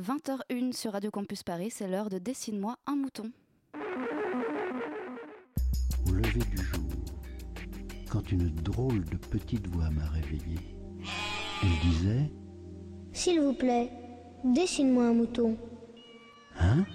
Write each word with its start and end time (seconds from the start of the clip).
20h01 0.00 0.72
sur 0.72 0.92
Radio 0.92 1.10
Campus 1.10 1.42
Paris, 1.42 1.70
c'est 1.70 1.86
l'heure 1.86 2.08
de 2.08 2.16
Dessine-moi 2.16 2.76
un 2.86 2.96
mouton. 2.96 3.30
Au 6.06 6.10
lever 6.12 6.40
du 6.50 6.56
jour, 6.56 6.80
quand 8.10 8.32
une 8.32 8.48
drôle 8.54 9.04
de 9.04 9.18
petite 9.18 9.66
voix 9.66 9.90
m'a 9.90 10.08
réveillé, 10.08 10.56
elle 11.62 11.90
disait 11.90 12.32
S'il 13.12 13.40
vous 13.42 13.52
plaît, 13.52 13.92
dessine-moi 14.44 15.04
un 15.04 15.12
mouton. 15.12 15.58
Hein? 16.58 16.86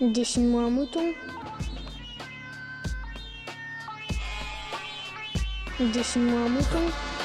Dessine-moi 0.00 0.62
un 0.64 0.70
mouton. 0.70 1.12
Dessine-moi 5.78 6.40
un 6.40 6.48
mouton. 6.48 7.17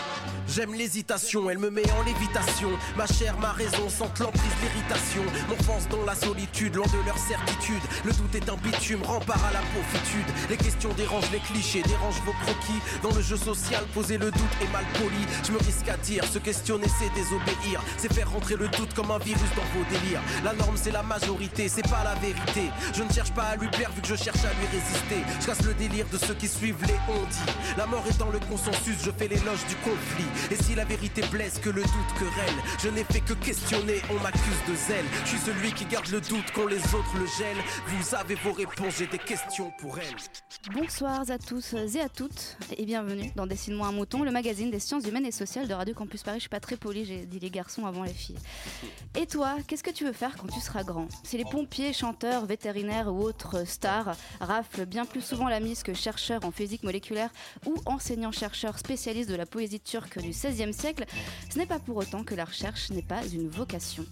J'aime 0.55 0.75
l'hésitation, 0.75 1.49
elle 1.49 1.57
me 1.57 1.71
met 1.71 1.89
en 1.93 2.03
lévitation. 2.03 2.69
Ma 2.95 3.07
chair, 3.07 3.35
ma 3.39 3.53
raison 3.53 3.89
sentent 3.89 4.19
l'emprise, 4.19 4.51
l'irritation. 4.61 5.23
M'enfonce 5.49 5.87
dans 5.89 6.05
la 6.05 6.13
solitude, 6.13 6.75
loin 6.75 6.85
de 6.85 7.05
leur 7.07 7.17
certitude. 7.17 7.81
Le 8.05 8.11
doute 8.11 8.35
est 8.35 8.47
un 8.47 8.57
bitume, 8.57 9.01
rempart 9.01 9.43
à 9.45 9.51
la 9.51 9.61
pauvitude. 9.73 10.27
Les 10.51 10.57
questions 10.57 10.93
dérangent 10.93 11.31
les 11.31 11.39
clichés, 11.39 11.81
dérangent 11.81 12.21
vos 12.23 12.33
croquis. 12.43 12.79
Dans 13.01 13.09
le 13.15 13.23
jeu 13.23 13.35
social, 13.35 13.83
poser 13.95 14.19
le 14.19 14.29
doute 14.29 14.55
est 14.61 14.71
mal 14.71 14.85
poli. 14.93 15.25
Je 15.43 15.53
me 15.53 15.57
risque 15.57 15.89
à 15.89 15.97
dire, 15.97 16.23
se 16.25 16.37
questionner 16.37 16.87
c'est 16.99 17.11
désobéir. 17.15 17.81
C'est 17.97 18.13
faire 18.13 18.29
rentrer 18.29 18.55
le 18.55 18.67
doute 18.67 18.93
comme 18.93 19.09
un 19.09 19.17
virus 19.17 19.49
dans 19.55 19.65
vos 19.73 19.85
délires. 19.89 20.21
La 20.43 20.53
norme 20.53 20.77
c'est 20.77 20.91
la 20.91 21.01
majorité, 21.01 21.67
c'est 21.67 21.89
pas 21.89 22.03
la 22.03 22.13
vérité. 22.15 22.69
Je 22.95 23.01
ne 23.01 23.11
cherche 23.11 23.31
pas 23.31 23.45
à 23.45 23.55
lui 23.55 23.69
plaire 23.69 23.91
vu 23.95 24.01
que 24.01 24.07
je 24.07 24.15
cherche 24.15 24.45
à 24.45 24.53
lui 24.53 24.67
résister. 24.71 25.23
Je 25.41 25.45
casse 25.47 25.65
le 25.65 25.73
délire 25.73 26.05
de 26.11 26.17
ceux 26.19 26.35
qui 26.35 26.47
suivent 26.47 26.85
les 26.85 26.99
on 27.09 27.25
dit. 27.25 27.53
La 27.75 27.87
mort 27.87 28.03
est 28.07 28.19
dans 28.19 28.29
le 28.29 28.39
consensus, 28.39 28.97
je 29.03 29.09
fais 29.09 29.27
l'éloge 29.27 29.65
du 29.67 29.75
conflit. 29.77 30.29
Et 30.51 30.55
si 30.55 30.75
la 30.75 30.85
vérité 30.85 31.21
blesse, 31.31 31.59
que 31.59 31.69
le 31.69 31.81
doute 31.81 32.13
querelle, 32.19 32.55
je 32.81 32.89
n'ai 32.89 33.03
fait 33.03 33.21
que 33.21 33.33
questionner, 33.33 34.01
on 34.09 34.19
m'accuse 34.21 34.61
de 34.67 34.75
zèle. 34.75 35.05
Je 35.23 35.29
suis 35.29 35.39
celui 35.39 35.71
qui 35.71 35.85
garde 35.85 36.07
le 36.09 36.19
doute 36.21 36.45
quand 36.53 36.67
les 36.67 36.83
autres 36.93 37.17
le 37.17 37.25
gèlent. 37.25 37.63
Vous 37.87 38.15
avez 38.15 38.35
vos 38.35 38.51
réponses, 38.51 38.97
j'ai 38.97 39.07
des 39.07 39.17
questions 39.17 39.71
pour 39.79 39.97
elles. 39.97 40.73
Bonsoir 40.73 41.23
à 41.29 41.37
tous 41.37 41.73
et 41.73 42.01
à 42.01 42.09
toutes 42.09 42.57
et 42.77 42.85
bienvenue 42.85 43.31
dans 43.35 43.47
Dessine-moi 43.47 43.87
un 43.87 43.91
mouton, 43.91 44.23
le 44.23 44.31
magazine 44.31 44.69
des 44.69 44.79
sciences 44.79 45.05
humaines 45.05 45.25
et 45.25 45.31
sociales 45.31 45.67
de 45.67 45.73
Radio 45.73 45.93
Campus 45.93 46.23
Paris. 46.23 46.37
Je 46.37 46.41
suis 46.41 46.49
pas 46.49 46.59
très 46.59 46.75
polie, 46.75 47.05
j'ai 47.05 47.25
dit 47.25 47.39
les 47.39 47.49
garçons 47.49 47.85
avant 47.85 48.03
les 48.03 48.13
filles. 48.13 48.37
Et 49.15 49.27
toi, 49.27 49.55
qu'est-ce 49.67 49.83
que 49.83 49.91
tu 49.91 50.05
veux 50.05 50.13
faire 50.13 50.35
quand 50.37 50.47
tu 50.47 50.59
seras 50.59 50.83
grand? 50.83 51.07
Si 51.23 51.37
les 51.37 51.45
pompiers, 51.45 51.93
chanteurs, 51.93 52.45
vétérinaires 52.45 53.13
ou 53.13 53.21
autres 53.21 53.65
stars 53.67 54.15
raflent 54.41 54.85
bien 54.85 55.05
plus 55.05 55.21
souvent 55.21 55.47
la 55.47 55.59
mise 55.59 55.83
que 55.83 55.93
chercheurs 55.93 56.43
en 56.45 56.51
physique 56.51 56.83
moléculaire 56.83 57.29
ou 57.65 57.75
enseignants-chercheurs 57.85 58.79
spécialistes 58.79 59.29
de 59.29 59.35
la 59.35 59.45
poésie 59.45 59.79
turque 59.79 60.19
du 60.19 60.32
XVIe 60.33 60.73
siècle, 60.73 61.05
ce 61.49 61.57
n'est 61.57 61.65
pas 61.65 61.79
pour 61.79 61.97
autant 61.97 62.23
que 62.23 62.35
la 62.35 62.45
recherche 62.45 62.89
n'est 62.89 63.01
pas 63.01 63.21
une 63.33 63.47
vocation. 63.47 64.05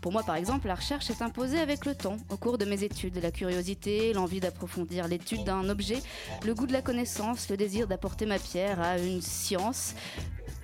Pour 0.00 0.12
moi, 0.12 0.22
par 0.22 0.36
exemple, 0.36 0.68
la 0.68 0.74
recherche 0.74 1.10
est 1.10 1.22
imposée 1.22 1.58
avec 1.58 1.86
le 1.86 1.94
temps, 1.94 2.16
au 2.30 2.36
cours 2.36 2.58
de 2.58 2.64
mes 2.64 2.84
études. 2.84 3.20
La 3.22 3.30
curiosité, 3.30 4.12
l'envie 4.12 4.40
d'approfondir 4.40 5.08
l'étude 5.08 5.44
d'un 5.44 5.68
objet, 5.68 5.98
le 6.44 6.54
goût 6.54 6.66
de 6.66 6.72
la 6.72 6.82
connaissance, 6.82 7.48
le 7.48 7.56
désir 7.56 7.86
d'apporter 7.86 8.26
ma 8.26 8.38
pierre 8.38 8.80
à 8.80 8.98
une 8.98 9.22
science 9.22 9.94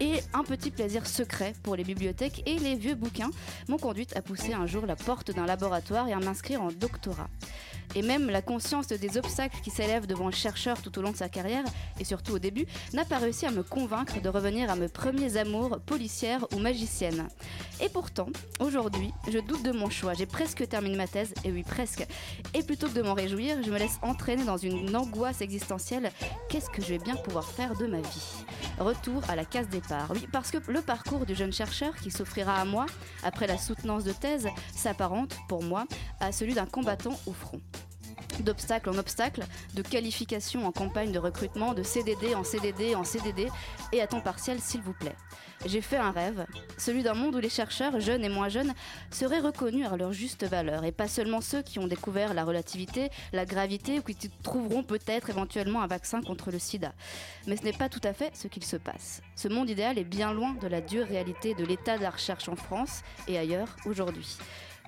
et 0.00 0.20
un 0.32 0.42
petit 0.42 0.70
plaisir 0.70 1.06
secret 1.06 1.54
pour 1.62 1.76
les 1.76 1.84
bibliothèques 1.84 2.42
et 2.46 2.58
les 2.58 2.74
vieux 2.74 2.94
bouquins 2.94 3.30
m'ont 3.68 3.78
conduite 3.78 4.16
à 4.16 4.22
pousser 4.22 4.52
un 4.52 4.66
jour 4.66 4.86
la 4.86 4.96
porte 4.96 5.30
d'un 5.30 5.46
laboratoire 5.46 6.08
et 6.08 6.12
à 6.12 6.18
m'inscrire 6.18 6.62
en 6.62 6.68
doctorat. 6.68 7.28
Et 7.94 8.02
même 8.02 8.30
la 8.30 8.42
conscience 8.42 8.88
des 8.88 9.18
obstacles 9.18 9.58
qui 9.62 9.70
s'élèvent 9.70 10.06
devant 10.06 10.26
le 10.26 10.32
chercheur 10.32 10.80
tout 10.82 10.98
au 10.98 11.02
long 11.02 11.12
de 11.12 11.16
sa 11.16 11.28
carrière, 11.28 11.64
et 12.00 12.04
surtout 12.04 12.32
au 12.32 12.38
début, 12.38 12.66
n'a 12.92 13.04
pas 13.04 13.18
réussi 13.18 13.46
à 13.46 13.50
me 13.50 13.62
convaincre 13.62 14.20
de 14.20 14.28
revenir 14.28 14.70
à 14.70 14.76
mes 14.76 14.88
premiers 14.88 15.36
amours, 15.36 15.78
policières 15.80 16.46
ou 16.52 16.58
magiciennes. 16.58 17.28
Et 17.80 17.88
pourtant, 17.88 18.28
aujourd'hui, 18.60 19.12
je 19.30 19.38
doute 19.38 19.62
de 19.62 19.72
mon 19.72 19.90
choix. 19.90 20.14
J'ai 20.14 20.26
presque 20.26 20.68
terminé 20.68 20.96
ma 20.96 21.06
thèse, 21.06 21.34
et 21.44 21.52
oui, 21.52 21.62
presque. 21.62 22.06
Et 22.54 22.62
plutôt 22.62 22.88
que 22.88 22.94
de 22.94 23.02
m'en 23.02 23.14
réjouir, 23.14 23.62
je 23.62 23.70
me 23.70 23.78
laisse 23.78 23.98
entraîner 24.02 24.44
dans 24.44 24.56
une 24.56 24.94
angoisse 24.96 25.40
existentielle. 25.40 26.10
Qu'est-ce 26.48 26.70
que 26.70 26.82
je 26.82 26.88
vais 26.88 26.98
bien 26.98 27.16
pouvoir 27.16 27.44
faire 27.44 27.74
de 27.76 27.86
ma 27.86 28.00
vie? 28.00 28.44
Retour 28.78 29.22
à 29.28 29.36
la 29.36 29.44
case 29.44 29.68
départ. 29.68 30.10
Oui, 30.10 30.26
parce 30.32 30.50
que 30.50 30.58
le 30.70 30.80
parcours 30.80 31.26
du 31.26 31.34
jeune 31.34 31.52
chercheur 31.52 31.94
qui 31.96 32.10
s'offrira 32.10 32.56
à 32.56 32.64
moi, 32.64 32.86
après 33.22 33.46
la 33.46 33.58
soutenance 33.58 34.04
de 34.04 34.12
thèse, 34.12 34.48
s'apparente, 34.74 35.36
pour 35.48 35.62
moi, 35.62 35.84
à 36.20 36.32
celui 36.32 36.54
d'un 36.54 36.66
combattant 36.66 37.18
au 37.26 37.32
front 37.32 37.60
d'obstacle 38.42 38.90
en 38.90 38.98
obstacle, 38.98 39.44
de 39.74 39.82
qualification 39.82 40.66
en 40.66 40.72
campagne 40.72 41.12
de 41.12 41.18
recrutement, 41.18 41.74
de 41.74 41.82
CDD 41.82 42.34
en 42.34 42.44
CDD 42.44 42.94
en 42.94 43.04
CDD 43.04 43.48
et 43.92 44.00
à 44.00 44.06
temps 44.06 44.20
partiel 44.20 44.60
s'il 44.60 44.82
vous 44.82 44.92
plaît. 44.92 45.16
J'ai 45.66 45.80
fait 45.80 45.96
un 45.96 46.10
rêve, 46.10 46.46
celui 46.76 47.02
d'un 47.02 47.14
monde 47.14 47.36
où 47.36 47.38
les 47.38 47.48
chercheurs, 47.48 47.98
jeunes 47.98 48.24
et 48.24 48.28
moins 48.28 48.48
jeunes, 48.48 48.74
seraient 49.10 49.40
reconnus 49.40 49.86
à 49.86 49.96
leur 49.96 50.12
juste 50.12 50.44
valeur 50.44 50.84
et 50.84 50.92
pas 50.92 51.08
seulement 51.08 51.40
ceux 51.40 51.62
qui 51.62 51.78
ont 51.78 51.86
découvert 51.86 52.34
la 52.34 52.44
relativité, 52.44 53.10
la 53.32 53.46
gravité 53.46 53.98
ou 53.98 54.02
qui 54.02 54.16
trouveront 54.42 54.82
peut-être 54.82 55.30
éventuellement 55.30 55.80
un 55.80 55.86
vaccin 55.86 56.20
contre 56.20 56.50
le 56.50 56.58
sida. 56.58 56.92
Mais 57.46 57.56
ce 57.56 57.62
n'est 57.62 57.72
pas 57.72 57.88
tout 57.88 58.00
à 58.04 58.12
fait 58.12 58.36
ce 58.36 58.48
qu'il 58.48 58.64
se 58.64 58.76
passe. 58.76 59.22
Ce 59.36 59.48
monde 59.48 59.70
idéal 59.70 59.98
est 59.98 60.04
bien 60.04 60.32
loin 60.32 60.54
de 60.60 60.68
la 60.68 60.80
dure 60.80 61.06
réalité 61.06 61.54
de 61.54 61.64
l'état 61.64 61.96
de 61.96 62.02
la 62.02 62.10
recherche 62.10 62.48
en 62.48 62.56
France 62.56 63.02
et 63.26 63.38
ailleurs 63.38 63.76
aujourd'hui. 63.86 64.36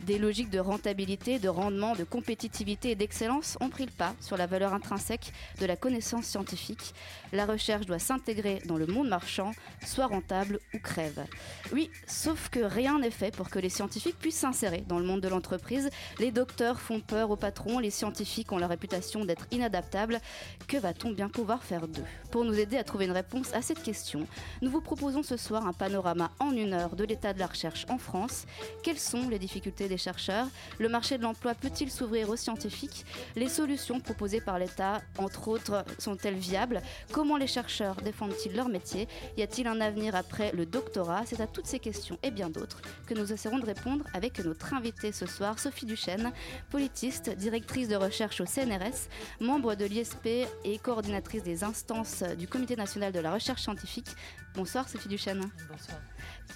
Des 0.02 0.18
logiques 0.18 0.50
de 0.50 0.58
rentabilité, 0.58 1.38
de 1.38 1.48
rendement, 1.48 1.96
de 1.96 2.04
compétitivité 2.04 2.90
et 2.90 2.94
d'excellence 2.94 3.56
ont 3.60 3.70
pris 3.70 3.86
le 3.86 3.90
pas 3.90 4.14
sur 4.20 4.36
la 4.36 4.46
valeur 4.46 4.74
intrinsèque 4.74 5.32
de 5.58 5.64
la 5.66 5.74
connaissance 5.74 6.26
scientifique. 6.26 6.94
La 7.32 7.46
recherche 7.46 7.86
doit 7.86 7.98
s'intégrer 7.98 8.60
dans 8.66 8.76
le 8.76 8.86
monde 8.86 9.08
marchand, 9.08 9.52
soit 9.84 10.06
rentable 10.06 10.60
ou 10.74 10.78
crève. 10.78 11.24
Oui, 11.72 11.90
sauf 12.06 12.50
que 12.50 12.60
rien 12.60 12.98
n'est 12.98 13.10
fait 13.10 13.34
pour 13.34 13.48
que 13.48 13.58
les 13.58 13.70
scientifiques 13.70 14.18
puissent 14.18 14.36
s'insérer 14.36 14.84
dans 14.86 14.98
le 14.98 15.06
monde 15.06 15.22
de 15.22 15.28
l'entreprise. 15.28 15.88
Les 16.20 16.30
docteurs 16.30 16.78
font 16.78 17.00
peur 17.00 17.30
aux 17.30 17.36
patrons, 17.36 17.78
les 17.78 17.90
scientifiques 17.90 18.52
ont 18.52 18.58
la 18.58 18.68
réputation 18.68 19.24
d'être 19.24 19.46
inadaptables. 19.50 20.20
Que 20.68 20.76
va-t-on 20.76 21.10
bien 21.10 21.30
pouvoir 21.30 21.64
faire 21.64 21.88
d'eux? 21.88 22.04
Pour 22.30 22.44
nous 22.44 22.58
aider 22.58 22.76
à 22.76 22.84
trouver 22.84 23.06
une 23.06 23.12
réponse 23.12 23.52
à 23.54 23.62
cette 23.62 23.82
question, 23.82 24.26
nous 24.60 24.70
vous 24.70 24.82
proposons 24.82 25.22
ce 25.22 25.38
soir 25.38 25.66
un 25.66 25.72
panorama 25.72 26.30
en 26.38 26.52
une 26.52 26.74
heure 26.74 26.96
de 26.96 27.04
l'état 27.04 27.32
de 27.32 27.38
la 27.38 27.46
recherche 27.46 27.86
en 27.88 27.98
France. 27.98 28.44
Quelles 28.82 28.98
sont 28.98 29.28
les 29.30 29.38
difficultés 29.38 29.85
des 29.88 29.98
chercheurs. 29.98 30.47
Le 30.78 30.88
marché 30.88 31.19
de 31.19 31.22
l'emploi 31.22 31.54
peut-il 31.54 31.91
s'ouvrir 31.91 32.28
aux 32.28 32.36
scientifiques? 32.36 33.04
Les 33.34 33.48
solutions 33.48 34.00
proposées 34.00 34.41
par 34.41 34.58
l'État, 34.58 35.02
entre 35.19 35.48
autres, 35.48 35.84
sont-elles 35.98 36.34
viables? 36.34 36.82
Comment 37.12 37.36
les 37.36 37.47
chercheurs 37.47 37.97
défendent-ils 37.97 38.54
leur 38.54 38.69
métier? 38.69 39.08
Y 39.36 39.42
a-t-il 39.42 39.66
un 39.66 39.80
avenir 39.80 40.14
après 40.14 40.52
le 40.52 40.66
doctorat? 40.66 41.22
C'est 41.26 41.41
à 41.41 41.47
toutes 41.47 41.66
ces 41.66 41.78
questions 41.78 42.19
et 42.22 42.30
bien 42.30 42.50
d'autres 42.50 42.80
que 43.06 43.14
nous 43.14 43.32
essaierons 43.32 43.58
de 43.58 43.66
répondre 43.66 44.04
avec 44.14 44.38
notre 44.44 44.74
invitée 44.74 45.12
ce 45.12 45.26
soir, 45.26 45.58
Sophie 45.58 45.86
Duchesne, 45.86 46.32
politiste, 46.70 47.30
directrice 47.30 47.88
de 47.88 47.97
recherche 47.97 48.41
au 48.41 48.47
CNRS, 48.47 49.08
membre 49.41 49.74
de 49.74 49.84
l'ISP 49.84 50.47
et 50.64 50.78
coordinatrice 50.82 51.42
des 51.42 51.64
instances 51.64 52.22
du 52.38 52.48
Comité 52.48 52.76
national 52.76 53.12
de 53.12 53.20
la 53.20 53.32
recherche 53.32 53.62
scientifique. 53.62 54.08
Bonsoir 54.56 54.88
Sophie 54.88 55.08
Duchesne. 55.08 55.50
Bonsoir. 55.70 55.98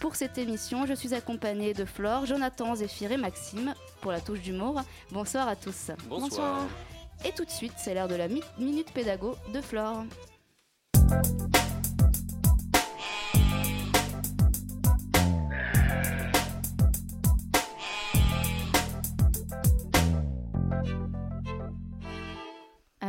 Pour 0.01 0.17
cette 0.17 0.39
émission, 0.39 0.87
je 0.87 0.95
suis 0.95 1.13
accompagnée 1.15 1.75
de 1.75 1.85
Flore, 1.85 2.25
Jonathan, 2.27 2.75
Zéphir 2.75 3.13
et 3.13 3.17
Maxime 3.19 3.75
pour 4.01 4.11
la 4.13 4.21
touche 4.21 4.41
d'humour. 4.41 4.81
Bonsoir 5.13 5.47
à 5.49 5.57
tous. 5.57 5.91
Bonsoir. 6.09 6.67
Et 7.25 7.33
tout 7.33 7.45
de 7.45 7.51
suite, 7.51 7.75
c'est 7.77 7.93
l'heure 7.95 8.09
de 8.09 8.15
la 8.15 8.29
mi- 8.29 8.43
minute 8.59 8.91
pédago 8.93 9.37
de 9.53 9.61
Flore. 9.61 10.05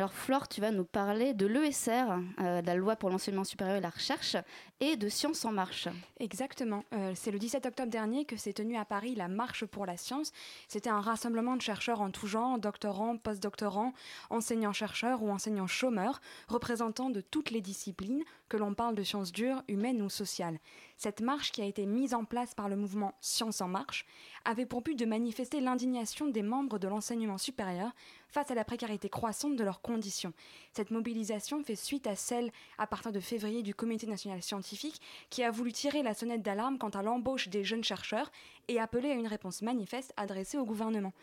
Alors 0.02 0.14
Flore, 0.14 0.48
tu 0.48 0.62
vas 0.62 0.72
nous 0.72 0.84
parler 0.84 1.36
de 1.36 1.46
l'ESR, 1.46 2.06
euh, 2.40 2.64
la 2.64 2.74
loi 2.74 2.96
pour 2.96 3.12
l'enseignement 3.12 3.44
supérieur 3.44 3.76
et 3.76 3.82
la 3.82 3.92
recherche, 3.92 4.36
et 4.80 4.98
de 4.98 5.10
Science 5.10 5.46
en 5.46 5.52
marche. 5.52 5.90
Exactement. 6.20 6.84
Euh, 6.94 7.12
c'est 7.14 7.30
le 7.30 7.38
17 7.38 7.68
octobre 7.68 7.92
dernier 7.92 8.26
que 8.26 8.36
s'est 8.36 8.54
tenue 8.54 8.78
à 8.78 8.84
Paris 8.84 9.14
la 9.14 9.28
Marche 9.28 9.64
pour 9.64 9.86
la 9.86 9.98
science. 9.98 10.32
C'était 10.68 10.90
un 10.90 11.02
rassemblement 11.02 11.56
de 11.56 11.62
chercheurs 11.62 12.02
en 12.02 12.10
tout 12.10 12.26
genre, 12.26 12.58
doctorants, 12.58 13.16
postdoctorants, 13.16 13.94
enseignants-chercheurs 14.32 15.22
ou 15.22 15.30
enseignants-chômeurs, 15.30 16.20
représentants 16.48 17.12
de 17.12 17.22
toutes 17.22 17.52
les 17.52 17.62
disciplines, 17.62 18.24
que 18.52 18.58
l'on 18.58 18.74
parle 18.74 18.96
de 18.96 19.04
sciences 19.04 19.32
dures, 19.32 19.64
humaines 19.70 20.02
ou 20.02 20.10
sociales. 20.10 20.60
Cette 20.98 21.22
marche 21.22 21.54
qui 21.54 21.62
a 21.62 21.66
été 21.66 21.86
mise 21.86 22.14
en 22.14 22.26
place 22.26 22.54
par 22.54 22.68
le 22.68 22.76
mouvement 22.76 23.14
Science 23.22 23.62
en 23.62 23.70
marche 23.70 24.06
avait 24.44 24.66
pour 24.66 24.82
but 24.82 25.00
de 25.00 25.06
manifester 25.06 25.62
l'indignation 25.62 26.28
des 26.28 26.42
membres 26.42 26.78
de 26.78 26.90
l'enseignement 26.90 27.38
supérieur 27.38 27.96
face 28.28 28.52
à 28.52 28.56
la 28.56 28.66
précarité 28.66 29.08
croissante 29.08 29.56
de 29.56 29.64
leurs 29.64 29.82
conditions. 29.82 30.34
Cette 30.74 30.92
mobilisation 30.92 31.64
fait 31.64 31.78
suite 31.78 32.08
à 32.08 32.18
celle, 32.18 32.52
à 32.78 32.88
partir 32.88 33.14
de 33.14 33.22
février, 33.22 33.64
du 33.64 33.74
Comité 33.74 34.06
national 34.06 34.44
scientifique, 34.44 35.00
qui 35.30 35.44
a 35.44 35.52
voulu 35.52 35.72
tirer 35.72 36.04
la 36.04 36.14
sonnette 36.14 36.42
d'alarme 36.42 36.78
quant 36.78 36.90
à 36.90 37.04
l'embauche 37.04 37.48
des 37.48 37.64
jeunes 37.64 37.86
chercheurs 37.86 38.30
et 38.68 38.82
appeler 38.82 39.12
à 39.12 39.16
une 39.16 39.28
réponse 39.28 39.62
manifeste 39.62 40.12
adressée 40.18 40.58
au 40.58 40.66
gouvernement. 40.66 41.14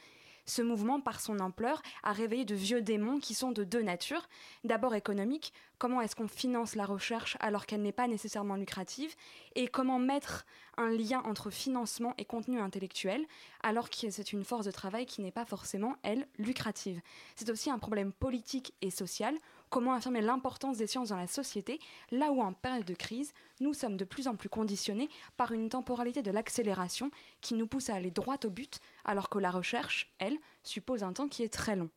Ce 0.49 0.63
mouvement, 0.63 0.99
par 0.99 1.21
son 1.21 1.41
ampleur, 1.41 1.83
a 2.03 2.13
réveillé 2.13 2.47
de 2.47 2.55
vieux 2.55 2.81
démons 2.81 3.21
qui 3.21 3.35
sont 3.35 3.53
de 3.53 3.65
deux 3.65 3.83
natures. 3.83 4.27
D'abord 4.65 4.95
économique, 4.95 5.53
comment 5.77 6.01
est-ce 6.01 6.17
qu'on 6.17 6.27
finance 6.27 6.75
la 6.75 6.87
recherche 6.87 7.37
alors 7.41 7.67
qu'elle 7.67 7.83
n'est 7.83 7.93
pas 7.93 8.09
nécessairement 8.09 8.57
lucrative, 8.57 9.15
et 9.57 9.69
comment 9.69 9.99
mettre 9.99 10.47
un 10.79 10.89
lien 10.89 11.23
entre 11.27 11.51
financement 11.51 12.15
et 12.17 12.25
contenu 12.25 12.61
intellectuel, 12.61 13.27
alors 13.63 13.91
que 13.91 14.09
c'est 14.09 14.33
une 14.33 14.43
force 14.43 14.65
de 14.65 14.71
travail 14.71 15.05
qui 15.05 15.21
n'est 15.21 15.31
pas 15.31 15.45
forcément, 15.45 15.97
elle, 16.03 16.27
lucrative? 16.39 17.03
C'est 17.37 17.51
aussi 17.51 17.71
un 17.71 17.79
problème 17.79 18.13
politique 18.13 18.73
et 18.81 18.91
social. 18.91 19.35
Comment 19.71 19.93
affirmer 19.93 20.23
l'importance 20.23 20.79
des 20.79 20.87
sciences 20.87 21.11
dans 21.11 21.17
la 21.17 21.27
société, 21.27 21.79
là 22.11 22.31
où 22.31 22.41
en 22.41 22.53
période 22.53 22.87
de 22.87 22.95
crise, 22.95 23.33
nous 23.61 23.75
sommes 23.75 23.97
de 23.97 24.05
plus 24.05 24.27
en 24.27 24.35
plus 24.35 24.49
conditionnés 24.49 25.09
par 25.37 25.53
une 25.53 25.69
temporalité 25.69 26.23
de 26.23 26.31
l'accélération 26.31 27.11
qui 27.41 27.55
nous 27.55 27.67
pousse 27.67 27.91
à 27.91 27.95
aller 27.95 28.11
droit 28.11 28.39
au 28.45 28.51
but, 28.51 28.81
alors 29.05 29.29
que 29.29 29.39
la 29.39 29.51
recherche, 29.51 30.13
elle, 30.19 30.39
suppose 30.63 31.03
un 31.03 31.13
temps 31.13 31.29
qui 31.29 31.43
est 31.43 31.53
très 31.53 31.77
long. 31.77 31.91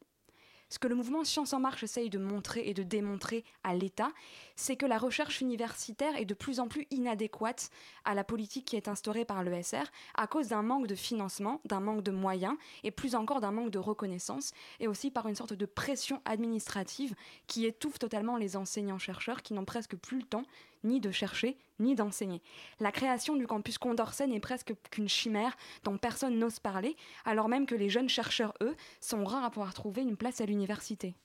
Ce 0.71 0.79
que 0.79 0.87
le 0.87 0.95
mouvement 0.95 1.25
Science 1.25 1.51
en 1.51 1.59
Marche 1.59 1.83
essaye 1.83 2.09
de 2.09 2.17
montrer 2.17 2.61
et 2.65 2.73
de 2.73 2.81
démontrer 2.81 3.43
à 3.61 3.75
l'État, 3.75 4.09
c'est 4.55 4.77
que 4.77 4.85
la 4.85 4.97
recherche 4.97 5.41
universitaire 5.41 6.15
est 6.15 6.23
de 6.23 6.33
plus 6.33 6.61
en 6.61 6.69
plus 6.69 6.87
inadéquate 6.91 7.69
à 8.05 8.15
la 8.15 8.23
politique 8.23 8.63
qui 8.63 8.77
est 8.77 8.87
instaurée 8.87 9.25
par 9.25 9.43
l'ESR 9.43 9.83
à 10.15 10.27
cause 10.27 10.47
d'un 10.47 10.61
manque 10.61 10.87
de 10.87 10.95
financement, 10.95 11.59
d'un 11.65 11.81
manque 11.81 12.03
de 12.03 12.11
moyens 12.11 12.55
et 12.85 12.91
plus 12.91 13.15
encore 13.15 13.41
d'un 13.41 13.51
manque 13.51 13.69
de 13.71 13.79
reconnaissance 13.79 14.53
et 14.79 14.87
aussi 14.87 15.11
par 15.11 15.27
une 15.27 15.35
sorte 15.35 15.51
de 15.51 15.65
pression 15.65 16.21
administrative 16.23 17.15
qui 17.47 17.65
étouffe 17.65 17.99
totalement 17.99 18.37
les 18.37 18.55
enseignants-chercheurs 18.55 19.41
qui 19.41 19.53
n'ont 19.53 19.65
presque 19.65 19.97
plus 19.97 20.19
le 20.19 20.25
temps 20.25 20.45
ni 20.83 20.99
de 20.99 21.11
chercher, 21.11 21.57
ni 21.79 21.95
d'enseigner. 21.95 22.41
La 22.79 22.91
création 22.91 23.35
du 23.35 23.47
campus 23.47 23.77
Condorcet 23.77 24.27
n'est 24.27 24.39
presque 24.39 24.73
qu'une 24.89 25.09
chimère 25.09 25.55
dont 25.83 25.97
personne 25.97 26.37
n'ose 26.37 26.59
parler, 26.59 26.95
alors 27.25 27.49
même 27.49 27.65
que 27.65 27.75
les 27.75 27.89
jeunes 27.89 28.09
chercheurs, 28.09 28.53
eux, 28.61 28.75
sont 28.99 29.23
rares 29.23 29.43
à 29.43 29.51
pouvoir 29.51 29.73
trouver 29.73 30.01
une 30.01 30.17
place 30.17 30.41
à 30.41 30.45
l'université. 30.45 31.15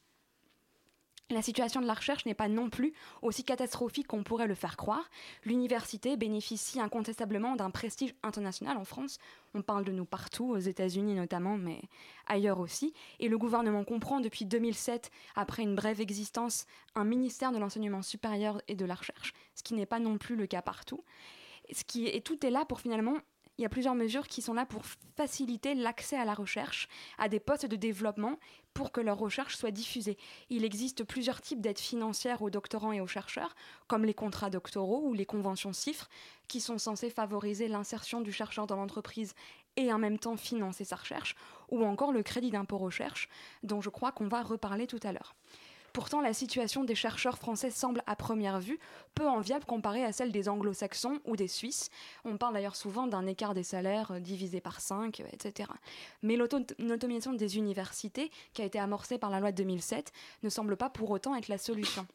La 1.28 1.42
situation 1.42 1.80
de 1.80 1.86
la 1.86 1.94
recherche 1.94 2.24
n'est 2.24 2.34
pas 2.34 2.46
non 2.46 2.70
plus 2.70 2.92
aussi 3.20 3.42
catastrophique 3.42 4.06
qu'on 4.06 4.22
pourrait 4.22 4.46
le 4.46 4.54
faire 4.54 4.76
croire. 4.76 5.10
L'université 5.44 6.16
bénéficie 6.16 6.80
incontestablement 6.80 7.56
d'un 7.56 7.70
prestige 7.72 8.14
international 8.22 8.76
en 8.76 8.84
France. 8.84 9.18
On 9.52 9.60
parle 9.60 9.84
de 9.84 9.90
nous 9.90 10.04
partout, 10.04 10.50
aux 10.52 10.58
États-Unis 10.58 11.14
notamment, 11.14 11.56
mais 11.56 11.80
ailleurs 12.28 12.60
aussi. 12.60 12.94
Et 13.18 13.28
le 13.28 13.38
gouvernement 13.38 13.82
comprend 13.82 14.20
depuis 14.20 14.44
2007, 14.44 15.10
après 15.34 15.64
une 15.64 15.74
brève 15.74 16.00
existence, 16.00 16.64
un 16.94 17.04
ministère 17.04 17.50
de 17.50 17.58
l'enseignement 17.58 18.02
supérieur 18.02 18.62
et 18.68 18.76
de 18.76 18.84
la 18.84 18.94
recherche, 18.94 19.32
ce 19.56 19.64
qui 19.64 19.74
n'est 19.74 19.84
pas 19.84 19.98
non 19.98 20.18
plus 20.18 20.36
le 20.36 20.46
cas 20.46 20.62
partout. 20.62 21.02
Ce 21.72 21.82
qui 21.82 22.06
et 22.06 22.20
tout 22.20 22.46
est 22.46 22.50
là 22.50 22.64
pour 22.64 22.80
finalement 22.80 23.16
il 23.58 23.62
y 23.62 23.64
a 23.64 23.70
plusieurs 23.70 23.94
mesures 23.94 24.28
qui 24.28 24.42
sont 24.42 24.54
là 24.54 24.66
pour 24.66 24.82
faciliter 25.16 25.74
l'accès 25.74 26.16
à 26.16 26.24
la 26.24 26.34
recherche, 26.34 26.88
à 27.18 27.28
des 27.28 27.40
postes 27.40 27.66
de 27.66 27.76
développement, 27.76 28.38
pour 28.74 28.92
que 28.92 29.00
leur 29.00 29.18
recherche 29.18 29.56
soit 29.56 29.70
diffusée. 29.70 30.18
Il 30.50 30.64
existe 30.64 31.04
plusieurs 31.04 31.40
types 31.40 31.62
d'aides 31.62 31.78
financières 31.78 32.42
aux 32.42 32.50
doctorants 32.50 32.92
et 32.92 33.00
aux 33.00 33.06
chercheurs, 33.06 33.56
comme 33.88 34.04
les 34.04 34.12
contrats 34.12 34.50
doctoraux 34.50 35.02
ou 35.06 35.14
les 35.14 35.24
conventions 35.24 35.72
CIFRE, 35.72 36.10
qui 36.48 36.60
sont 36.60 36.78
censés 36.78 37.08
favoriser 37.08 37.68
l'insertion 37.68 38.20
du 38.20 38.32
chercheur 38.32 38.66
dans 38.66 38.76
l'entreprise 38.76 39.34
et 39.76 39.92
en 39.92 39.98
même 39.98 40.18
temps 40.18 40.36
financer 40.36 40.84
sa 40.84 40.96
recherche, 40.96 41.36
ou 41.70 41.84
encore 41.84 42.12
le 42.12 42.22
crédit 42.22 42.50
d'impôt 42.50 42.78
recherche, 42.78 43.28
dont 43.62 43.80
je 43.80 43.90
crois 43.90 44.12
qu'on 44.12 44.28
va 44.28 44.42
reparler 44.42 44.86
tout 44.86 45.00
à 45.02 45.12
l'heure. 45.12 45.34
Pourtant, 45.96 46.20
la 46.20 46.34
situation 46.34 46.84
des 46.84 46.94
chercheurs 46.94 47.38
français 47.38 47.70
semble 47.70 48.02
à 48.06 48.16
première 48.16 48.60
vue 48.60 48.78
peu 49.14 49.26
enviable 49.26 49.64
comparée 49.64 50.04
à 50.04 50.12
celle 50.12 50.30
des 50.30 50.46
anglo-saxons 50.46 51.20
ou 51.24 51.36
des 51.36 51.48
Suisses. 51.48 51.88
On 52.26 52.36
parle 52.36 52.52
d'ailleurs 52.52 52.76
souvent 52.76 53.06
d'un 53.06 53.26
écart 53.26 53.54
des 53.54 53.62
salaires 53.62 54.10
euh, 54.10 54.20
divisé 54.20 54.60
par 54.60 54.82
5, 54.82 55.22
etc. 55.32 55.70
Mais 56.22 56.36
l'automatisation 56.36 57.32
des 57.32 57.56
universités, 57.56 58.30
qui 58.52 58.60
a 58.60 58.66
été 58.66 58.78
amorcée 58.78 59.16
par 59.16 59.30
la 59.30 59.40
loi 59.40 59.52
de 59.52 59.56
2007, 59.56 60.12
ne 60.42 60.50
semble 60.50 60.76
pas 60.76 60.90
pour 60.90 61.10
autant 61.10 61.34
être 61.34 61.48
la 61.48 61.56
solution. 61.56 62.06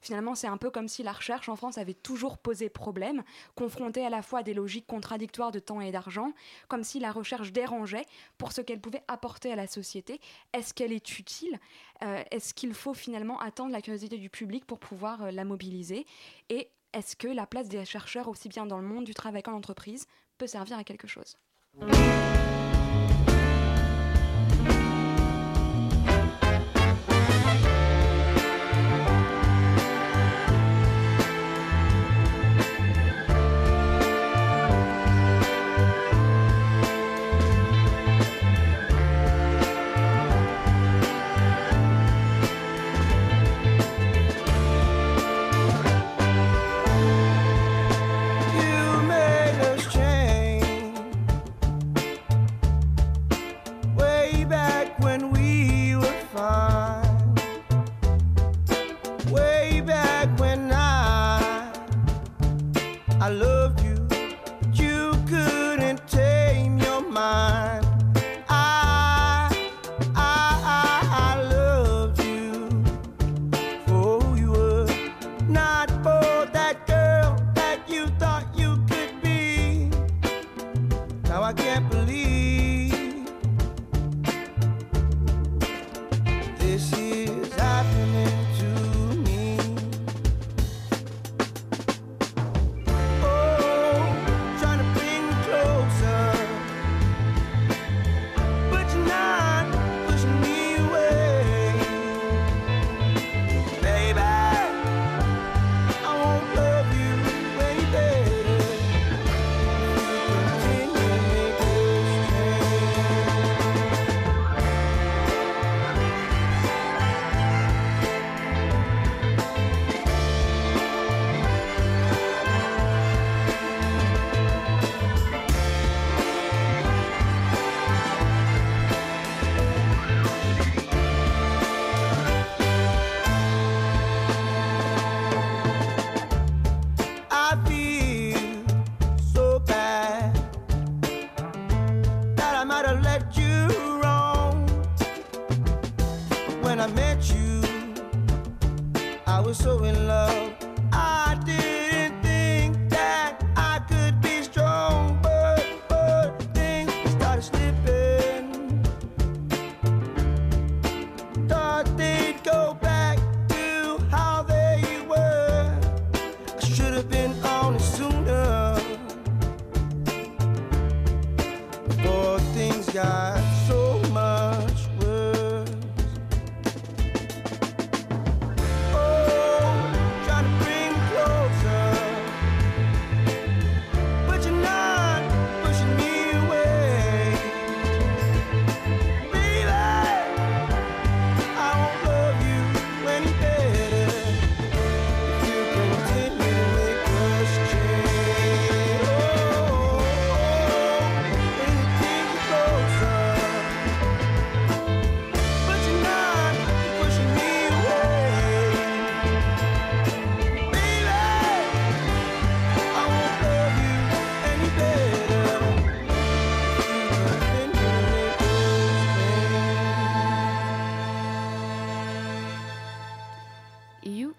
Finalement, 0.00 0.34
c'est 0.34 0.46
un 0.46 0.56
peu 0.56 0.70
comme 0.70 0.88
si 0.88 1.02
la 1.02 1.12
recherche 1.12 1.48
en 1.48 1.56
France 1.56 1.78
avait 1.78 1.94
toujours 1.94 2.38
posé 2.38 2.68
problème, 2.68 3.22
confrontée 3.54 4.04
à 4.04 4.10
la 4.10 4.22
fois 4.22 4.40
à 4.40 4.42
des 4.42 4.54
logiques 4.54 4.86
contradictoires 4.86 5.52
de 5.52 5.58
temps 5.58 5.80
et 5.80 5.92
d'argent, 5.92 6.32
comme 6.68 6.84
si 6.84 7.00
la 7.00 7.12
recherche 7.12 7.52
dérangeait 7.52 8.06
pour 8.38 8.52
ce 8.52 8.60
qu'elle 8.60 8.80
pouvait 8.80 9.02
apporter 9.08 9.52
à 9.52 9.56
la 9.56 9.66
société. 9.66 10.20
Est-ce 10.52 10.74
qu'elle 10.74 10.92
est 10.92 11.18
utile? 11.18 11.58
Euh, 12.02 12.22
Est-ce 12.30 12.54
qu'il 12.54 12.74
faut 12.74 12.94
finalement 12.94 13.38
attendre 13.40 13.72
la 13.72 13.82
curiosité 13.82 14.18
du 14.18 14.30
public 14.30 14.64
pour 14.64 14.78
pouvoir 14.78 15.24
euh, 15.24 15.30
la 15.30 15.44
mobiliser? 15.44 16.06
Et 16.48 16.70
est-ce 16.92 17.16
que 17.16 17.28
la 17.28 17.46
place 17.46 17.68
des 17.68 17.84
chercheurs, 17.84 18.28
aussi 18.28 18.48
bien 18.48 18.66
dans 18.66 18.78
le 18.78 18.86
monde 18.86 19.04
du 19.04 19.14
travail 19.14 19.42
qu'en 19.42 19.52
entreprise, 19.52 20.06
peut 20.38 20.46
servir 20.46 20.78
à 20.78 20.84
quelque 20.84 21.06
chose? 21.06 21.36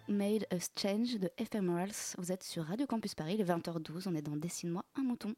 Just 0.09 0.79
Change 0.79 1.17
de 1.19 1.29
Ephemerals. 1.37 2.15
Vous 2.17 2.31
êtes 2.31 2.43
sur 2.43 2.63
Radio 2.65 2.85
Campus 2.87 3.15
Paris, 3.15 3.37
le 3.37 3.45
20h12. 3.45 4.07
On 4.07 4.15
est 4.15 4.21
dans 4.21 4.35
Dessine-moi 4.35 4.83
un 4.95 5.03
mouton. 5.03 5.33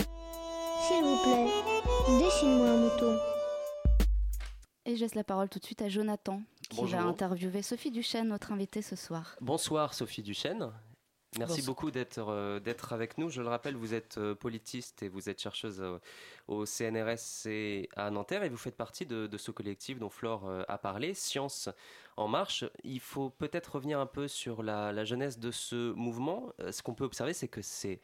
S'il 0.00 1.02
vous 1.02 1.18
plaît, 1.22 1.48
dessine-moi 2.18 2.68
un 2.68 2.76
mouton. 2.76 3.18
Et 4.86 4.96
je 4.96 5.00
laisse 5.00 5.14
la 5.14 5.24
parole 5.24 5.48
tout 5.48 5.58
de 5.58 5.64
suite 5.64 5.80
à 5.82 5.88
Jonathan, 5.88 6.42
qui 6.68 6.76
Bonjour. 6.76 6.98
va 7.00 7.06
interviewer 7.06 7.62
Sophie 7.62 7.90
Duchesne, 7.90 8.28
notre 8.28 8.52
invitée 8.52 8.82
ce 8.82 8.96
soir. 8.96 9.34
Bonsoir 9.40 9.94
Sophie 9.94 10.22
Duchesne. 10.22 10.70
Merci 11.38 11.56
Bonsoir. 11.60 11.66
beaucoup 11.74 11.90
d'être 11.90 12.28
euh, 12.28 12.60
d'être 12.60 12.92
avec 12.92 13.18
nous. 13.18 13.28
Je 13.28 13.42
le 13.42 13.48
rappelle, 13.48 13.76
vous 13.76 13.94
êtes 13.94 14.18
euh, 14.18 14.34
politiste 14.34 15.02
et 15.02 15.08
vous 15.08 15.28
êtes 15.28 15.40
chercheuse 15.40 15.80
euh, 15.80 15.98
au 16.48 16.66
CNRS 16.66 17.46
et 17.46 17.88
à 17.96 18.10
Nanterre 18.10 18.42
et 18.44 18.48
vous 18.48 18.56
faites 18.56 18.76
partie 18.76 19.06
de, 19.06 19.26
de 19.26 19.36
ce 19.38 19.50
collectif 19.50 19.98
dont 19.98 20.10
Flore 20.10 20.50
a 20.68 20.78
parlé, 20.78 21.14
Science 21.14 21.68
en 22.16 22.28
marche. 22.28 22.64
Il 22.84 23.00
faut 23.00 23.30
peut-être 23.30 23.76
revenir 23.76 23.98
un 23.98 24.06
peu 24.06 24.28
sur 24.28 24.62
la, 24.62 24.92
la 24.92 25.04
jeunesse 25.04 25.38
de 25.38 25.50
ce 25.50 25.92
mouvement. 25.92 26.52
Ce 26.70 26.82
qu'on 26.82 26.94
peut 26.94 27.04
observer, 27.04 27.32
c'est 27.32 27.48
que 27.48 27.62
c'est 27.62 28.00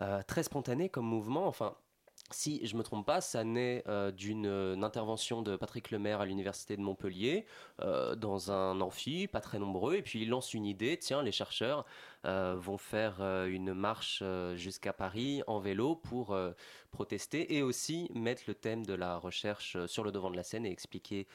euh, 0.00 0.22
très 0.22 0.44
spontané 0.44 0.88
comme 0.88 1.06
mouvement. 1.06 1.48
Enfin, 1.48 1.74
si 2.30 2.64
je 2.66 2.76
me 2.76 2.82
trompe 2.82 3.06
pas, 3.06 3.20
ça 3.20 3.42
naît 3.44 3.82
euh, 3.88 4.10
d'une 4.10 4.46
euh, 4.46 4.82
intervention 4.82 5.42
de 5.42 5.56
Patrick 5.56 5.90
Lemaire 5.90 6.20
à 6.20 6.26
l'université 6.26 6.76
de 6.76 6.82
Montpellier 6.82 7.46
euh, 7.80 8.14
dans 8.16 8.52
un 8.52 8.80
amphi, 8.80 9.26
pas 9.26 9.40
très 9.40 9.58
nombreux, 9.58 9.94
et 9.96 10.02
puis 10.02 10.22
il 10.22 10.28
lance 10.28 10.52
une 10.52 10.66
idée. 10.66 10.98
Tiens, 10.98 11.22
les 11.22 11.32
chercheurs 11.32 11.84
vont 12.24 12.76
faire 12.76 13.22
une 13.46 13.72
marche 13.72 14.22
jusqu'à 14.54 14.92
Paris 14.92 15.42
en 15.46 15.60
vélo 15.60 15.94
pour 15.94 16.36
protester 16.90 17.56
et 17.56 17.62
aussi 17.62 18.10
mettre 18.12 18.42
le 18.48 18.54
thème 18.54 18.84
de 18.84 18.92
la 18.92 19.16
recherche 19.16 19.78
sur 19.86 20.04
le 20.04 20.12
devant 20.12 20.30
de 20.30 20.36
la 20.36 20.42
scène 20.42 20.66
et 20.66 20.70
expliquer 20.70 21.26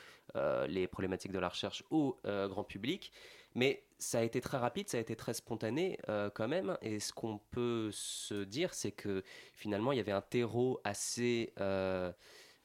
les 0.67 0.88
problématiques 0.88 1.31
de 1.31 1.39
la 1.39 1.50
recherche 1.50 1.83
au 1.89 2.19
grand 2.23 2.65
public. 2.65 3.12
Mais 3.55 3.83
ça 4.03 4.19
a 4.19 4.24
été 4.24 4.41
très 4.41 4.57
rapide, 4.57 4.89
ça 4.89 4.98
a 4.98 5.00
été 5.00 5.15
très 5.15 5.33
spontané 5.33 5.98
euh, 6.10 6.29
quand 6.33 6.48
même. 6.48 6.77
Et 6.81 7.00
ce 7.00 7.13
qu'on 7.13 7.39
peut 7.51 7.89
se 7.91 8.43
dire, 8.43 8.74
c'est 8.74 8.91
que 8.91 9.24
finalement, 9.53 9.91
il 9.91 9.98
y 9.98 10.01
avait 10.01 10.12
un 10.12 10.22
terreau 10.22 10.79
assez 10.83 11.53
euh, 11.60 12.12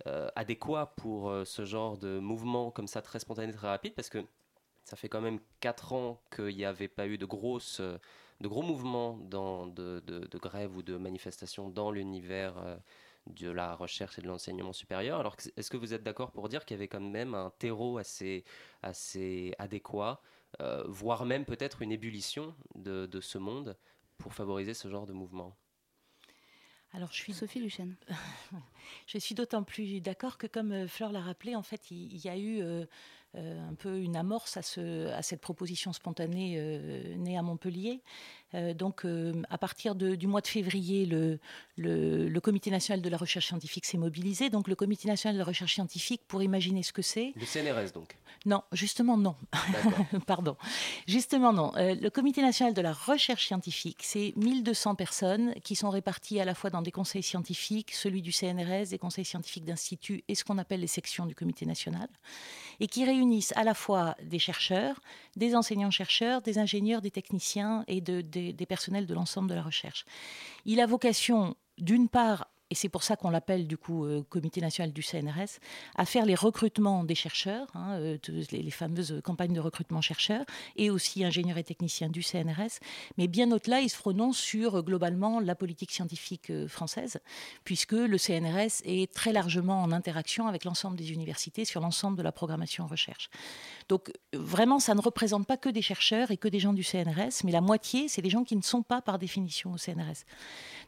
euh, 0.07 0.28
adéquat 0.37 0.95
pour 0.97 1.33
ce 1.45 1.64
genre 1.64 1.97
de 1.97 2.18
mouvement 2.18 2.71
comme 2.71 2.88
ça, 2.88 3.02
très 3.02 3.21
spontané, 3.21 3.52
très 3.52 3.68
rapide, 3.68 3.95
parce 3.95 4.09
que 4.11 4.25
ça 4.85 4.97
fait 4.97 5.09
quand 5.09 5.21
même 5.21 5.40
4 5.61 5.92
ans 5.92 6.21
qu'il 6.35 6.57
n'y 6.57 6.64
avait 6.64 6.88
pas 6.88 7.07
eu 7.07 7.18
de, 7.18 7.26
grosses, 7.26 7.80
de 7.80 8.49
gros 8.49 8.62
mouvements 8.62 9.18
dans, 9.18 9.66
de, 9.66 10.02
grève 10.38 10.76
ou 10.76 10.83
de 10.83 10.97
manifestations 10.97 11.68
dans 11.68 11.90
l'univers 11.90 12.54
de 13.26 13.50
la 13.50 13.75
recherche 13.75 14.18
et 14.18 14.23
de 14.23 14.26
l'enseignement 14.26 14.73
supérieur. 14.73 15.21
Alors, 15.21 15.37
est-ce 15.57 15.71
que 15.71 15.76
vous 15.76 15.92
êtes 15.92 16.02
d'accord 16.02 16.30
pour 16.30 16.49
dire 16.49 16.64
qu'il 16.64 16.76
y 16.76 16.78
avait 16.78 16.88
quand 16.88 17.00
même 17.00 17.35
un 17.35 17.52
terreau 17.59 17.99
assez, 17.99 18.45
assez 18.83 19.54
adéquat, 19.59 20.23
euh, 20.61 20.85
voire 20.87 21.25
même 21.25 21.45
peut-être 21.45 21.83
une 21.83 21.93
ébullition 21.93 22.55
de, 22.75 23.07
de 23.07 23.21
ce 23.21 23.38
monde 23.38 23.76
pour 24.17 24.35
favoriser 24.35 24.75
ce 24.75 24.88
genre 24.88 25.07
de 25.07 25.12
mouvement 25.12 25.57
Alors, 26.93 27.12
je 27.12 27.19
suis, 27.19 27.33
Sophie 27.33 27.61
Duchesne. 27.61 27.97
je 29.07 29.19
suis 29.19 29.35
d'autant 29.35 29.62
plus 29.62 30.00
d'accord 30.00 30.38
que, 30.38 30.47
comme 30.47 30.73
euh, 30.73 30.88
Fleur 30.88 31.12
l'a 31.12 31.21
rappelé, 31.21 31.55
en 31.55 31.62
fait, 31.62 31.90
il, 31.90 32.12
il 32.12 32.25
y 32.25 32.28
a 32.28 32.37
eu 32.37 32.61
euh, 32.61 32.87
euh, 33.35 33.69
un 33.69 33.75
peu 33.75 34.00
une 34.00 34.17
amorce 34.17 34.57
à, 34.57 34.62
ce, 34.62 35.09
à 35.09 35.21
cette 35.21 35.43
proposition 35.43 35.93
spontanée 35.93 36.55
euh, 36.57 37.14
née 37.17 37.37
à 37.37 37.43
Montpellier. 37.43 38.02
Euh, 38.55 38.73
donc, 38.73 39.05
euh, 39.05 39.33
à 39.50 39.59
partir 39.59 39.95
de- 39.95 40.14
du 40.14 40.26
mois 40.26 40.40
de 40.40 40.47
février, 40.47 41.05
le, 41.05 41.38
le, 41.76 42.28
le 42.28 42.40
Comité 42.40 42.71
national 42.71 43.02
de 43.02 43.09
la 43.11 43.19
recherche 43.19 43.47
scientifique 43.49 43.85
s'est 43.85 43.99
mobilisé. 43.99 44.49
Donc, 44.49 44.69
le 44.69 44.75
Comité 44.75 45.07
national 45.07 45.35
de 45.35 45.38
la 45.38 45.45
recherche 45.45 45.75
scientifique, 45.75 46.23
pour 46.26 46.43
imaginer 46.43 46.83
ce 46.83 46.93
que 46.95 47.02
c'est, 47.02 47.33
Le 47.37 47.45
CNRS 47.45 47.93
donc. 47.93 48.17
non, 48.47 48.62
justement 48.73 49.19
non. 49.19 49.37
Pardon. 50.26 50.57
Justement, 51.07 51.52
non. 51.52 51.73
Euh, 51.76 51.95
le 51.95 52.09
Comité 52.11 52.40
national 52.40 52.73
de 52.73 52.81
la 52.81 52.93
recherche 52.95 53.47
scientifique, 53.47 53.99
c'est 54.02 54.33
1200 54.37 54.95
personnes 54.95 55.52
qui 55.62 55.76
sont 55.76 55.90
réparties 55.90 56.40
à 56.40 56.45
la 56.47 56.55
fois 56.55 56.71
dans 56.71 56.81
des 56.83 56.90
conseils 56.93 57.23
scientifiques, 57.23 57.93
celui 57.93 58.23
du 58.23 58.33
CNRS, 58.33 58.88
des 58.90 58.99
conseils 58.99 59.25
scientifiques 59.26 59.64
d'instituts 59.67 60.25
et 60.28 60.35
ce 60.35 60.45
qu'on 60.45 60.57
appelle 60.59 60.81
les 60.81 60.87
sections 60.87 61.26
du 61.26 61.35
Comité 61.35 61.67
national, 61.67 62.09
et 62.81 62.87
qui 62.87 63.05
réunissent 63.05 63.52
à 63.57 63.64
la 63.64 63.75
fois 63.75 64.17
des 64.23 64.38
chercheurs, 64.38 65.00
des 65.37 65.55
enseignants-chercheurs, 65.55 66.40
des 66.43 66.59
ingénieurs, 66.59 67.02
des 67.02 67.11
techniciens 67.11 67.85
et 67.88 68.00
de- 68.00 68.23
des- 68.38 68.66
personnels 68.66 69.07
de 69.07 69.14
l'ensemble 69.14 69.49
de 69.49 69.54
la 69.54 69.62
recherche. 69.62 70.04
Il 70.64 70.80
a 70.80 70.87
vocation, 70.87 71.57
d'une 71.78 72.09
part, 72.09 72.49
et 72.70 72.75
c'est 72.75 72.88
pour 72.88 73.02
ça 73.02 73.16
qu'on 73.16 73.30
l'appelle 73.30 73.66
du 73.66 73.78
coup 73.78 74.04
euh, 74.04 74.22
Comité 74.28 74.60
national 74.60 74.92
du 74.92 75.02
CNRS, 75.02 75.58
à 75.96 76.04
faire 76.04 76.26
les 76.26 76.34
recrutements 76.34 77.04
des 77.04 77.14
chercheurs, 77.14 77.66
hein, 77.75 77.98
euh, 77.98 78.18
les, 78.52 78.70
fameuses 78.70 79.20
campagnes 79.25 79.54
de 79.54 79.60
recrutement 79.60 80.00
chercheurs, 80.00 80.44
et 80.76 80.90
aussi 80.90 81.25
ingénieurs 81.25 81.56
et 81.56 81.64
techniciens 81.64 82.08
du 82.08 82.22
CNRS. 82.22 82.80
Mais 83.16 83.26
bien 83.26 83.50
au-delà, 83.52 83.80
il 83.80 83.88
se 83.88 83.96
prononce 83.96 84.38
sur 84.38 84.76
euh, 84.76 84.82
globalement 84.82 85.40
la 85.40 85.54
politique 85.54 85.92
scientifique 85.92 86.52
française, 86.66 87.18
puisque 87.64 87.92
le 87.92 88.18
CNRS 88.18 88.82
est 88.84 89.12
très 89.12 89.32
largement 89.32 89.82
en 89.82 89.92
interaction 89.92 90.46
avec 90.46 90.64
l'ensemble 90.64 90.96
des 90.96 91.12
universités 91.12 91.64
sur 91.64 91.80
l'ensemble 91.80 92.18
de 92.18 92.22
la 92.22 92.32
programmation 92.32 92.87
recherche. 92.87 93.30
Donc 93.88 94.12
vraiment, 94.34 94.78
ça 94.78 94.94
ne 94.94 95.00
représente 95.00 95.46
pas 95.46 95.56
que 95.56 95.68
des 95.70 95.82
chercheurs 95.82 96.30
et 96.30 96.37
que 96.37 96.48
des 96.48 96.60
gens 96.60 96.75
du 96.75 96.82
CNRS, 96.82 97.44
mais 97.44 97.52
la 97.52 97.60
moitié, 97.60 98.08
c'est 98.08 98.22
des 98.22 98.30
gens 98.30 98.44
qui 98.44 98.56
ne 98.56 98.62
sont 98.62 98.82
pas 98.82 99.00
par 99.00 99.18
définition 99.18 99.72
au 99.72 99.78
CNRS. 99.78 100.25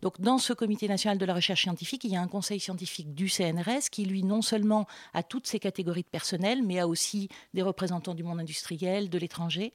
Donc, 0.02 0.20
dans 0.20 0.38
ce 0.38 0.52
comité 0.52 0.88
national 0.88 1.18
de 1.18 1.24
la 1.24 1.34
recherche 1.34 1.66
scientifique, 1.70 2.02
il 2.02 2.10
y 2.10 2.16
a 2.16 2.20
un 2.20 2.26
conseil 2.26 2.58
scientifique 2.58 3.14
du 3.14 3.28
CNRS 3.28 3.90
qui, 3.92 4.04
lui, 4.04 4.24
non 4.24 4.42
seulement 4.42 4.86
a 5.14 5.22
toutes 5.22 5.46
ces 5.46 5.60
catégories 5.60 6.02
de 6.02 6.08
personnel, 6.08 6.64
mais 6.64 6.80
a 6.80 6.88
aussi 6.88 7.28
des 7.54 7.62
représentants 7.62 8.14
du 8.14 8.24
monde 8.24 8.40
industriel, 8.40 9.08
de 9.08 9.18
l'étranger. 9.18 9.72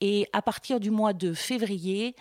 Et 0.00 0.28
à 0.32 0.40
partir 0.40 0.78
du 0.78 0.92
mois 0.92 1.12
de 1.12 1.34
février, 1.34 2.14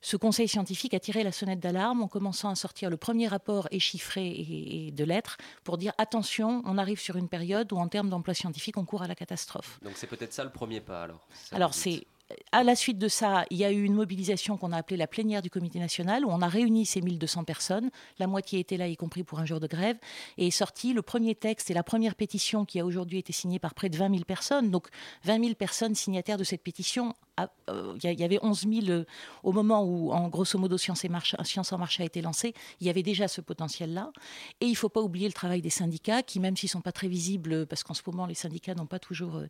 ce 0.00 0.16
conseil 0.16 0.48
scientifique 0.48 0.94
a 0.94 1.00
tiré 1.00 1.22
la 1.22 1.32
sonnette 1.32 1.60
d'alarme 1.60 2.02
en 2.02 2.08
commençant 2.08 2.48
à 2.48 2.54
sortir 2.54 2.88
le 2.88 2.96
premier 2.96 3.28
rapport 3.28 3.68
échiffré 3.70 4.26
et, 4.26 4.90
de 4.90 5.04
lettres 5.04 5.36
pour 5.64 5.76
dire 5.76 5.92
attention, 5.98 6.62
on 6.64 6.78
arrive 6.78 6.98
sur 6.98 7.16
une 7.16 7.28
période 7.28 7.72
où, 7.72 7.76
en 7.76 7.88
termes 7.88 8.08
d'emploi 8.08 8.32
scientifique, 8.32 8.78
on 8.78 8.86
court 8.86 9.02
à 9.02 9.06
la 9.06 9.14
catastrophe. 9.14 9.78
Donc 9.82 9.92
c'est 9.96 10.08
peut-être 10.08 10.32
ça 10.32 10.44
le 10.44 10.50
premier 10.50 10.80
pas 10.80 11.02
alors. 11.02 11.28
Alors, 11.52 11.74
c'est. 11.74 12.06
À 12.52 12.62
la 12.62 12.74
suite 12.74 12.98
de 12.98 13.08
ça, 13.08 13.44
il 13.50 13.58
y 13.58 13.64
a 13.64 13.70
eu 13.70 13.82
une 13.82 13.94
mobilisation 13.94 14.56
qu'on 14.56 14.72
a 14.72 14.76
appelée 14.76 14.96
la 14.96 15.06
plénière 15.06 15.42
du 15.42 15.50
comité 15.50 15.78
national, 15.78 16.24
où 16.24 16.28
on 16.30 16.42
a 16.42 16.48
réuni 16.48 16.86
ces 16.86 17.00
1200 17.00 17.44
personnes. 17.44 17.90
La 18.18 18.26
moitié 18.26 18.60
était 18.60 18.76
là, 18.76 18.88
y 18.88 18.96
compris 18.96 19.24
pour 19.24 19.40
un 19.40 19.44
jour 19.44 19.60
de 19.60 19.66
grève. 19.66 19.96
Et 20.38 20.48
est 20.48 20.50
sorti 20.50 20.92
le 20.92 21.02
premier 21.02 21.34
texte 21.34 21.70
et 21.70 21.74
la 21.74 21.82
première 21.82 22.14
pétition 22.14 22.64
qui 22.64 22.80
a 22.80 22.84
aujourd'hui 22.86 23.18
été 23.18 23.32
signée 23.32 23.58
par 23.58 23.74
près 23.74 23.88
de 23.88 23.96
20 23.96 24.10
000 24.10 24.24
personnes. 24.24 24.70
Donc, 24.70 24.88
20 25.24 25.42
000 25.42 25.54
personnes 25.54 25.94
signataires 25.94 26.38
de 26.38 26.44
cette 26.44 26.62
pétition. 26.62 27.14
Euh, 27.70 27.96
Il 28.02 28.20
y, 28.20 28.24
avait 28.24 28.38
11 28.42 28.66
000 28.68 28.86
euh, 28.88 29.04
au 29.42 29.52
moment 29.52 29.84
où, 29.84 30.12
en 30.12 30.28
grosso 30.28 30.58
modo, 30.58 30.76
Science, 30.78 31.04
en 31.04 31.78
Marche 31.78 32.00
a 32.00 32.04
été 32.04 32.20
lancée. 32.20 32.54
Il 32.80 32.86
y 32.86 32.90
avait 32.90 33.02
déjà 33.02 33.28
ce 33.28 33.40
potentiel-là. 33.40 34.12
Et 34.60 34.66
il 34.66 34.72
ne 34.72 34.76
faut 34.76 34.88
pas 34.88 35.00
oublier 35.00 35.26
le 35.26 35.32
travail 35.32 35.62
des 35.62 35.70
syndicats, 35.70 36.22
qui, 36.22 36.40
même 36.40 36.56
s'ils 36.56 36.68
ne 36.68 36.72
sont 36.72 36.80
pas 36.80 36.92
très 36.92 37.08
visibles, 37.08 37.66
parce 37.66 37.82
qu'en 37.82 37.94
ce 37.94 38.02
moment, 38.06 38.26
les 38.26 38.34
syndicats 38.34 38.74
n'ont 38.74 38.86
pas 38.86 38.98
toujours 38.98 39.40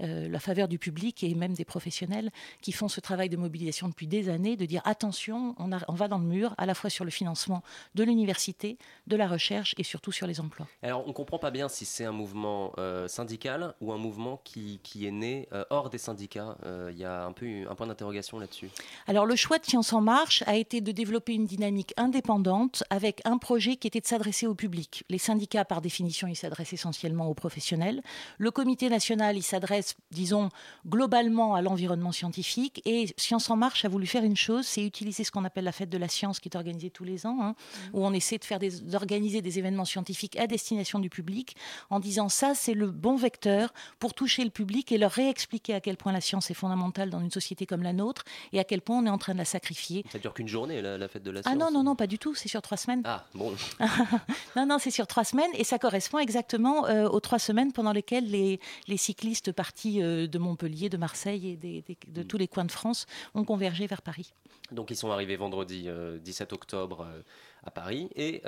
euh, 0.00 0.28
la 0.28 0.40
faveur 0.40 0.68
du 0.68 0.78
public 0.78 1.22
et 1.24 1.34
même 1.34 1.54
des 1.54 1.64
professionnels, 1.64 2.30
qui 2.60 2.72
font 2.72 2.88
ce 2.88 3.00
travail 3.00 3.28
de 3.28 3.36
mobilisation 3.36 3.88
depuis 3.88 4.06
des 4.06 4.28
années, 4.28 4.56
de 4.56 4.66
dire 4.66 4.82
attention, 4.84 5.54
on, 5.58 5.94
va 5.94 6.08
dans 6.08 6.18
le 6.18 6.24
mur, 6.24 6.54
à 6.58 6.66
la 6.66 6.74
fois 6.74 6.90
sur 6.90 7.04
le 7.04 7.10
financement 7.10 7.62
de 7.94 8.04
l'université, 8.04 8.78
de 9.06 9.16
la 9.16 9.26
recherche 9.26 9.74
et 9.78 9.82
surtout 9.82 10.12
sur 10.12 10.26
les 10.26 10.40
emplois. 10.40 10.66
Alors, 10.82 11.04
on 11.04 11.08
ne 11.08 11.12
comprend 11.12 11.38
pas 11.38 11.50
bien 11.50 11.68
si 11.68 11.84
c'est 11.84 12.04
un 12.04 12.12
mouvement 12.12 12.72
syndical 13.06 13.74
ou 13.80 13.92
un 13.92 13.98
mouvement 13.98 14.40
qui, 14.44 14.80
est 15.06 15.10
né 15.10 15.48
hors 15.70 15.90
des 15.90 15.98
syndicats. 15.98 16.56
Il 16.90 16.98
y 16.98 17.04
a 17.04 17.24
un 17.24 17.32
peu 17.36 17.46
eu- 17.46 17.66
un 17.68 17.74
point 17.74 17.86
d'interrogation 17.86 18.38
là-dessus. 18.38 18.68
Alors 19.06 19.26
le 19.26 19.36
choix 19.36 19.58
de 19.58 19.64
Science 19.64 19.92
en 19.92 20.00
Marche 20.00 20.42
a 20.46 20.56
été 20.56 20.80
de 20.80 20.90
développer 20.90 21.34
une 21.34 21.46
dynamique 21.46 21.92
indépendante 21.96 22.82
avec 22.90 23.20
un 23.24 23.38
projet 23.38 23.76
qui 23.76 23.86
était 23.86 24.00
de 24.00 24.06
s'adresser 24.06 24.46
au 24.46 24.54
public. 24.54 25.04
Les 25.10 25.18
syndicats, 25.18 25.64
par 25.64 25.80
définition, 25.80 26.26
ils 26.26 26.34
s'adressent 26.36 26.72
essentiellement 26.72 27.28
aux 27.28 27.34
professionnels. 27.34 28.02
Le 28.38 28.50
comité 28.50 28.88
national, 28.88 29.36
il 29.36 29.42
s'adresse, 29.42 29.96
disons, 30.10 30.48
globalement 30.86 31.54
à 31.54 31.62
l'environnement 31.62 32.12
scientifique. 32.12 32.80
Et 32.86 33.06
Science 33.16 33.50
en 33.50 33.56
Marche 33.56 33.84
a 33.84 33.88
voulu 33.88 34.06
faire 34.06 34.24
une 34.24 34.36
chose, 34.36 34.66
c'est 34.66 34.84
utiliser 34.84 35.22
ce 35.24 35.30
qu'on 35.30 35.44
appelle 35.44 35.64
la 35.64 35.72
fête 35.72 35.90
de 35.90 35.98
la 35.98 36.08
science 36.08 36.40
qui 36.40 36.48
est 36.48 36.56
organisée 36.56 36.90
tous 36.90 37.04
les 37.04 37.26
ans, 37.26 37.38
hein, 37.40 37.54
où 37.92 38.04
on 38.04 38.12
essaie 38.12 38.38
de 38.38 38.44
faire 38.44 38.58
d'organiser 38.58 39.42
des 39.42 39.58
événements 39.58 39.84
scientifiques 39.84 40.36
à 40.38 40.46
destination 40.46 40.98
du 40.98 41.10
public 41.10 41.56
en 41.90 42.00
disant 42.00 42.28
ça, 42.28 42.54
c'est 42.54 42.74
le 42.74 42.90
bon 42.90 43.16
vecteur 43.16 43.72
pour 43.98 44.14
toucher 44.14 44.42
le 44.44 44.50
public 44.50 44.90
et 44.92 44.98
leur 44.98 45.10
réexpliquer 45.12 45.74
à 45.74 45.80
quel 45.80 45.96
point 45.96 46.12
la 46.12 46.20
science 46.20 46.50
est 46.50 46.54
fondamentale 46.54 47.10
dans 47.10 47.15
une 47.20 47.30
société 47.30 47.66
comme 47.66 47.82
la 47.82 47.92
nôtre 47.92 48.22
et 48.52 48.58
à 48.60 48.64
quel 48.64 48.80
point 48.80 48.98
on 48.98 49.06
est 49.06 49.10
en 49.10 49.18
train 49.18 49.32
de 49.32 49.38
la 49.38 49.44
sacrifier. 49.44 50.04
Ça 50.12 50.18
dure 50.18 50.34
qu'une 50.34 50.48
journée, 50.48 50.80
la, 50.82 50.98
la 50.98 51.08
fête 51.08 51.22
de 51.22 51.30
la 51.30 51.42
science. 51.42 51.54
Ah 51.54 51.58
non, 51.58 51.70
non, 51.70 51.82
non, 51.82 51.96
pas 51.96 52.06
du 52.06 52.18
tout, 52.18 52.34
c'est 52.34 52.48
sur 52.48 52.62
trois 52.62 52.76
semaines. 52.76 53.02
Ah, 53.04 53.24
bon. 53.34 53.54
Non, 54.56 54.66
non, 54.66 54.78
c'est 54.78 54.90
sur 54.90 55.06
trois 55.06 55.24
semaines 55.24 55.50
et 55.54 55.64
ça 55.64 55.78
correspond 55.78 56.18
exactement 56.18 56.86
euh, 56.86 57.08
aux 57.08 57.20
trois 57.20 57.38
semaines 57.38 57.72
pendant 57.72 57.92
lesquelles 57.92 58.30
les, 58.30 58.60
les 58.88 58.96
cyclistes 58.96 59.52
partis 59.52 60.02
euh, 60.02 60.26
de 60.26 60.38
Montpellier, 60.38 60.88
de 60.88 60.96
Marseille 60.96 61.48
et 61.50 61.56
des- 61.56 61.82
des- 61.82 61.98
de 62.08 62.22
Mm. 62.22 62.26
tous 62.26 62.38
les 62.38 62.48
coins 62.48 62.64
de 62.64 62.72
France 62.72 63.06
ont 63.34 63.44
convergé 63.44 63.86
vers 63.86 64.02
Paris. 64.02 64.32
Donc, 64.72 64.90
ils 64.90 64.96
sont 64.96 65.10
arrivés 65.10 65.36
vendredi 65.36 65.84
euh, 65.86 66.18
17 66.18 66.52
octobre 66.52 67.06
euh, 67.08 67.20
à 67.66 67.70
Paris. 67.70 68.08
Et 68.16 68.42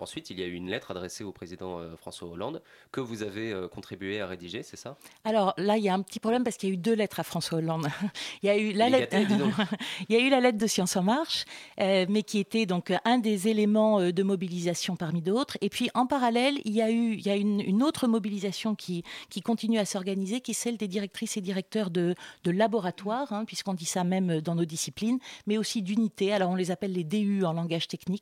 ensuite, 0.00 0.30
il 0.30 0.40
y 0.40 0.42
a 0.42 0.46
eu 0.46 0.54
une 0.54 0.70
lettre 0.70 0.90
adressée 0.90 1.24
au 1.24 1.32
président 1.32 1.80
François 1.96 2.28
Hollande 2.28 2.62
que 2.92 3.00
vous 3.00 3.22
avez 3.22 3.54
contribué 3.72 4.20
à 4.20 4.26
rédiger, 4.26 4.62
c'est 4.62 4.76
ça? 4.76 4.96
Alors 5.24 5.54
là, 5.56 5.76
il 5.76 5.84
y 5.84 5.88
a 5.88 5.94
un 5.94 6.02
petit 6.02 6.20
problème 6.20 6.44
parce 6.44 6.56
qu'il 6.56 6.68
y 6.68 6.72
a 6.72 6.74
eu 6.74 6.78
deux 6.78 6.94
lettres 6.94 7.20
à 7.20 7.22
François 7.22 7.58
Hollande. 7.58 7.86
il 8.42 8.46
y 8.46 8.50
a 8.50 8.56
eu 8.56 8.72
la 8.72 8.88
lettre, 8.88 9.16
il 10.08 10.14
y 10.14 10.18
a 10.18 10.20
eu 10.20 10.30
la 10.30 10.40
lettre 10.40 10.58
de 10.58 10.66
Science 10.66 10.96
en 10.96 11.02
Marche, 11.02 11.44
mais 11.78 12.22
qui 12.22 12.38
était 12.38 12.66
donc 12.66 12.92
un 13.04 13.18
des 13.18 13.48
éléments 13.48 14.00
de 14.00 14.22
mobilisation 14.22 14.96
parmi 14.96 15.22
d'autres. 15.22 15.58
Et 15.60 15.68
puis 15.68 15.90
en 15.94 16.06
parallèle, 16.06 16.58
il 16.64 16.72
y 16.72 16.82
a 16.82 16.90
eu 16.90 17.04
il 17.12 17.26
y 17.26 17.30
a 17.30 17.36
une, 17.36 17.60
une 17.60 17.82
autre 17.82 18.06
mobilisation 18.06 18.74
qui, 18.74 19.02
qui 19.30 19.40
continue 19.40 19.78
à 19.78 19.84
s'organiser, 19.84 20.40
qui 20.40 20.52
est 20.52 20.54
celle 20.54 20.76
des 20.76 20.88
directrices 20.88 21.36
et 21.36 21.40
directeurs 21.40 21.90
de, 21.90 22.14
de 22.44 22.50
laboratoires, 22.50 23.32
hein, 23.32 23.44
puisqu'on 23.44 23.74
dit 23.74 23.84
ça 23.84 24.04
même 24.04 24.40
dans 24.40 24.54
nos 24.54 24.64
disciplines, 24.64 25.18
mais 25.46 25.58
aussi 25.58 25.82
d'unités. 25.82 26.32
Alors 26.32 26.50
on 26.50 26.54
les 26.54 26.70
appelle 26.70 26.92
les 26.92 27.04
DU 27.04 27.44
en 27.44 27.52
langage 27.52 27.88
technique. 27.88 28.13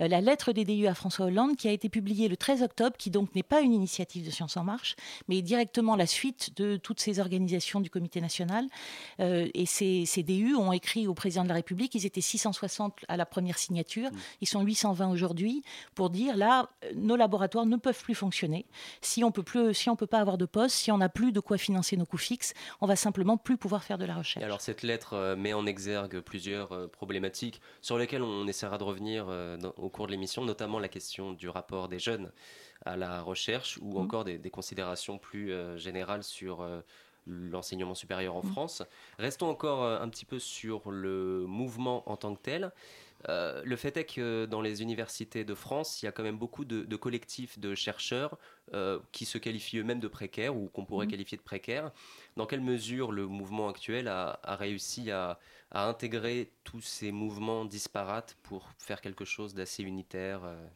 Euh, 0.00 0.08
la 0.08 0.20
lettre 0.20 0.52
des 0.52 0.64
DU 0.64 0.86
à 0.86 0.94
François 0.94 1.26
Hollande, 1.26 1.56
qui 1.56 1.68
a 1.68 1.72
été 1.72 1.88
publiée 1.88 2.28
le 2.28 2.36
13 2.36 2.62
octobre, 2.62 2.96
qui 2.96 3.10
donc 3.10 3.34
n'est 3.34 3.42
pas 3.42 3.60
une 3.60 3.72
initiative 3.72 4.24
de 4.24 4.30
Science 4.30 4.56
en 4.56 4.64
Marche, 4.64 4.96
mais 5.28 5.42
directement 5.42 5.96
la 5.96 6.06
suite 6.06 6.56
de 6.56 6.76
toutes 6.76 7.00
ces 7.00 7.20
organisations 7.20 7.80
du 7.80 7.90
Comité 7.90 8.20
national. 8.20 8.66
Euh, 9.20 9.48
et 9.54 9.66
ces, 9.66 10.04
ces, 10.06 10.22
DU 10.22 10.54
ont 10.54 10.72
écrit 10.72 11.06
au 11.06 11.14
président 11.14 11.42
de 11.42 11.48
la 11.48 11.54
République, 11.54 11.94
ils 11.94 12.06
étaient 12.06 12.20
660 12.20 13.04
à 13.08 13.16
la 13.16 13.26
première 13.26 13.58
signature, 13.58 14.10
ils 14.40 14.48
sont 14.48 14.62
820 14.62 15.10
aujourd'hui, 15.10 15.62
pour 15.94 16.10
dire 16.10 16.36
là, 16.36 16.68
nos 16.94 17.16
laboratoires 17.16 17.66
ne 17.66 17.76
peuvent 17.76 18.02
plus 18.02 18.14
fonctionner. 18.14 18.66
Si 19.00 19.24
on 19.24 19.32
peut 19.32 19.42
plus, 19.42 19.74
si 19.74 19.88
on 19.88 19.96
peut 19.96 20.06
pas 20.06 20.18
avoir 20.18 20.38
de 20.38 20.46
poste, 20.46 20.76
si 20.76 20.90
on 20.90 20.98
n'a 20.98 21.08
plus 21.08 21.32
de 21.32 21.40
quoi 21.40 21.58
financer 21.58 21.96
nos 21.96 22.06
coûts 22.06 22.18
fixes, 22.18 22.54
on 22.80 22.86
va 22.86 22.96
simplement 22.96 23.36
plus 23.36 23.56
pouvoir 23.56 23.82
faire 23.82 23.98
de 23.98 24.04
la 24.04 24.14
recherche. 24.14 24.44
alors 24.44 24.60
cette 24.60 24.82
lettre 24.82 25.14
euh, 25.14 25.36
met 25.36 25.52
en 25.52 25.66
exergue 25.66 26.20
plusieurs 26.20 26.90
problématiques 26.90 27.60
sur 27.80 27.98
lesquelles 27.98 28.22
on 28.22 28.46
essaiera 28.46 28.78
de 28.78 28.84
revenir 28.84 29.19
euh, 29.28 29.58
au 29.76 29.88
cours 29.88 30.06
de 30.06 30.12
l'émission, 30.12 30.44
notamment 30.44 30.78
la 30.78 30.88
question 30.88 31.32
du 31.32 31.48
rapport 31.48 31.88
des 31.88 31.98
jeunes 31.98 32.32
à 32.84 32.96
la 32.96 33.20
recherche 33.22 33.78
ou 33.82 33.98
mmh. 33.98 34.02
encore 34.02 34.24
des, 34.24 34.50
considérations 34.50 35.18
plus 35.18 35.52
générales 35.76 36.24
sur 36.24 36.66
l'enseignement 37.26 37.94
supérieur 37.94 38.36
en 38.36 38.42
mmh. 38.42 38.52
France. 38.52 38.82
Restons 39.18 39.48
encore 39.48 39.84
un 39.84 40.08
petit 40.08 40.24
peu 40.24 40.38
sur 40.38 40.90
le 40.90 41.44
mouvement 41.46 42.10
en 42.10 42.16
tant 42.16 42.34
que 42.34 42.40
tel. 42.40 42.72
Euh, 43.28 43.62
le 43.64 43.76
fait 43.76 43.96
est 43.96 44.04
que 44.04 44.46
dans 44.46 44.62
les 44.62 44.82
universités 44.82 45.44
de 45.44 45.54
France, 45.54 46.02
il 46.02 46.06
y 46.06 46.08
a 46.08 46.12
quand 46.12 46.22
même 46.22 46.38
beaucoup 46.38 46.64
de, 46.64 46.96
collectifs 46.96 47.58
de 47.58 47.74
chercheurs 47.74 48.38
euh, 48.72 48.98
qui 49.12 49.24
se 49.24 49.38
qualifient 49.38 49.78
eux-mêmes 49.78 50.00
de 50.00 50.08
précaires 50.08 50.56
ou 50.56 50.68
qu'on 50.68 50.84
pourrait 50.84 51.06
mmh. 51.06 51.10
qualifier 51.10 51.38
de 51.38 51.42
précaires. 51.42 51.90
Dans 52.36 52.46
quelle 52.46 52.60
mesure 52.60 53.12
le 53.12 53.26
mouvement 53.26 53.68
actuel 53.68 54.08
a, 54.08 54.40
réussi 54.44 55.10
à, 55.10 55.38
intégrer 55.72 56.50
tous 56.64 56.80
ces 56.80 57.12
mouvements 57.12 57.64
disparates 57.64 58.36
pour 58.42 58.68
faire 58.78 59.00
quelque 59.00 59.24
chose 59.24 59.54
d'assez 59.54 59.82
unitaire 59.82 60.40
euh 60.44 60.66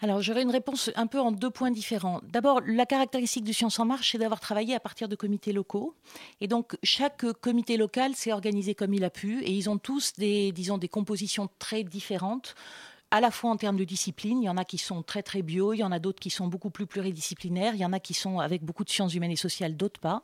alors, 0.00 0.22
j'aurais 0.22 0.42
une 0.42 0.52
réponse 0.52 0.92
un 0.94 1.08
peu 1.08 1.18
en 1.18 1.32
deux 1.32 1.50
points 1.50 1.72
différents. 1.72 2.20
D'abord, 2.22 2.60
la 2.64 2.86
caractéristique 2.86 3.42
du 3.42 3.52
Science 3.52 3.80
en 3.80 3.84
Marche, 3.84 4.12
c'est 4.12 4.18
d'avoir 4.18 4.38
travaillé 4.38 4.76
à 4.76 4.80
partir 4.80 5.08
de 5.08 5.16
comités 5.16 5.52
locaux. 5.52 5.96
Et 6.40 6.46
donc, 6.46 6.76
chaque 6.84 7.26
comité 7.40 7.76
local 7.76 8.14
s'est 8.14 8.32
organisé 8.32 8.76
comme 8.76 8.94
il 8.94 9.02
a 9.02 9.10
pu. 9.10 9.42
Et 9.42 9.50
ils 9.50 9.68
ont 9.68 9.76
tous 9.76 10.12
des, 10.16 10.52
disons, 10.52 10.78
des 10.78 10.86
compositions 10.86 11.48
très 11.58 11.82
différentes 11.82 12.54
à 13.10 13.20
la 13.20 13.30
fois 13.30 13.50
en 13.50 13.56
termes 13.56 13.76
de 13.76 13.84
discipline, 13.84 14.42
il 14.42 14.46
y 14.46 14.48
en 14.48 14.56
a 14.56 14.64
qui 14.64 14.78
sont 14.78 15.02
très 15.02 15.22
très 15.22 15.42
bio, 15.42 15.72
il 15.72 15.78
y 15.78 15.84
en 15.84 15.92
a 15.92 15.98
d'autres 15.98 16.20
qui 16.20 16.30
sont 16.30 16.46
beaucoup 16.46 16.70
plus 16.70 16.86
pluridisciplinaires, 16.86 17.74
il 17.74 17.80
y 17.80 17.84
en 17.84 17.92
a 17.92 18.00
qui 18.00 18.14
sont 18.14 18.38
avec 18.38 18.62
beaucoup 18.62 18.84
de 18.84 18.90
sciences 18.90 19.14
humaines 19.14 19.30
et 19.30 19.36
sociales, 19.36 19.76
d'autres 19.76 20.00
pas. 20.00 20.22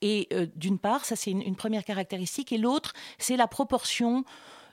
Et 0.00 0.28
euh, 0.32 0.46
d'une 0.54 0.78
part, 0.78 1.04
ça 1.04 1.16
c'est 1.16 1.32
une, 1.32 1.56
première 1.56 1.84
caractéristique, 1.84 2.52
et 2.52 2.58
l'autre, 2.58 2.92
c'est 3.18 3.36
la 3.36 3.48
proportion 3.48 4.24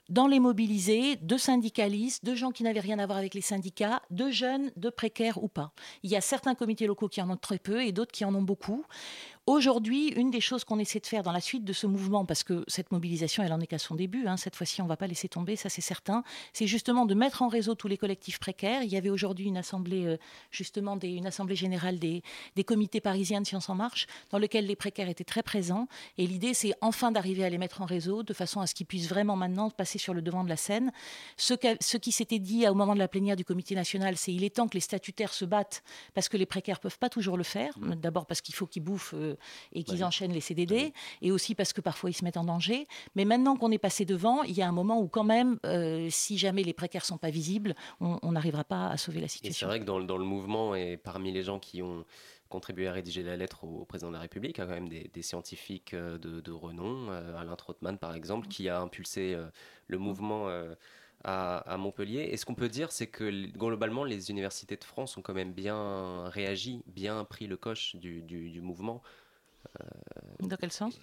dans 0.08 0.26
les 0.26 0.40
mobilisés, 0.40 1.16
de 1.16 1.36
syndicalistes, 1.36 2.24
de 2.24 2.34
gens 2.34 2.50
qui 2.50 2.62
n'avaient 2.62 2.80
rien 2.80 2.98
à 2.98 3.04
voir 3.04 3.18
avec 3.18 3.34
les 3.34 3.42
syndicats, 3.42 4.00
de 4.10 4.30
jeunes, 4.30 4.72
de 4.76 4.88
précaires 4.88 5.42
ou 5.42 5.48
pas. 5.48 5.72
Il 6.02 6.10
y 6.10 6.16
a 6.16 6.22
certains 6.22 6.54
comités 6.54 6.86
locaux 6.86 7.08
qui 7.08 7.20
en 7.20 7.28
ont 7.28 7.36
très 7.36 7.58
peu 7.58 7.82
et 7.82 7.92
d'autres 7.92 8.12
qui 8.12 8.24
en 8.24 8.34
ont 8.34 8.42
beaucoup. 8.42 8.86
Aujourd'hui, 9.48 10.08
une 10.08 10.30
des 10.30 10.42
choses 10.42 10.64
qu'on 10.64 10.78
essaie 10.78 11.00
de 11.00 11.06
faire 11.06 11.22
dans 11.22 11.32
la 11.32 11.40
suite 11.40 11.64
de 11.64 11.72
ce 11.72 11.86
mouvement, 11.86 12.26
parce 12.26 12.42
que 12.42 12.64
cette 12.68 12.92
mobilisation, 12.92 13.42
elle 13.42 13.54
en 13.54 13.60
est 13.60 13.66
qu'à 13.66 13.78
son 13.78 13.94
début, 13.94 14.26
hein, 14.26 14.36
cette 14.36 14.54
fois-ci, 14.54 14.82
on 14.82 14.84
ne 14.84 14.90
va 14.90 14.98
pas 14.98 15.06
laisser 15.06 15.26
tomber, 15.26 15.56
ça 15.56 15.70
c'est 15.70 15.80
certain, 15.80 16.22
c'est 16.52 16.66
justement 16.66 17.06
de 17.06 17.14
mettre 17.14 17.40
en 17.40 17.48
réseau 17.48 17.74
tous 17.74 17.88
les 17.88 17.96
collectifs 17.96 18.38
précaires. 18.40 18.82
Il 18.82 18.90
y 18.90 18.96
avait 18.98 19.08
aujourd'hui 19.08 19.46
une 19.46 19.56
assemblée, 19.56 20.04
euh, 20.04 20.18
justement, 20.50 20.98
une 21.02 21.26
assemblée 21.26 21.56
générale 21.56 21.98
des, 21.98 22.22
comités 22.66 23.00
parisiens 23.00 23.40
de 23.40 23.46
Sciences 23.46 23.70
en 23.70 23.74
Marche, 23.74 24.06
dans 24.28 24.38
lequel 24.38 24.66
les 24.66 24.76
précaires 24.76 25.08
étaient 25.08 25.24
très 25.24 25.42
présents. 25.42 25.88
Et 26.18 26.26
l'idée, 26.26 26.52
c'est 26.52 26.74
enfin 26.82 27.10
d'arriver 27.10 27.42
à 27.42 27.48
les 27.48 27.56
mettre 27.56 27.80
en 27.80 27.86
réseau, 27.86 28.22
de 28.22 28.34
façon 28.34 28.60
à 28.60 28.66
ce 28.66 28.74
qu'ils 28.74 28.84
puissent 28.84 29.08
vraiment 29.08 29.34
maintenant 29.34 29.70
passer 29.70 29.96
sur 29.96 30.12
le 30.12 30.20
devant 30.20 30.44
de 30.44 30.50
la 30.50 30.58
scène. 30.58 30.92
Ce, 31.38 31.54
ce 31.80 31.96
qui 31.96 32.12
s'était 32.12 32.38
dit 32.38 32.68
au 32.68 32.74
moment 32.74 32.92
de 32.92 32.98
la 32.98 33.08
plénière 33.08 33.36
du 33.36 33.46
comité 33.46 33.74
national, 33.74 34.18
c'est 34.18 34.34
il 34.34 34.44
est 34.44 34.54
temps 34.56 34.68
que 34.68 34.74
les 34.74 34.80
statutaires 34.80 35.32
se 35.32 35.46
battent, 35.46 35.82
parce 36.12 36.28
que 36.28 36.36
les 36.36 36.44
précaires 36.44 36.80
peuvent 36.80 36.98
pas 36.98 37.08
toujours 37.08 37.38
le 37.38 37.44
faire. 37.44 37.72
D'abord 37.78 38.26
parce 38.26 38.42
qu'il 38.42 38.54
faut 38.54 38.66
qu'ils 38.66 38.82
bouffent. 38.82 39.14
Euh, 39.14 39.37
et 39.72 39.82
qu'ils 39.82 40.04
enchaînent 40.04 40.32
les 40.32 40.40
CDD, 40.40 40.92
et 41.22 41.32
aussi 41.32 41.54
parce 41.54 41.72
que 41.72 41.80
parfois 41.80 42.10
ils 42.10 42.14
se 42.14 42.24
mettent 42.24 42.36
en 42.36 42.44
danger. 42.44 42.86
Mais 43.14 43.24
maintenant 43.24 43.56
qu'on 43.56 43.70
est 43.70 43.78
passé 43.78 44.04
devant, 44.04 44.42
il 44.42 44.56
y 44.56 44.62
a 44.62 44.68
un 44.68 44.72
moment 44.72 45.00
où 45.00 45.08
quand 45.08 45.24
même, 45.24 45.58
euh, 45.64 46.08
si 46.10 46.38
jamais 46.38 46.62
les 46.62 46.72
précaires 46.72 47.04
sont 47.04 47.18
pas 47.18 47.30
visibles, 47.30 47.74
on 48.00 48.32
n'arrivera 48.32 48.64
pas 48.64 48.88
à 48.88 48.96
sauver 48.96 49.20
la 49.20 49.28
situation. 49.28 49.66
C'est 49.66 49.70
vrai 49.70 49.80
que 49.80 49.84
dans, 49.84 49.98
le 49.98 50.24
mouvement 50.24 50.74
et 50.74 50.96
parmi 50.96 51.32
les 51.32 51.42
gens 51.42 51.58
qui 51.58 51.82
ont 51.82 52.04
contribué 52.48 52.88
à 52.88 52.92
rédiger 52.92 53.22
la 53.22 53.36
lettre 53.36 53.64
au, 53.64 53.84
président 53.84 54.08
de 54.08 54.14
la 54.14 54.20
République, 54.20 54.56
il 54.56 54.60
y 54.60 54.64
a 54.64 54.66
quand 54.66 54.74
même 54.74 54.88
des, 54.88 55.22
scientifiques 55.22 55.94
euh, 55.94 56.16
de, 56.18 56.52
renom, 56.52 57.10
euh, 57.10 57.36
Alain 57.36 57.56
Trottmann 57.56 57.98
par 57.98 58.14
exemple, 58.14 58.48
qui 58.48 58.68
a 58.68 58.80
impulsé 58.80 59.36
le 59.86 59.98
mouvement 59.98 60.48
à, 61.24 61.76
Montpellier. 61.78 62.28
Et 62.30 62.36
ce 62.36 62.46
qu'on 62.46 62.54
peut 62.54 62.68
dire, 62.68 62.92
c'est 62.92 63.06
que 63.06 63.46
globalement, 63.50 64.04
les 64.04 64.30
universités 64.30 64.76
de 64.76 64.84
France 64.84 65.16
ont 65.16 65.22
quand 65.22 65.34
même 65.34 65.52
bien 65.52 66.28
réagi, 66.28 66.82
bien 66.86 67.24
pris 67.24 67.46
le 67.46 67.56
coche 67.56 67.96
du 67.96 68.60
mouvement. 68.62 69.02
Dans 70.40 70.56
quel 70.56 70.70
sens? 70.70 71.00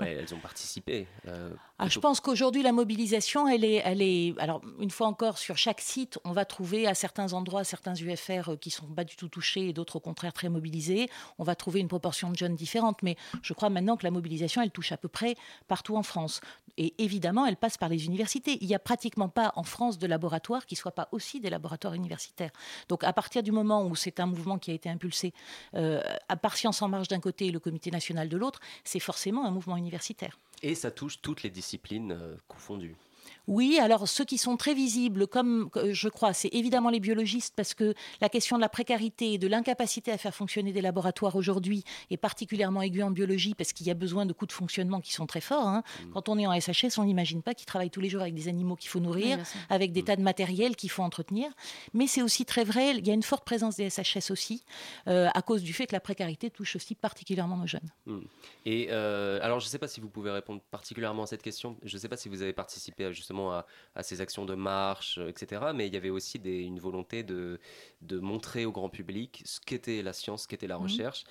Elles 0.00 0.34
ont 0.34 0.38
participé. 0.38 1.06
Euh, 1.28 1.50
ah, 1.78 1.88
je 1.88 1.98
pense 1.98 2.20
qu'aujourd'hui, 2.20 2.62
la 2.62 2.72
mobilisation, 2.72 3.46
elle 3.46 3.64
est, 3.64 3.82
elle 3.84 4.00
est. 4.00 4.34
Alors, 4.38 4.62
une 4.80 4.90
fois 4.90 5.06
encore, 5.06 5.38
sur 5.38 5.58
chaque 5.58 5.80
site, 5.80 6.18
on 6.24 6.32
va 6.32 6.44
trouver 6.44 6.86
à 6.86 6.94
certains 6.94 7.34
endroits 7.34 7.62
certains 7.64 7.94
UFR 7.94 8.50
euh, 8.50 8.56
qui 8.56 8.70
sont 8.70 8.86
pas 8.86 9.04
du 9.04 9.16
tout 9.16 9.28
touchés 9.28 9.68
et 9.68 9.72
d'autres 9.72 9.96
au 9.96 10.00
contraire 10.00 10.32
très 10.32 10.48
mobilisés. 10.48 11.10
On 11.38 11.44
va 11.44 11.54
trouver 11.54 11.80
une 11.80 11.88
proportion 11.88 12.30
de 12.30 12.36
jeunes 12.36 12.56
différente, 12.56 13.02
mais 13.02 13.16
je 13.42 13.52
crois 13.52 13.68
maintenant 13.68 13.96
que 13.96 14.04
la 14.04 14.10
mobilisation, 14.10 14.62
elle 14.62 14.70
touche 14.70 14.92
à 14.92 14.96
peu 14.96 15.08
près 15.08 15.36
partout 15.68 15.96
en 15.96 16.02
France. 16.02 16.40
Et 16.76 16.94
évidemment, 16.98 17.46
elle 17.46 17.56
passe 17.56 17.76
par 17.76 17.88
les 17.88 18.06
universités. 18.06 18.58
Il 18.60 18.66
n'y 18.66 18.74
a 18.74 18.78
pratiquement 18.78 19.28
pas 19.28 19.52
en 19.56 19.62
France 19.62 19.98
de 19.98 20.06
laboratoires 20.06 20.66
qui 20.66 20.74
ne 20.74 20.78
soient 20.78 20.92
pas 20.92 21.08
aussi 21.12 21.40
des 21.40 21.50
laboratoires 21.50 21.94
universitaires. 21.94 22.50
Donc, 22.88 23.04
à 23.04 23.12
partir 23.12 23.42
du 23.42 23.52
moment 23.52 23.86
où 23.86 23.94
c'est 23.94 24.20
un 24.20 24.26
mouvement 24.26 24.58
qui 24.58 24.70
a 24.70 24.74
été 24.74 24.88
impulsé 24.88 25.32
euh, 25.74 26.02
à 26.28 26.36
par 26.36 26.56
Science 26.56 26.82
en 26.82 26.88
Marche 26.88 27.08
d'un 27.08 27.20
côté 27.20 27.46
et 27.46 27.52
le 27.52 27.60
Comité 27.60 27.90
national 27.90 28.28
de 28.28 28.36
l'autre, 28.36 28.60
c'est 28.84 29.00
forcément 29.00 29.46
un 29.46 29.50
mouvement 29.50 29.76
universitaire. 29.76 30.38
Et 30.62 30.74
ça 30.74 30.90
touche 30.90 31.20
toutes 31.20 31.42
les 31.42 31.50
disciplines 31.50 32.12
euh, 32.12 32.36
confondues. 32.48 32.96
Oui, 33.46 33.78
alors 33.80 34.08
ceux 34.08 34.24
qui 34.24 34.38
sont 34.38 34.56
très 34.56 34.74
visibles, 34.74 35.26
comme 35.26 35.70
je 35.90 36.08
crois, 36.08 36.32
c'est 36.32 36.48
évidemment 36.52 36.90
les 36.90 37.00
biologistes, 37.00 37.54
parce 37.56 37.74
que 37.74 37.94
la 38.20 38.28
question 38.28 38.56
de 38.56 38.62
la 38.62 38.68
précarité 38.68 39.34
et 39.34 39.38
de 39.38 39.46
l'incapacité 39.46 40.10
à 40.10 40.18
faire 40.18 40.34
fonctionner 40.34 40.72
des 40.72 40.80
laboratoires 40.80 41.36
aujourd'hui 41.36 41.84
est 42.10 42.16
particulièrement 42.16 42.82
aiguë 42.82 43.02
en 43.02 43.10
biologie, 43.10 43.54
parce 43.54 43.72
qu'il 43.72 43.86
y 43.86 43.90
a 43.90 43.94
besoin 43.94 44.26
de 44.26 44.32
coûts 44.32 44.46
de 44.46 44.52
fonctionnement 44.52 45.00
qui 45.00 45.12
sont 45.12 45.26
très 45.26 45.40
forts. 45.40 45.66
Hein. 45.66 45.82
Mmh. 45.82 46.10
Quand 46.12 46.28
on 46.28 46.38
est 46.38 46.46
en 46.46 46.58
SHS, 46.58 46.98
on 46.98 47.04
n'imagine 47.04 47.42
pas 47.42 47.54
qu'ils 47.54 47.66
travaillent 47.66 47.90
tous 47.90 48.00
les 48.00 48.08
jours 48.08 48.22
avec 48.22 48.34
des 48.34 48.48
animaux 48.48 48.76
qu'il 48.76 48.90
faut 48.90 49.00
nourrir, 49.00 49.38
avec 49.68 49.92
des 49.92 50.02
mmh. 50.02 50.04
tas 50.04 50.16
de 50.16 50.22
matériel 50.22 50.76
qu'il 50.76 50.90
faut 50.90 51.02
entretenir. 51.02 51.50
Mais 51.92 52.06
c'est 52.06 52.22
aussi 52.22 52.44
très 52.44 52.64
vrai, 52.64 52.96
il 52.96 53.06
y 53.06 53.10
a 53.10 53.14
une 53.14 53.22
forte 53.22 53.44
présence 53.44 53.76
des 53.76 53.90
SHS 53.90 54.30
aussi, 54.30 54.64
euh, 55.08 55.28
à 55.34 55.42
cause 55.42 55.62
du 55.62 55.72
fait 55.72 55.86
que 55.86 55.92
la 55.92 56.00
précarité 56.00 56.50
touche 56.50 56.76
aussi 56.76 56.94
particulièrement 56.94 57.56
nos 57.56 57.66
jeunes. 57.66 57.90
Mmh. 58.06 58.18
Et 58.66 58.88
euh, 58.90 59.38
alors, 59.42 59.60
je 59.60 59.66
ne 59.66 59.70
sais 59.70 59.78
pas 59.78 59.88
si 59.88 60.00
vous 60.00 60.08
pouvez 60.08 60.30
répondre 60.30 60.60
particulièrement 60.70 61.24
à 61.24 61.26
cette 61.26 61.42
question. 61.42 61.76
Je 61.82 61.94
ne 61.94 62.00
sais 62.00 62.08
pas 62.08 62.16
si 62.16 62.28
vous 62.28 62.42
avez 62.42 62.52
participé 62.52 63.04
à 63.04 63.12
justement 63.14 63.52
à, 63.52 64.02
ces 64.02 64.20
actions 64.20 64.44
de 64.44 64.54
marche, 64.54 65.18
euh, 65.18 65.28
etc. 65.28 65.62
Mais 65.74 65.86
il 65.86 65.94
y 65.94 65.96
avait 65.96 66.10
aussi 66.10 66.38
une 66.38 66.78
volonté 66.78 67.22
de, 67.22 67.60
de 68.02 68.18
montrer 68.18 68.64
au 68.64 68.72
grand 68.72 68.88
public 68.88 69.42
ce 69.44 69.60
qu'était 69.60 70.02
la 70.02 70.12
science, 70.12 70.42
ce 70.42 70.48
qu'était 70.48 70.66
la 70.66 70.78
mmh. 70.78 70.82
recherche 70.82 71.24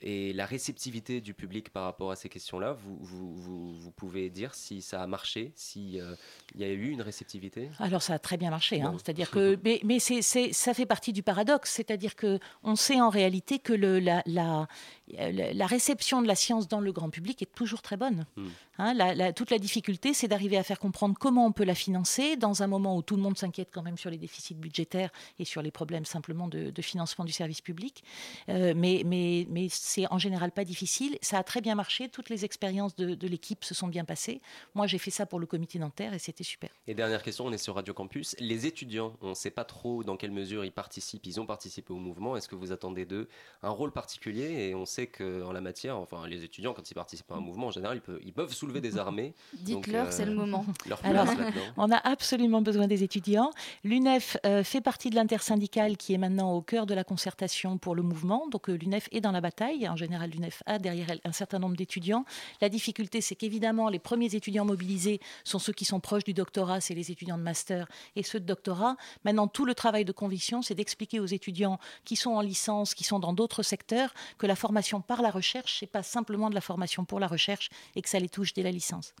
et 0.00 0.32
la 0.32 0.46
réceptivité 0.46 1.20
du 1.20 1.34
public 1.34 1.70
par 1.70 1.84
rapport 1.84 2.10
à 2.10 2.16
ces 2.16 2.28
questions-là. 2.28 2.72
Vous, 2.72 2.96
vous, 3.00 3.74
vous, 3.74 3.90
pouvez 3.90 4.30
dire 4.30 4.54
si 4.54 4.82
ça 4.82 5.02
a 5.02 5.06
marché, 5.06 5.52
s'il 5.54 6.00
euh, 6.00 6.14
il 6.54 6.60
y 6.60 6.64
a 6.64 6.68
eu 6.68 6.90
une 6.90 7.02
réceptivité? 7.02 7.70
Alors 7.78 8.02
ça 8.02 8.14
a 8.14 8.18
très 8.18 8.36
bien 8.36 8.50
marché. 8.50 8.82
Hein. 8.82 8.94
C'est-à-dire 8.96 9.30
que, 9.30 9.58
mais, 9.62 9.98
ça 9.98 10.74
fait 10.74 10.86
partie 10.86 11.12
du 11.12 11.22
paradoxe. 11.22 11.72
C'est-à-dire 11.72 12.16
que 12.16 12.38
on 12.62 12.76
sait 12.76 13.00
en 13.00 13.10
réalité 13.10 13.58
que 13.58 13.72
le, 13.72 13.98
la, 13.98 14.22
la, 14.26 14.66
la, 15.08 15.66
réception 15.66 16.22
de 16.22 16.26
la 16.26 16.34
science 16.34 16.68
dans 16.68 16.80
le 16.80 16.92
grand 16.92 17.10
public 17.10 17.42
est 17.42 17.54
toujours 17.54 17.82
très 17.82 17.96
bonne. 17.96 18.26
Mmh. 18.36 18.46
Hein, 18.78 19.32
toute 19.32 19.50
la 19.50 19.58
difficulté, 19.58 20.12
c'est 20.12 20.28
d'arriver 20.28 20.58
à 20.58 20.62
faire 20.62 20.78
comprendre 20.78 21.16
comment 21.18 21.46
on 21.46 21.52
peut 21.52 21.64
la 21.64 21.74
financer 21.74 22.36
dans 22.36 22.62
un 22.62 22.66
moment 22.66 22.96
où 22.96 23.02
tout 23.02 23.16
le 23.16 23.22
monde 23.22 23.38
s'inquiète 23.38 23.68
quand 23.72 23.82
même 23.82 23.96
sur 23.96 24.10
les 24.10 24.18
déficits 24.18 24.54
budgétaires 24.54 25.10
et 25.38 25.44
sur 25.44 25.62
les 25.62 25.70
problèmes 25.70 26.04
simplement 26.04 26.48
de, 26.48 26.72
financement 26.82 27.24
du 27.24 27.32
service 27.32 27.60
public. 27.60 28.04
Euh, 28.48 28.74
mais 28.76 29.02
mais, 29.04 29.46
mais 29.50 29.68
c'est 29.86 30.10
en 30.12 30.18
général 30.18 30.50
pas 30.50 30.64
difficile. 30.64 31.16
Ça 31.22 31.38
a 31.38 31.42
très 31.44 31.60
bien 31.60 31.74
marché. 31.74 32.08
Toutes 32.08 32.28
les 32.28 32.44
expériences 32.44 32.96
de, 32.96 33.14
de 33.14 33.28
l'équipe 33.28 33.64
se 33.64 33.74
sont 33.74 33.86
bien 33.86 34.04
passées. 34.04 34.40
Moi, 34.74 34.86
j'ai 34.86 34.98
fait 34.98 35.12
ça 35.12 35.26
pour 35.26 35.38
le 35.38 35.46
comité 35.46 35.78
Nanterre 35.78 36.12
et 36.12 36.18
c'était 36.18 36.44
super. 36.44 36.70
Et 36.88 36.94
dernière 36.94 37.22
question, 37.22 37.46
on 37.46 37.52
est 37.52 37.58
sur 37.58 37.76
Radio 37.76 37.94
Campus. 37.94 38.34
Les 38.40 38.66
étudiants, 38.66 39.14
on 39.22 39.30
ne 39.30 39.34
sait 39.34 39.50
pas 39.50 39.64
trop 39.64 40.02
dans 40.02 40.16
quelle 40.16 40.32
mesure 40.32 40.64
ils 40.64 40.72
participent. 40.72 41.24
Ils 41.24 41.40
ont 41.40 41.46
participé 41.46 41.92
au 41.92 41.98
mouvement. 41.98 42.36
Est-ce 42.36 42.48
que 42.48 42.56
vous 42.56 42.72
attendez 42.72 43.04
d'eux 43.04 43.28
un 43.62 43.70
rôle 43.70 43.92
particulier? 43.92 44.68
Et 44.68 44.74
on 44.74 44.86
sait 44.86 45.06
qu'en 45.06 45.52
la 45.52 45.60
matière, 45.60 45.96
enfin, 45.98 46.26
les 46.26 46.42
étudiants, 46.42 46.74
quand 46.74 46.90
ils 46.90 46.94
participent 46.94 47.30
à 47.30 47.36
un 47.36 47.40
mouvement, 47.40 47.68
en 47.68 47.70
général, 47.70 47.98
ils 47.98 48.02
peuvent, 48.02 48.20
ils 48.24 48.32
peuvent 48.32 48.52
soulever 48.52 48.80
des 48.80 48.98
armées. 48.98 49.34
Dites-leur, 49.60 50.12
c'est 50.12 50.24
le 50.24 50.32
euh, 50.32 50.34
moment. 50.34 50.66
Alors, 51.04 51.28
on 51.76 51.90
a 51.92 51.98
absolument 51.98 52.60
besoin 52.60 52.88
des 52.88 53.02
étudiants. 53.04 53.52
L'UNEF 53.84 54.36
euh, 54.44 54.64
fait 54.64 54.80
partie 54.80 55.10
de 55.10 55.14
l'intersyndicale 55.14 55.96
qui 55.96 56.12
est 56.14 56.18
maintenant 56.18 56.52
au 56.52 56.62
cœur 56.62 56.86
de 56.86 56.94
la 56.94 57.04
concertation 57.04 57.78
pour 57.78 57.94
le 57.94 58.02
mouvement. 58.02 58.48
Donc, 58.48 58.68
euh, 58.68 58.74
l'UNEF 58.74 59.08
est 59.12 59.20
dans 59.20 59.32
la 59.32 59.40
bataille. 59.40 59.75
En 59.88 59.96
général, 59.96 60.30
l'UNEF 60.30 60.62
a 60.66 60.78
derrière 60.78 61.10
elle 61.10 61.20
un 61.24 61.32
certain 61.32 61.58
nombre 61.58 61.76
d'étudiants. 61.76 62.24
La 62.60 62.68
difficulté, 62.68 63.20
c'est 63.20 63.34
qu'évidemment, 63.34 63.88
les 63.88 63.98
premiers 63.98 64.34
étudiants 64.34 64.64
mobilisés 64.64 65.20
sont 65.44 65.58
ceux 65.58 65.72
qui 65.72 65.84
sont 65.84 66.00
proches 66.00 66.24
du 66.24 66.32
doctorat, 66.32 66.80
c'est 66.80 66.94
les 66.94 67.10
étudiants 67.10 67.36
de 67.36 67.42
master 67.42 67.86
et 68.16 68.22
ceux 68.22 68.40
de 68.40 68.46
doctorat. 68.46 68.96
Maintenant, 69.24 69.48
tout 69.48 69.66
le 69.66 69.74
travail 69.74 70.04
de 70.04 70.12
conviction, 70.12 70.62
c'est 70.62 70.74
d'expliquer 70.74 71.20
aux 71.20 71.26
étudiants 71.26 71.78
qui 72.04 72.16
sont 72.16 72.30
en 72.30 72.40
licence, 72.40 72.94
qui 72.94 73.04
sont 73.04 73.18
dans 73.18 73.32
d'autres 73.32 73.62
secteurs, 73.62 74.14
que 74.38 74.46
la 74.46 74.56
formation 74.56 75.00
par 75.00 75.20
la 75.20 75.30
recherche, 75.30 75.76
c'est 75.80 75.86
pas 75.86 76.02
simplement 76.02 76.48
de 76.48 76.54
la 76.54 76.60
formation 76.60 77.04
pour 77.04 77.20
la 77.20 77.26
recherche 77.26 77.68
et 77.94 78.02
que 78.02 78.08
ça 78.08 78.18
les 78.18 78.28
touche 78.28 78.54
dès 78.54 78.62
la 78.62 78.70
licence. 78.70 79.14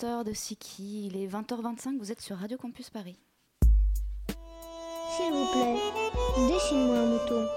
De 0.00 0.32
Siki. 0.32 1.06
Il 1.06 1.16
est 1.16 1.26
20h25, 1.26 1.98
vous 1.98 2.12
êtes 2.12 2.20
sur 2.20 2.36
Radio 2.36 2.56
Campus 2.56 2.88
Paris. 2.88 3.18
S'il 4.28 5.32
vous 5.32 5.46
plaît, 5.50 5.76
dessine-moi 6.46 6.98
un 6.98 7.06
mouton. 7.06 7.48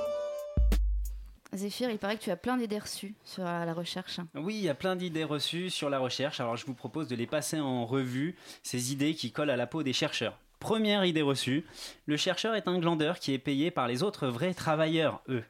Zéphir, 1.54 1.92
il 1.92 2.00
paraît 2.00 2.18
que 2.18 2.24
tu 2.24 2.32
as 2.32 2.38
plein 2.38 2.58
d'idées 2.58 2.80
reçues 2.80 3.14
sur 3.26 3.44
la 3.44 3.74
recherche. 3.74 4.20
Oui, 4.34 4.56
il 4.56 4.64
y 4.64 4.70
a 4.70 4.74
plein 4.74 4.96
d'idées 4.96 5.24
reçues 5.24 5.70
sur 5.70 5.92
la 5.92 6.00
recherche. 6.00 6.40
Alors 6.40 6.58
je 6.58 6.66
vous 6.66 6.74
propose 6.74 7.08
de 7.08 7.16
les 7.16 7.28
passer 7.28 7.60
en 7.60 7.86
revue, 7.86 8.36
ces 8.64 8.92
idées 8.92 9.14
qui 9.14 9.32
collent 9.32 9.52
à 9.52 9.58
la 9.58 9.68
peau 9.68 9.84
des 9.84 9.94
chercheurs. 9.94 10.40
Première 10.60 11.06
idée 11.06 11.22
reçue, 11.22 11.66
le 12.08 12.18
chercheur 12.18 12.56
est 12.56 12.68
un 12.68 12.80
glandeur 12.80 13.20
qui 13.20 13.34
est 13.34 13.40
payé 13.40 13.70
par 13.70 13.88
les 13.88 14.02
autres 14.02 14.28
vrais 14.28 14.56
travailleurs, 14.56 15.22
eux. 15.30 15.44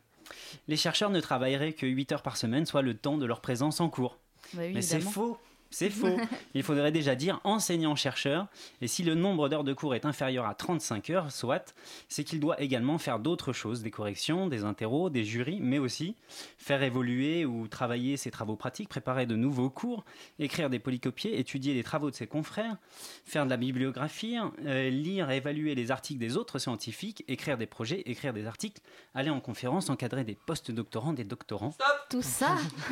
Les 0.68 0.78
chercheurs 0.78 1.10
ne 1.10 1.22
travailleraient 1.22 1.74
que 1.74 1.86
8 1.86 2.12
heures 2.12 2.24
par 2.24 2.36
semaine, 2.36 2.66
soit 2.66 2.82
le 2.82 2.96
temps 2.96 3.18
de 3.18 3.26
leur 3.26 3.40
présence 3.40 3.80
en 3.80 3.90
cours. 3.90 4.18
Bah 4.54 4.64
Mais 4.74 4.82
c'est 4.82 5.00
faux. 5.00 5.38
C'est 5.72 5.90
faux. 5.90 6.18
Il 6.54 6.64
faudrait 6.64 6.92
déjà 6.92 7.16
dire 7.16 7.40
enseignant-chercheur. 7.44 8.48
Et 8.82 8.88
si 8.88 9.04
le 9.04 9.16
nombre 9.16 9.50
d'heures 9.50 9.64
de 9.64 9.74
cours 9.74 9.96
est 9.96 10.06
inférieur 10.06 10.46
à 10.46 10.54
35 10.54 11.10
heures, 11.10 11.32
soit, 11.32 11.74
c'est 12.08 12.24
qu'il 12.24 12.40
doit 12.40 12.62
également 12.62 12.98
faire 12.98 13.20
d'autres 13.20 13.54
choses, 13.54 13.82
des 13.82 13.92
corrections, 13.92 14.48
des 14.48 14.64
interros, 14.64 15.10
des 15.10 15.24
jurys, 15.24 15.60
mais 15.62 15.80
aussi 15.80 16.16
faire 16.58 16.84
évoluer 16.84 17.46
ou 17.46 17.68
travailler 17.68 18.18
ses 18.18 18.32
travaux 18.32 18.56
pratiques, 18.56 18.90
préparer 18.90 19.26
de 19.26 19.36
nouveaux 19.36 19.70
cours, 19.70 20.04
écrire 20.40 20.70
des 20.70 20.80
polycopiés, 20.80 21.40
étudier 21.40 21.74
les 21.74 21.84
travaux 21.84 22.12
de 22.12 22.16
ses 22.16 22.28
confrères, 22.28 22.78
faire 23.26 23.46
de 23.46 23.50
la 23.50 23.58
bibliographie, 23.58 24.38
euh, 24.66 24.90
lire 24.90 25.32
et 25.32 25.38
évaluer 25.38 25.74
les 25.76 25.92
articles 25.92 26.20
des 26.20 26.38
autres 26.38 26.60
scientifiques, 26.60 27.24
écrire 27.28 27.58
des 27.58 27.66
projets, 27.66 28.02
écrire 28.06 28.34
des 28.34 28.46
articles, 28.46 28.82
aller 29.16 29.30
en 29.30 29.40
conférence, 29.40 29.90
encadrer 29.90 30.24
des 30.24 30.36
post-doctorants, 30.36 31.14
des 31.14 31.24
doctorants. 31.24 31.72
Stop 31.72 31.88
Tout 32.10 32.22
ça 32.22 32.58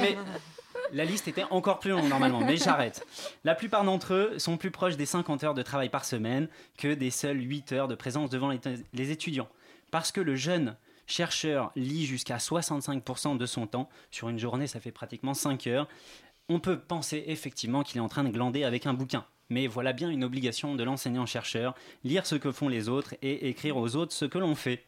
mais 0.00 0.16
la 0.92 1.04
liste 1.04 1.28
était 1.28 1.44
encore 1.50 1.78
plus 1.78 1.90
longue 1.90 2.08
normalement, 2.08 2.40
mais 2.40 2.56
j'arrête. 2.56 3.06
La 3.44 3.54
plupart 3.54 3.84
d'entre 3.84 4.14
eux 4.14 4.38
sont 4.38 4.56
plus 4.56 4.70
proches 4.70 4.96
des 4.96 5.06
50 5.06 5.44
heures 5.44 5.54
de 5.54 5.62
travail 5.62 5.88
par 5.88 6.04
semaine 6.04 6.48
que 6.76 6.94
des 6.94 7.10
seules 7.10 7.42
8 7.42 7.72
heures 7.72 7.88
de 7.88 7.94
présence 7.94 8.30
devant 8.30 8.50
les, 8.92 9.10
étudiants. 9.10 9.48
Parce 9.90 10.12
que 10.12 10.20
le 10.20 10.36
jeune 10.36 10.76
chercheur 11.06 11.72
lit 11.76 12.06
jusqu'à 12.06 12.36
65% 12.36 13.36
de 13.36 13.46
son 13.46 13.66
temps. 13.66 13.88
Sur 14.10 14.28
une 14.28 14.38
journée, 14.38 14.66
ça 14.66 14.80
fait 14.80 14.92
pratiquement 14.92 15.34
5 15.34 15.66
heures. 15.66 15.88
On 16.48 16.60
peut 16.60 16.78
penser 16.78 17.24
effectivement 17.26 17.82
qu'il 17.82 17.98
est 17.98 18.00
en 18.00 18.08
train 18.08 18.24
de 18.24 18.30
glander 18.30 18.64
avec 18.64 18.86
un 18.86 18.94
bouquin. 18.94 19.24
mais 19.50 19.66
voilà 19.66 19.92
bien 19.92 20.08
une 20.08 20.24
obligation 20.24 20.76
de 20.76 20.84
l'enseignant-chercheur, 20.84 21.74
lire 22.04 22.24
ce 22.26 22.36
que 22.36 22.52
font 22.52 22.68
les 22.68 22.88
autres 22.88 23.14
et 23.20 23.48
écrire 23.48 23.76
aux 23.76 23.96
autres 23.96 24.12
ce 24.12 24.24
que 24.24 24.38
l'on 24.38 24.54
fait. 24.54 24.84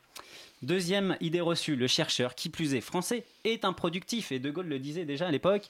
Deuxième 0.64 1.16
idée 1.20 1.40
reçue, 1.42 1.76
le 1.76 1.86
chercheur, 1.86 2.34
qui 2.34 2.48
plus 2.48 2.74
est 2.74 2.80
français, 2.80 3.24
est 3.44 3.64
improductif, 3.66 4.32
et 4.32 4.38
De 4.38 4.50
Gaulle 4.50 4.66
le 4.68 4.78
disait 4.78 5.04
déjà 5.04 5.28
à 5.28 5.30
l'époque, 5.30 5.68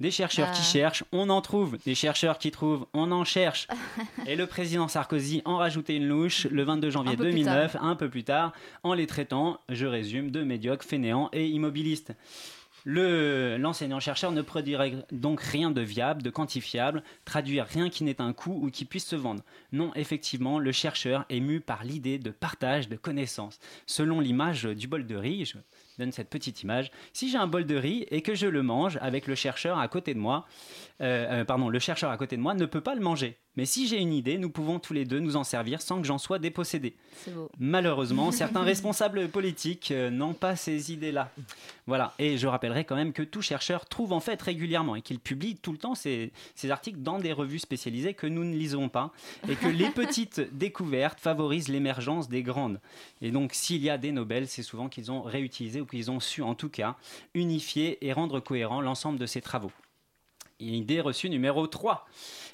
des 0.00 0.10
chercheurs 0.10 0.50
qui 0.52 0.60
Ah. 0.60 0.64
cherchent, 0.72 1.04
on 1.12 1.30
en 1.30 1.40
trouve. 1.40 1.78
Des 1.86 1.94
chercheurs 1.94 2.38
qui 2.38 2.50
trouvent, 2.50 2.86
on 2.92 3.10
en 3.12 3.24
cherche. 3.24 3.68
Et 4.26 4.36
le 4.36 4.46
président 4.46 4.88
Sarkozy 4.88 5.40
en 5.44 5.56
rajoutait 5.56 5.96
une 5.96 6.06
louche 6.08 6.46
le 6.50 6.62
22 6.64 6.90
janvier 6.90 7.12
Un 7.12 7.16
peu 7.16 7.22
plus 7.24 7.32
2009, 7.32 7.76
un 7.80 7.94
peu 7.96 8.08
plus 8.10 8.24
tard, 8.24 8.52
en 8.82 8.92
les 8.92 9.06
traitant, 9.06 9.60
je 9.70 9.86
résume, 9.86 10.30
de 10.30 10.42
médiocres, 10.42 10.84
fainéants 10.84 11.30
et 11.32 11.46
immobilistes. 11.46 12.12
Le- 12.84 13.56
L'enseignant-chercheur 13.58 14.30
ne 14.32 14.42
produirait 14.42 15.06
donc 15.10 15.40
rien 15.40 15.70
de 15.70 15.80
viable, 15.80 16.22
de 16.22 16.30
quantifiable, 16.30 17.02
traduire 17.24 17.66
rien 17.66 17.88
qui 17.88 18.04
n'ait 18.04 18.20
un 18.20 18.32
coût 18.32 18.58
ou 18.62 18.70
qui 18.70 18.84
puisse 18.84 19.06
se 19.06 19.16
vendre. 19.16 19.42
Non, 19.72 19.90
effectivement, 19.94 20.58
le 20.58 20.70
chercheur 20.70 21.24
est 21.30 21.40
mu 21.40 21.60
par 21.60 21.82
l'idée 21.84 22.18
de 22.18 22.30
partage 22.30 22.88
de 22.88 22.96
connaissances. 22.96 23.58
Selon 23.86 24.20
l'image 24.20 24.64
du 24.64 24.86
bol 24.86 25.06
de 25.06 25.16
riz, 25.16 25.46
je 25.46 25.56
donne 25.98 26.12
cette 26.12 26.28
petite 26.28 26.62
image, 26.62 26.90
si 27.12 27.30
j'ai 27.30 27.38
un 27.38 27.46
bol 27.46 27.64
de 27.64 27.76
riz 27.76 28.06
et 28.10 28.20
que 28.20 28.34
je 28.34 28.46
le 28.46 28.62
mange 28.62 28.98
avec 29.00 29.26
le 29.26 29.34
chercheur 29.34 29.78
à 29.78 29.88
côté 29.88 30.12
de 30.12 30.18
moi, 30.18 30.46
euh, 31.00 31.40
euh, 31.40 31.44
pardon, 31.44 31.68
le 31.70 31.78
chercheur 31.78 32.10
à 32.10 32.16
côté 32.18 32.36
de 32.36 32.42
moi 32.42 32.54
ne 32.54 32.66
peut 32.66 32.80
pas 32.82 32.94
le 32.94 33.00
manger. 33.00 33.38
Mais 33.56 33.66
si 33.66 33.86
j'ai 33.86 34.00
une 34.00 34.12
idée, 34.12 34.36
nous 34.36 34.50
pouvons 34.50 34.78
tous 34.78 34.92
les 34.92 35.04
deux 35.04 35.20
nous 35.20 35.36
en 35.36 35.44
servir 35.44 35.80
sans 35.80 36.00
que 36.00 36.06
j'en 36.06 36.18
sois 36.18 36.38
dépossédé. 36.38 36.94
Beau. 37.28 37.50
Malheureusement, 37.58 38.30
certains 38.32 38.62
responsables 38.62 39.28
politiques 39.28 39.90
euh, 39.90 40.10
n'ont 40.10 40.34
pas 40.34 40.56
ces 40.56 40.92
idées-là. 40.92 41.30
Voilà, 41.86 42.14
et 42.18 42.38
je 42.38 42.46
rappellerai 42.46 42.84
quand 42.84 42.96
même 42.96 43.12
que 43.12 43.22
tout 43.22 43.42
chercheur 43.42 43.86
trouve 43.86 44.12
en 44.12 44.20
fait 44.20 44.40
régulièrement 44.40 44.96
et 44.96 45.02
qu'il 45.02 45.20
publie 45.20 45.56
tout 45.56 45.72
le 45.72 45.78
temps 45.78 45.94
ces, 45.94 46.32
ces 46.54 46.70
articles 46.70 47.00
dans 47.00 47.18
des 47.18 47.32
revues 47.32 47.58
spécialisées 47.58 48.14
que 48.14 48.26
nous 48.26 48.44
ne 48.44 48.54
lisons 48.54 48.88
pas 48.88 49.12
et 49.48 49.54
que 49.54 49.68
les 49.68 49.88
petites 49.90 50.40
découvertes 50.56 51.20
favorisent 51.20 51.68
l'émergence 51.68 52.28
des 52.28 52.42
grandes. 52.42 52.80
Et 53.22 53.30
donc 53.30 53.52
s'il 53.52 53.82
y 53.82 53.90
a 53.90 53.98
des 53.98 54.12
Nobel, 54.12 54.48
c'est 54.48 54.62
souvent 54.62 54.88
qu'ils 54.88 55.12
ont 55.12 55.22
réutilisé 55.22 55.80
ou 55.80 55.86
qu'ils 55.86 56.10
ont 56.10 56.20
su 56.20 56.42
en 56.42 56.54
tout 56.54 56.70
cas 56.70 56.96
unifier 57.34 58.04
et 58.04 58.12
rendre 58.12 58.40
cohérent 58.40 58.80
l'ensemble 58.80 59.18
de 59.18 59.26
ces 59.26 59.40
travaux. 59.40 59.72
Idée 60.60 61.00
reçue 61.00 61.28
numéro 61.28 61.66
3. 61.66 62.06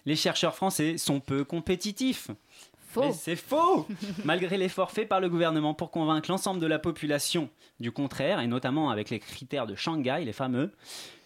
Les 0.07 0.17
chercheurs 0.17 0.57
français 0.57 0.99
sont 0.99 1.21
peu 1.21 1.45
compétitifs. 1.45 2.31
Mais 2.97 3.13
c'est 3.13 3.37
faux 3.37 3.87
Malgré 4.25 4.57
l'effort 4.57 4.91
fait 4.91 5.07
par 5.07 5.21
le 5.21 5.29
gouvernement 5.29 5.75
pour 5.75 5.91
convaincre 5.91 6.31
l'ensemble 6.31 6.61
de 6.61 6.67
la 6.67 6.79
population 6.79 7.49
du 7.79 7.93
contraire, 7.93 8.41
et 8.41 8.47
notamment 8.47 8.91
avec 8.91 9.11
les 9.11 9.21
critères 9.21 9.67
de 9.67 9.75
Shanghai, 9.75 10.25
les 10.25 10.33
fameux, 10.33 10.73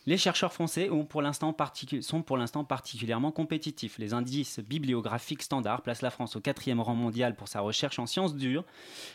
les 0.06 0.18
chercheurs 0.18 0.52
français 0.52 0.88
sont 0.88 2.22
pour 2.22 2.36
l'instant 2.36 2.64
particulièrement 2.64 3.32
compétitifs. 3.32 3.98
Les 3.98 4.12
indices 4.12 4.60
bibliographiques 4.60 5.42
standards 5.42 5.82
placent 5.82 6.02
la 6.02 6.10
France 6.10 6.36
au 6.36 6.40
quatrième 6.40 6.80
rang 6.80 6.94
mondial 6.94 7.34
pour 7.36 7.48
sa 7.48 7.60
recherche 7.60 7.98
en 7.98 8.06
sciences 8.06 8.34
dures, 8.34 8.64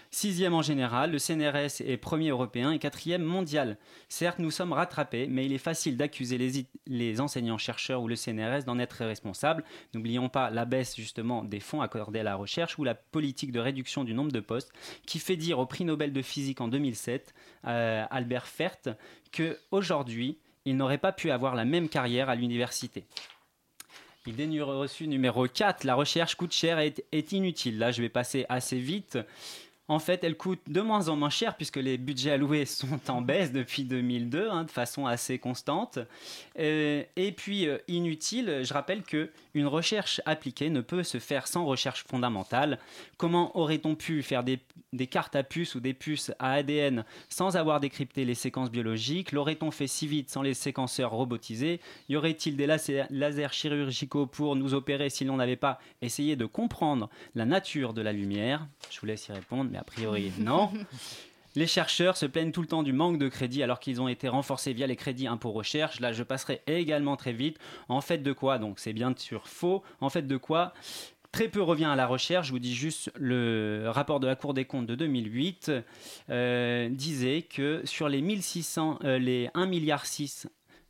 sixième 0.09 0.53
en 0.53 0.61
général, 0.61 1.11
le 1.11 1.19
CNRS 1.19 1.81
est 1.85 1.97
premier 1.97 2.29
européen 2.29 2.71
et 2.71 2.79
quatrième 2.79 3.23
mondial. 3.23 3.77
Certes, 4.07 4.39
nous 4.39 4.51
sommes 4.51 4.73
rattrapés, 4.73 5.27
mais 5.27 5.45
il 5.45 5.53
est 5.53 5.59
facile 5.59 5.97
d'accuser 5.97 6.37
les, 6.37 6.65
les 6.87 7.21
enseignants-chercheurs 7.21 8.01
ou 8.01 8.07
le 8.07 8.15
CNRS 8.15 8.63
d'en 8.65 8.79
être 8.79 9.05
responsables. 9.05 9.63
N'oublions 9.93 10.29
pas 10.29 10.49
la 10.49 10.65
baisse 10.65 10.95
justement 10.95 11.43
des 11.43 11.59
fonds 11.59 11.81
accordés 11.81 12.19
à 12.19 12.23
la 12.23 12.35
recherche 12.35 12.79
ou 12.79 12.83
la 12.83 12.95
politique 12.95 13.51
de 13.51 13.59
réduction 13.59 14.03
du 14.03 14.13
nombre 14.13 14.31
de 14.31 14.39
postes 14.39 14.71
qui 15.05 15.19
fait 15.19 15.37
dire 15.37 15.59
au 15.59 15.65
prix 15.65 15.85
Nobel 15.85 16.13
de 16.13 16.21
physique 16.21 16.61
en 16.61 16.67
2007, 16.67 17.33
euh, 17.65 18.05
Albert 18.09 18.47
Fert, 18.47 18.95
que 19.31 19.59
aujourd'hui 19.71 20.39
il 20.69 20.77
n'aurait 20.77 20.97
pas 20.97 21.11
pu 21.11 21.31
avoir 21.31 21.55
la 21.55 21.65
même 21.65 21.89
carrière 21.89 22.29
à 22.29 22.35
l'université. 22.35 23.05
Idée 24.27 24.61
reçue 24.61 25.07
numéro 25.07 25.47
4, 25.47 25.85
la 25.85 25.95
recherche 25.95 26.35
coûte 26.35 26.53
cher 26.53 26.77
et 26.77 26.93
est 27.11 27.31
inutile. 27.31 27.79
Là, 27.79 27.91
je 27.91 28.03
vais 28.03 28.09
passer 28.09 28.45
assez 28.47 28.77
vite. 28.77 29.17
En 29.89 29.97
fait, 29.97 30.23
elle 30.23 30.37
coûte 30.37 30.61
de 30.67 30.81
moins 30.81 31.09
en 31.09 31.15
moins 31.15 31.31
cher 31.31 31.57
puisque 31.57 31.77
les 31.77 31.97
budgets 31.97 32.31
alloués 32.31 32.65
sont 32.65 32.99
en 33.09 33.21
baisse 33.21 33.51
depuis 33.51 33.83
2002 33.83 34.47
hein, 34.47 34.63
de 34.63 34.71
façon 34.71 35.07
assez 35.07 35.39
constante. 35.39 35.97
Euh, 36.59 37.03
et 37.15 37.31
puis, 37.31 37.67
euh, 37.67 37.79
inutile, 37.87 38.61
je 38.63 38.71
rappelle 38.71 39.01
que 39.01 39.31
une 39.55 39.65
recherche 39.65 40.21
appliquée 40.27 40.69
ne 40.69 40.81
peut 40.81 41.01
se 41.01 41.17
faire 41.17 41.47
sans 41.47 41.65
recherche 41.65 42.05
fondamentale. 42.07 42.77
Comment 43.17 43.57
aurait-on 43.57 43.95
pu 43.95 44.21
faire 44.21 44.43
des, 44.43 44.59
cartes 45.07 45.35
à 45.35 45.41
puces 45.41 45.73
ou 45.73 45.79
des 45.79 45.95
puces 45.95 46.31
à 46.37 46.53
ADN 46.53 47.03
sans 47.27 47.57
avoir 47.57 47.79
décrypté 47.79 48.25
les 48.25 48.35
séquences 48.35 48.69
biologiques? 48.69 49.31
L'aurait-on 49.31 49.71
fait 49.71 49.87
si 49.87 50.05
vite 50.05 50.29
sans 50.29 50.43
les 50.43 50.53
séquenceurs 50.53 51.11
robotisés? 51.11 51.79
Y 52.09 52.15
aurait-il 52.15 52.55
des 52.55 52.67
lasers, 52.67 53.05
lasers 53.09 53.53
chirurgicaux 53.53 54.27
pour 54.27 54.55
nous 54.55 54.75
opérer 54.75 55.09
si 55.09 55.25
l'on 55.25 55.37
n'avait 55.37 55.55
pas 55.55 55.79
essayé 56.03 56.35
de 56.35 56.45
comprendre 56.45 57.09
la 57.33 57.45
nature 57.45 57.93
de 57.93 58.03
la 58.03 58.13
lumière? 58.13 58.67
Je 58.91 58.99
vous 58.99 59.07
laisse 59.07 59.27
y 59.27 59.31
répondre, 59.31 59.71
a 59.79 59.83
priori 59.83 60.31
non. 60.39 60.71
Les 61.55 61.65
chercheurs 61.65 62.15
se 62.15 62.25
plaignent 62.27 62.51
tout 62.51 62.61
le 62.61 62.67
temps 62.67 62.83
du 62.83 62.93
manque 62.93 63.17
de 63.17 63.27
crédits 63.27 63.63
alors 63.63 63.79
qu'ils 63.79 64.01
ont 64.01 64.07
été 64.07 64.27
renforcés 64.27 64.71
via 64.71 64.85
les 64.85 64.95
crédits 64.95 65.27
impôts 65.27 65.51
recherche. 65.51 65.99
Là, 65.99 66.13
je 66.13 66.21
passerai 66.21 66.61
également 66.67 67.15
très 67.15 67.33
vite. 67.33 67.57
En 67.87 68.01
fait 68.01 68.19
de 68.19 68.31
quoi 68.31 68.59
Donc, 68.59 68.79
c'est 68.79 68.93
bien 68.93 69.13
sûr 69.17 69.47
faux. 69.47 69.83
En 69.99 70.09
fait 70.09 70.21
de 70.21 70.37
quoi 70.37 70.73
Très 71.31 71.47
peu 71.47 71.61
revient 71.61 71.85
à 71.85 71.95
la 71.95 72.07
recherche. 72.07 72.47
Je 72.47 72.51
vous 72.51 72.59
dis 72.59 72.75
juste 72.75 73.11
le 73.15 73.85
rapport 73.87 74.19
de 74.19 74.27
la 74.27 74.35
Cour 74.35 74.53
des 74.53 74.65
comptes 74.65 74.85
de 74.85 74.95
2008 74.95 75.71
euh, 76.29 76.89
disait 76.89 77.41
que 77.41 77.81
sur 77.83 78.09
les 78.09 78.21
1600, 78.21 78.99
euh, 79.03 79.17
les 79.19 79.47
1,6 79.49 79.67
milliard 79.67 80.03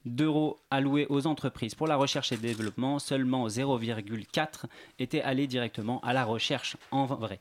d'euros 0.05 0.59
alloués 0.71 1.07
aux 1.09 1.27
entreprises 1.27 1.75
pour 1.75 1.87
la 1.87 1.95
recherche 1.95 2.31
et 2.31 2.35
le 2.35 2.41
développement, 2.41 2.99
seulement 2.99 3.47
0,4 3.47 4.65
étaient 4.97 5.21
allés 5.21 5.47
directement 5.47 5.99
à 6.01 6.13
la 6.13 6.23
recherche 6.23 6.77
en 6.91 7.05
vrai. 7.05 7.39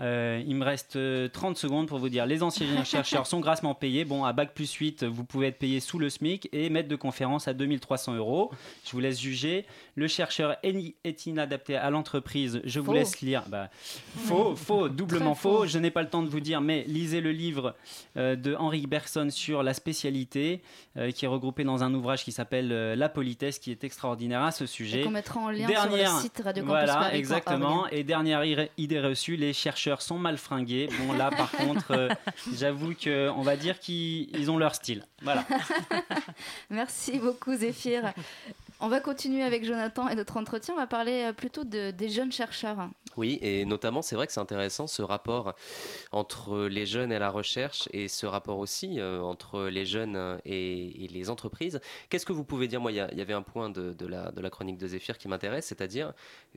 Euh, 0.00 0.42
il 0.44 0.56
me 0.56 0.64
reste 0.64 0.96
euh, 0.96 1.28
30 1.28 1.56
secondes 1.56 1.86
pour 1.86 1.98
vous 1.98 2.08
dire 2.08 2.26
les 2.26 2.42
anciens 2.42 2.82
chercheurs 2.84 3.26
sont 3.28 3.38
grassement 3.38 3.74
payés. 3.74 4.04
Bon, 4.04 4.24
à 4.24 4.32
Bac 4.32 4.52
plus 4.52 4.72
8, 4.72 5.04
vous 5.04 5.22
pouvez 5.24 5.46
être 5.48 5.58
payé 5.58 5.78
sous 5.78 6.00
le 6.00 6.10
SMIC 6.10 6.48
et 6.52 6.68
maître 6.68 6.88
de 6.88 6.96
conférence 6.96 7.46
à 7.46 7.54
2300 7.54 8.14
euros. 8.16 8.50
Je 8.84 8.90
vous 8.90 8.98
laisse 9.00 9.20
juger. 9.20 9.66
Le 9.94 10.08
chercheur 10.08 10.56
est 10.64 11.26
inadapté 11.26 11.76
à 11.76 11.90
l'entreprise. 11.90 12.60
Je 12.64 12.80
vous 12.80 12.86
Faux. 12.86 12.92
laisse 12.94 13.20
lire. 13.20 13.44
Bah, 13.48 13.70
faux, 14.16 14.56
faux, 14.56 14.88
doublement 14.88 15.36
faux. 15.36 15.58
faux. 15.58 15.66
Je 15.66 15.78
n'ai 15.78 15.92
pas 15.92 16.02
le 16.02 16.08
temps 16.08 16.22
de 16.22 16.28
vous 16.28 16.40
dire, 16.40 16.60
mais 16.60 16.84
lisez 16.88 17.20
le 17.20 17.30
livre 17.30 17.76
euh, 18.16 18.34
de 18.34 18.56
Henri 18.56 18.88
Bergson 18.88 19.28
sur 19.30 19.62
la 19.62 19.74
spécialité, 19.74 20.60
euh, 20.96 21.12
qui 21.12 21.24
est 21.24 21.28
regroupé 21.28 21.62
dans 21.62 21.84
un 21.84 21.94
ouvrage 21.94 22.24
qui 22.24 22.32
s'appelle 22.32 22.72
euh, 22.72 22.96
La 22.96 23.08
politesse, 23.08 23.60
qui 23.60 23.70
est 23.70 23.84
extraordinaire 23.84 24.42
à 24.42 24.50
ce 24.50 24.64
Et 24.64 24.66
sujet. 24.66 25.02
qu'on 25.02 25.10
mettra 25.10 25.38
en 25.38 25.50
lien 25.50 25.68
Dernière, 25.68 26.08
sur 26.08 26.16
le 26.16 26.22
site 26.22 26.42
Radio 26.44 26.64
Campus 26.64 26.78
voilà, 26.90 27.14
exactement. 27.14 27.86
Et 27.88 28.02
dernière 28.02 28.42
idée 28.76 29.00
reçue, 29.00 29.36
les 29.36 29.52
chercheurs 29.52 29.83
sont 30.02 30.18
mal 30.18 30.38
fringués. 30.38 30.88
Bon, 30.98 31.12
là, 31.12 31.30
par 31.30 31.50
contre, 31.56 31.90
euh, 31.92 32.08
j'avoue 32.52 32.94
que 32.94 33.28
on 33.30 33.42
va 33.42 33.56
dire 33.56 33.78
qu'ils 33.78 34.34
ils 34.36 34.50
ont 34.50 34.58
leur 34.58 34.74
style. 34.74 35.04
Voilà. 35.22 35.44
Merci 36.70 37.18
beaucoup 37.18 37.54
Zéphyr. 37.54 38.12
On 38.80 38.88
va 38.88 39.00
continuer 39.00 39.42
avec 39.42 39.64
Jonathan 39.64 40.08
et 40.08 40.14
notre 40.14 40.36
entretien. 40.36 40.74
On 40.74 40.76
va 40.76 40.86
parler 40.86 41.24
euh, 41.24 41.32
plutôt 41.32 41.64
de, 41.64 41.90
des 41.90 42.08
jeunes 42.08 42.32
chercheurs. 42.32 42.88
Oui, 43.16 43.38
et 43.42 43.64
notamment, 43.64 44.02
c'est 44.02 44.16
vrai 44.16 44.26
que 44.26 44.32
c'est 44.32 44.40
intéressant 44.40 44.86
ce 44.86 45.02
rapport 45.02 45.54
entre 46.12 46.66
les 46.66 46.86
jeunes 46.86 47.12
et 47.12 47.18
la 47.18 47.30
recherche 47.30 47.88
et 47.92 48.08
ce 48.08 48.26
rapport 48.26 48.58
aussi 48.58 48.98
euh, 48.98 49.20
entre 49.20 49.64
les 49.64 49.86
jeunes 49.86 50.38
et, 50.44 51.08
les 51.10 51.30
entreprises. 51.30 51.80
Qu'est-ce 52.08 52.26
que 52.26 52.32
vous 52.32 52.44
pouvez 52.44 52.68
dire? 52.68 52.80
Moi, 52.80 52.92
il 52.92 52.96
y, 52.96 53.20
avait 53.20 53.34
un 53.34 53.42
point 53.42 53.70
de, 53.70 54.06
la, 54.06 54.50
chronique 54.50 54.78
de 54.78 54.86
Zéphyr 54.88 55.18
qui 55.18 55.28
m'intéresse, 55.28 55.66
c'est-à-dire 55.66 56.12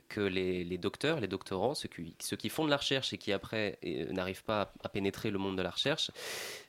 que 0.08 0.20
les, 0.20 0.78
docteurs, 0.78 1.20
les 1.20 1.28
doctorants, 1.28 1.74
ceux 1.74 1.88
qui, 1.88 2.48
font 2.48 2.64
de 2.64 2.70
la 2.70 2.76
recherche 2.76 3.12
et 3.12 3.18
qui 3.18 3.32
après 3.32 3.78
euh, 3.84 4.12
n'arrivent 4.12 4.44
pas 4.44 4.72
à, 4.82 4.88
pénétrer 4.88 5.30
le 5.30 5.38
monde 5.38 5.56
de 5.56 5.62
la 5.62 5.70
recherche, 5.70 6.10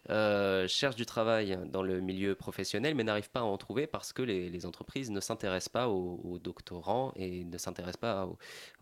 euh, 0.10 0.68
cherchent 0.68 0.96
du 0.96 1.06
travail 1.06 1.58
dans 1.66 1.84
le 1.84 2.00
milieu 2.00 2.36
professionnel 2.36 2.96
mais 2.96 3.04
n'arrivent 3.04 3.30
pas 3.30 3.42
à 3.42 3.44
en 3.44 3.58
trouver 3.58 3.88
parce 3.88 4.14
que 4.14 4.22
les, 4.22 4.66
entreprises 4.66 5.10
ne 5.10 5.22
s'intéressent 5.22 5.70
pas 5.70 5.88
aux, 5.88 6.38
doctorants 6.40 7.14
et 7.16 7.46
ne 7.46 7.58
s'intéressent 7.58 8.02
pas 8.02 8.28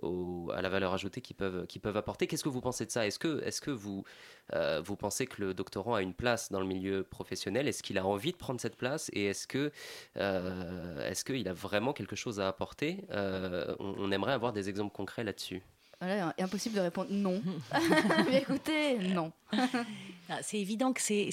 à 0.01 0.61
la 0.61 0.69
valeur 0.69 0.93
ajoutée 0.97 1.21
qu'ils 1.21 1.35
peuvent, 1.35 1.65
peuvent 1.81 1.97
apporter. 1.97 2.27
Qu'est-ce 2.27 2.43
que 2.43 2.49
vous 2.49 2.61
pensez 2.61 2.85
de 2.85 2.91
ça? 2.91 3.07
Est-ce 3.07 3.19
que, 3.19 3.41
est 3.43 3.59
que 3.59 3.71
vous, 3.71 4.03
euh, 4.53 4.81
vous 4.83 4.95
pensez 4.95 5.25
que 5.27 5.41
le 5.41 5.53
doctorant 5.53 5.95
a 5.95 6.01
une 6.01 6.13
place 6.13 6.51
dans 6.51 6.59
le 6.59 6.65
milieu 6.65 7.03
professionnel? 7.03 7.67
Est-ce 7.67 7.83
qu'il 7.83 7.97
a 7.97 8.05
envie 8.05 8.31
de 8.31 8.37
prendre 8.37 8.59
cette 8.59 8.75
place? 8.75 9.09
Et 9.13 9.25
est-ce 9.25 9.47
euh, 10.17 11.09
est-ce 11.09 11.23
qu'il 11.23 11.47
a 11.47 11.53
vraiment 11.53 11.93
quelque 11.93 12.15
chose 12.15 12.39
à 12.39 12.47
apporter? 12.47 13.05
Euh, 13.11 13.75
on 13.79 14.11
aimerait 14.11 14.33
avoir 14.33 14.53
des 14.53 14.69
exemples 14.69 14.93
concrets 14.93 15.23
là-dessus. 15.23 15.63
Voilà, 15.99 16.33
impossible 16.39 16.75
de 16.75 16.81
répondre 16.81 17.09
non. 17.11 17.41
Mais 18.29 18.41
écoutez, 18.41 18.97
non. 18.99 19.31
Ah, 20.29 20.39
C'est 20.43 20.59
évident 20.59 20.93
que 20.93 21.01
c'est, 21.01 21.31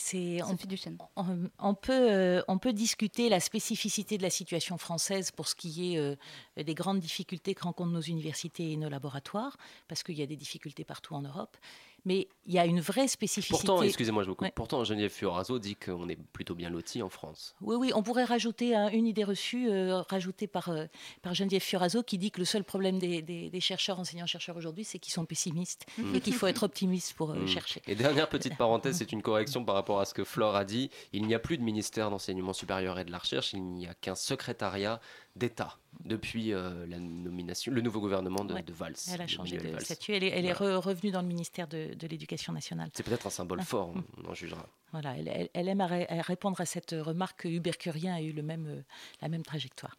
on- 1.16 1.50
on 1.58 1.74
peut, 1.74 1.92
euh, 2.12 2.42
on 2.48 2.58
peut 2.58 2.72
discuter 2.72 3.28
la 3.28 3.40
spécificité 3.40 4.16
de 4.16 4.22
la 4.22 4.30
situation 4.30 4.78
française 4.78 5.30
pour 5.32 5.48
ce 5.48 5.54
qui 5.54 5.94
est 5.94 5.98
euh, 5.98 6.14
des 6.56 6.74
grandes 6.74 7.00
difficultés 7.00 7.54
que 7.54 7.62
rencontrent 7.64 7.90
nos 7.92 8.00
universités 8.00 8.72
et 8.72 8.76
nos 8.76 8.88
laboratoires, 8.88 9.56
parce 9.88 10.02
qu'il 10.02 10.16
y 10.18 10.22
a 10.22 10.26
des 10.26 10.36
difficultés 10.36 10.84
partout 10.84 11.14
en 11.14 11.22
Europe. 11.22 11.56
Mais 12.04 12.28
il 12.46 12.52
y 12.52 12.58
a 12.58 12.66
une 12.66 12.80
vraie 12.80 13.08
spécificité. 13.08 13.66
Pourtant, 13.66 13.82
excusez-moi, 13.82 14.22
je 14.22 14.28
vous 14.28 14.34
coupe. 14.34 14.50
Pourtant, 14.54 14.84
Geneviève 14.84 15.10
Fioraso 15.10 15.58
dit 15.58 15.76
qu'on 15.76 16.08
est 16.08 16.18
plutôt 16.32 16.54
bien 16.54 16.68
loti 16.68 17.02
en 17.02 17.08
France. 17.08 17.54
Oui, 17.60 17.76
oui, 17.76 17.92
on 17.94 18.02
pourrait 18.02 18.24
rajouter 18.24 18.74
une 18.74 19.06
idée 19.06 19.24
reçue, 19.24 19.70
euh, 19.70 20.02
rajoutée 20.02 20.46
par, 20.46 20.68
euh, 20.68 20.84
par 21.22 21.34
Geneviève 21.34 21.62
Fioraso, 21.62 22.02
qui 22.02 22.18
dit 22.18 22.30
que 22.30 22.40
le 22.40 22.44
seul 22.44 22.64
problème 22.64 22.98
des, 22.98 23.22
des, 23.22 23.60
chercheurs, 23.60 23.98
enseignants-chercheurs 23.98 24.56
aujourd'hui, 24.56 24.84
c'est 24.84 24.98
qu'ils 24.98 25.12
sont 25.12 25.24
pessimistes 25.24 25.86
et 26.14 26.20
qu'il 26.20 26.34
faut 26.34 26.46
être 26.46 26.64
optimiste 26.64 27.14
pour 27.14 27.34
mmh. 27.34 27.48
chercher. 27.48 27.82
Et 27.86 27.94
dernière 27.94 28.28
petite 28.28 28.56
parenthèse, 28.56 28.98
c'est 28.98 29.12
une 29.12 29.22
correction 29.22 29.64
par 29.64 29.74
rapport 29.74 30.00
à 30.00 30.04
ce 30.04 30.12
que 30.12 30.24
Flore 30.24 30.56
a 30.56 30.64
dit. 30.64 30.90
Il 31.12 31.26
n'y 31.26 31.34
a 31.34 31.38
plus 31.38 31.56
de 31.56 31.62
ministère 31.62 32.10
d'enseignement 32.10 32.52
supérieur 32.52 32.98
et 32.98 33.04
de 33.04 33.10
la 33.10 33.18
recherche, 33.18 33.52
il 33.54 33.62
n'y 33.62 33.86
a 33.86 33.94
qu'un 33.94 34.14
secrétariat 34.14 35.00
d'État 35.36 35.78
depuis 36.04 36.52
euh, 36.52 36.86
la 36.86 36.98
nomination, 36.98 37.72
le 37.72 37.80
nouveau 37.80 38.00
gouvernement 38.00 38.44
de, 38.44 38.72
Valls. 38.72 38.94
Elle 39.12 39.22
a 39.22 39.26
changé 39.26 39.58
de, 39.58 39.78
statut. 39.78 40.12
Elle 40.12 40.24
est, 40.24 40.52
revenue 40.52 41.10
dans 41.10 41.22
le 41.22 41.28
ministère 41.28 41.68
de, 41.68 41.94
l'Éducation 42.02 42.52
nationale. 42.52 42.90
C'est 42.94 43.02
peut-être 43.02 43.26
un 43.26 43.30
symbole 43.30 43.60
ah. 43.60 43.64
fort, 43.64 43.94
on 44.24 44.28
en 44.28 44.34
jugera. 44.34 44.66
Voilà, 44.92 45.16
elle, 45.16 45.68
aime 45.68 45.82
répondre 45.82 46.60
à 46.60 46.66
cette 46.66 46.94
remarque 46.96 47.42
que 47.42 47.48
Hubert 47.48 47.78
Curien 47.78 48.14
a 48.14 48.20
eu 48.20 48.32
le 48.32 48.42
même, 48.42 48.66
euh, 48.68 48.82
la 49.20 49.28
même 49.28 49.42
trajectoire. 49.42 49.96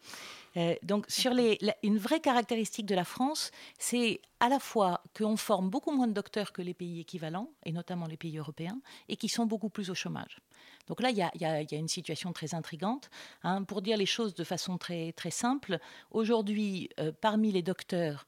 Euh, 0.56 0.74
donc, 0.82 1.04
sur 1.08 1.32
les, 1.34 1.58
une 1.82 1.98
vraie 1.98 2.20
caractéristique 2.20 2.86
de 2.86 2.94
la 2.94 3.04
France, 3.04 3.50
c'est 3.78 4.20
à 4.40 4.48
la 4.48 4.58
fois 4.58 5.02
qu'on 5.16 5.36
forme 5.36 5.70
beaucoup 5.70 5.92
moins 5.92 6.06
de 6.06 6.12
docteurs 6.12 6.52
que 6.52 6.62
les 6.62 6.74
pays 6.74 7.00
équivalents, 7.00 7.50
et 7.64 7.72
notamment 7.72 8.06
les 8.06 8.16
pays 8.16 8.38
européens, 8.38 8.80
et 9.08 9.16
qui 9.16 9.28
sont 9.28 9.46
beaucoup 9.46 9.68
plus 9.68 9.90
au 9.90 9.94
chômage. 9.94 10.40
Donc 10.86 11.00
là, 11.00 11.10
il 11.10 11.16
y 11.16 11.22
a, 11.22 11.76
une 11.76 11.88
situation 11.88 12.32
très 12.32 12.54
intrigante. 12.54 13.10
Hein. 13.42 13.64
Pour 13.64 13.82
dire 13.82 13.96
les 13.96 14.06
choses 14.06 14.34
de 14.34 14.44
façon 14.44 14.78
très, 14.78 15.12
très 15.12 15.30
simple, 15.30 15.78
aujourd'hui, 16.10 16.88
euh, 17.00 17.12
parmi 17.20 17.52
les 17.52 17.62
docteurs 17.62 18.26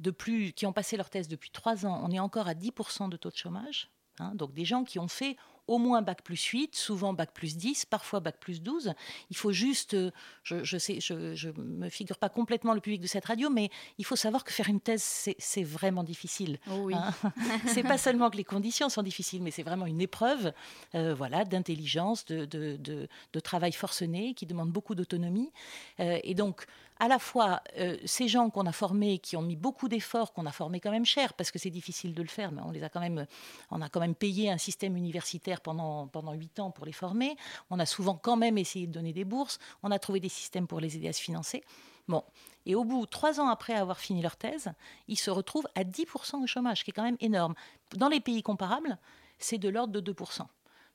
de 0.00 0.10
plus, 0.10 0.52
qui 0.52 0.64
ont 0.66 0.72
passé 0.72 0.96
leur 0.96 1.10
thèse 1.10 1.28
depuis 1.28 1.50
trois 1.50 1.84
ans, 1.84 2.00
on 2.04 2.10
est 2.10 2.20
encore 2.20 2.48
à 2.48 2.54
10% 2.54 3.08
de 3.08 3.16
taux 3.16 3.30
de 3.30 3.36
chômage. 3.36 3.90
Hein. 4.20 4.32
donc 4.34 4.52
des 4.52 4.64
gens 4.64 4.84
qui 4.84 4.98
ont 4.98 5.08
fait 5.08 5.36
au 5.68 5.76
moins 5.76 6.02
bac 6.02 6.22
plus 6.22 6.42
8, 6.42 6.74
souvent 6.74 7.12
bac 7.12 7.30
plus 7.32 7.56
10, 7.56 7.84
parfois 7.84 8.20
bac 8.20 8.36
plus 8.40 8.62
12. 8.62 8.94
Il 9.30 9.36
faut 9.36 9.52
juste, 9.52 9.94
euh, 9.94 10.10
je, 10.42 10.64
je 10.64 10.78
sais, 10.78 10.98
je, 11.00 11.34
je 11.34 11.50
me 11.50 11.90
figure 11.90 12.16
pas 12.16 12.30
complètement 12.30 12.72
le 12.72 12.80
public 12.80 13.02
de 13.02 13.06
cette 13.06 13.26
radio, 13.26 13.50
mais 13.50 13.70
il 13.98 14.06
faut 14.06 14.16
savoir 14.16 14.44
que 14.44 14.52
faire 14.52 14.68
une 14.68 14.80
thèse, 14.80 15.02
c'est 15.38 15.62
vraiment 15.62 16.02
difficile. 16.02 16.58
Oh 16.70 16.84
oui. 16.84 16.94
Hein. 16.94 17.12
c'est 17.66 17.82
pas 17.82 17.98
seulement 17.98 18.30
que 18.30 18.38
les 18.38 18.44
conditions 18.44 18.88
sont 18.88 19.02
difficiles, 19.02 19.42
mais 19.42 19.50
c'est 19.50 19.62
vraiment 19.62 19.86
une 19.86 20.00
épreuve, 20.00 20.52
euh, 20.94 21.14
voilà, 21.14 21.44
d'intelligence, 21.44 22.24
de, 22.24 22.46
de, 22.46 22.78
de, 22.78 23.40
travail 23.40 23.72
forcené, 23.72 24.32
qui 24.34 24.46
demande 24.46 24.70
beaucoup 24.70 24.94
d'autonomie. 24.94 25.52
Euh, 26.00 26.18
et 26.24 26.34
donc, 26.34 26.66
à 27.00 27.08
la 27.08 27.18
fois 27.18 27.62
euh, 27.78 27.96
ces 28.04 28.28
gens 28.28 28.50
qu'on 28.50 28.66
a 28.66 28.72
formés, 28.72 29.18
qui 29.18 29.36
ont 29.36 29.42
mis 29.42 29.56
beaucoup 29.56 29.88
d'efforts, 29.88 30.32
qu'on 30.32 30.46
a 30.46 30.52
formés 30.52 30.80
quand 30.80 30.90
même 30.90 31.04
cher, 31.04 31.34
parce 31.34 31.50
que 31.50 31.58
c'est 31.58 31.70
difficile 31.70 32.14
de 32.14 32.22
le 32.22 32.28
faire, 32.28 32.52
mais 32.52 32.62
on 32.62 32.70
les 32.70 32.82
a 32.82 32.88
quand 32.88 33.00
même, 33.00 33.26
on 33.70 33.80
a 33.80 33.88
quand 33.88 34.00
même 34.00 34.14
payé 34.14 34.50
un 34.50 34.58
système 34.58 34.96
universitaire 34.96 35.60
pendant 35.60 36.06
pendant 36.08 36.32
huit 36.32 36.58
ans 36.60 36.70
pour 36.70 36.86
les 36.86 36.92
former. 36.92 37.36
On 37.70 37.78
a 37.78 37.86
souvent 37.86 38.14
quand 38.14 38.36
même 38.36 38.58
essayé 38.58 38.86
de 38.86 38.92
donner 38.92 39.12
des 39.12 39.24
bourses. 39.24 39.58
On 39.82 39.90
a 39.90 39.98
trouvé 39.98 40.20
des 40.20 40.28
systèmes 40.28 40.66
pour 40.66 40.80
les 40.80 40.96
aider 40.96 41.08
à 41.08 41.12
se 41.12 41.20
financer. 41.20 41.62
Bon. 42.08 42.24
Et 42.66 42.74
au 42.74 42.84
bout, 42.84 43.06
trois 43.06 43.40
ans 43.40 43.48
après 43.48 43.74
avoir 43.74 43.98
fini 43.98 44.20
leur 44.20 44.36
thèse, 44.36 44.72
ils 45.06 45.18
se 45.18 45.30
retrouvent 45.30 45.68
à 45.74 45.84
10% 45.84 46.42
de 46.42 46.46
chômage, 46.46 46.84
qui 46.84 46.90
est 46.90 46.92
quand 46.92 47.02
même 47.02 47.16
énorme. 47.20 47.54
Dans 47.96 48.08
les 48.08 48.20
pays 48.20 48.42
comparables, 48.42 48.98
c'est 49.38 49.58
de 49.58 49.68
l'ordre 49.68 49.98
de 49.98 50.12
2%. 50.12 50.42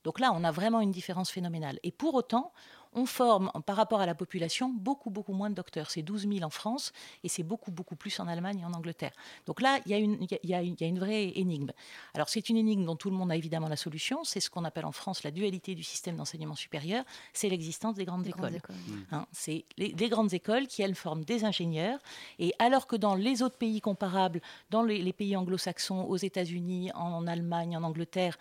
Donc 0.04 0.20
là, 0.20 0.32
on 0.34 0.44
a 0.44 0.52
vraiment 0.52 0.82
une 0.82 0.92
différence 0.92 1.32
phénoménale. 1.32 1.80
Et 1.84 1.92
pour 1.92 2.14
autant, 2.14 2.52
on 2.96 3.06
forme 3.06 3.52
par 3.66 3.76
rapport 3.76 4.02
à 4.02 4.06
la 4.06 4.16
population 4.16 4.70
beaucoup, 4.70 5.10
beaucoup 5.10 5.34
moins 5.34 5.50
de 5.50 5.56
docteurs. 5.56 5.92
C'est 5.92 6.02
12 6.02 6.28
000 6.28 6.44
en 6.44 6.50
France 6.50 6.92
et 7.24 7.30
c'est 7.30 7.44
beaucoup, 7.44 7.72
beaucoup 7.72 7.96
plus 7.96 8.20
en 8.20 8.28
Allemagne 8.28 8.60
et 8.60 8.66
en 8.66 8.74
Angleterre. 8.74 9.12
Donc 9.46 9.62
là, 9.62 9.80
il 9.86 9.92
y, 9.92 9.96
a 9.96 9.98
une, 9.98 10.18
il, 10.22 10.78
une, 10.82 11.00
vraie 11.00 11.32
énigme. 11.36 11.72
Alors 12.14 12.30
c'est 12.30 12.50
une 12.50 12.58
énigme 12.58 12.86
dont 12.86 12.96
tout 12.96 13.10
le 13.10 13.16
monde 13.16 13.32
a 13.32 13.36
évidemment 13.36 13.68
la 13.68 13.76
solution. 13.76 14.24
C'est 14.24 14.40
ce 14.40 14.50
qu'on 14.50 14.64
appelle 14.64 14.86
en 14.86 14.92
France 14.92 15.24
la 15.24 15.32
dualité 15.32 15.76
du 15.76 15.84
système 15.84 16.16
d'enseignement 16.16 16.56
supérieur. 16.56 17.04
C'est 17.34 17.50
l'existence 17.50 17.96
des 17.96 18.06
grandes 18.06 18.28
écoles. 18.28 18.60
Hein, 19.12 19.26
c'est 19.32 19.66
les, 19.78 19.94
grandes 20.10 20.34
écoles 20.34 20.68
qui, 20.68 20.82
elles, 20.82 20.96
forment 20.96 21.24
des 21.24 21.46
ingénieurs. 21.46 22.00
Et 22.40 22.54
alors 22.60 22.88
que 22.88 22.96
dans 22.96 23.16
les 23.16 23.42
autres 23.42 23.58
pays 23.58 23.82
comparables, 23.82 24.42
dans 24.70 24.84
les, 24.84 25.02
les 25.02 25.14
pays 25.14 25.36
anglo-saxons, 25.36 26.06
aux 26.06 26.18
États-Unis, 26.18 26.92
en 26.94 27.28
Allemagne, 27.28 27.76
en 27.78 27.84
Angleterre, 27.84 28.38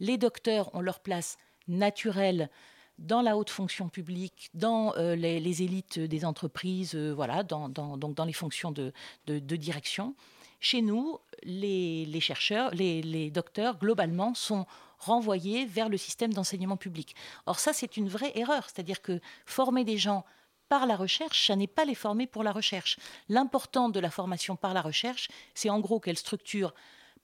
les 0.00 0.18
docteurs 0.18 0.74
ont 0.74 0.80
leur 0.80 1.00
place 1.00 1.38
naturelle 1.68 2.50
dans 2.98 3.22
la 3.22 3.36
haute 3.36 3.50
fonction 3.50 3.88
publique, 3.88 4.50
dans 4.54 4.94
euh, 4.96 5.16
les, 5.16 5.62
élites 5.62 5.98
des 5.98 6.24
entreprises, 6.24 6.94
euh, 6.94 7.12
voilà, 7.12 7.42
dans, 7.42 7.68
donc 7.68 8.14
dans 8.14 8.24
les 8.24 8.32
fonctions 8.32 8.72
de, 8.72 8.92
direction. 9.26 10.14
Chez 10.60 10.80
nous, 10.80 11.18
les, 11.42 12.20
chercheurs, 12.20 12.70
les, 12.70 13.30
docteurs, 13.30 13.78
globalement, 13.78 14.34
sont 14.34 14.66
renvoyés 14.98 15.66
vers 15.66 15.88
le 15.88 15.98
système 15.98 16.32
d'enseignement 16.32 16.76
public. 16.76 17.14
Or, 17.46 17.58
ça, 17.58 17.72
c'est 17.72 17.96
une 17.96 18.08
vraie 18.08 18.32
erreur. 18.36 18.64
C'est-à-dire 18.64 19.02
que 19.02 19.20
former 19.44 19.84
des 19.84 19.98
gens 19.98 20.24
par 20.68 20.86
la 20.86 20.96
recherche, 20.96 21.48
ça 21.48 21.56
n'est 21.56 21.66
pas 21.66 21.84
les 21.84 21.94
former 21.94 22.26
pour 22.26 22.42
la 22.42 22.52
recherche. 22.52 22.96
L'important 23.28 23.90
de 23.90 24.00
la 24.00 24.10
formation 24.10 24.56
par 24.56 24.72
la 24.72 24.80
recherche, 24.80 25.28
c'est 25.54 25.68
en 25.68 25.80
gros 25.80 26.00
qu'elle 26.00 26.16
structure 26.16 26.72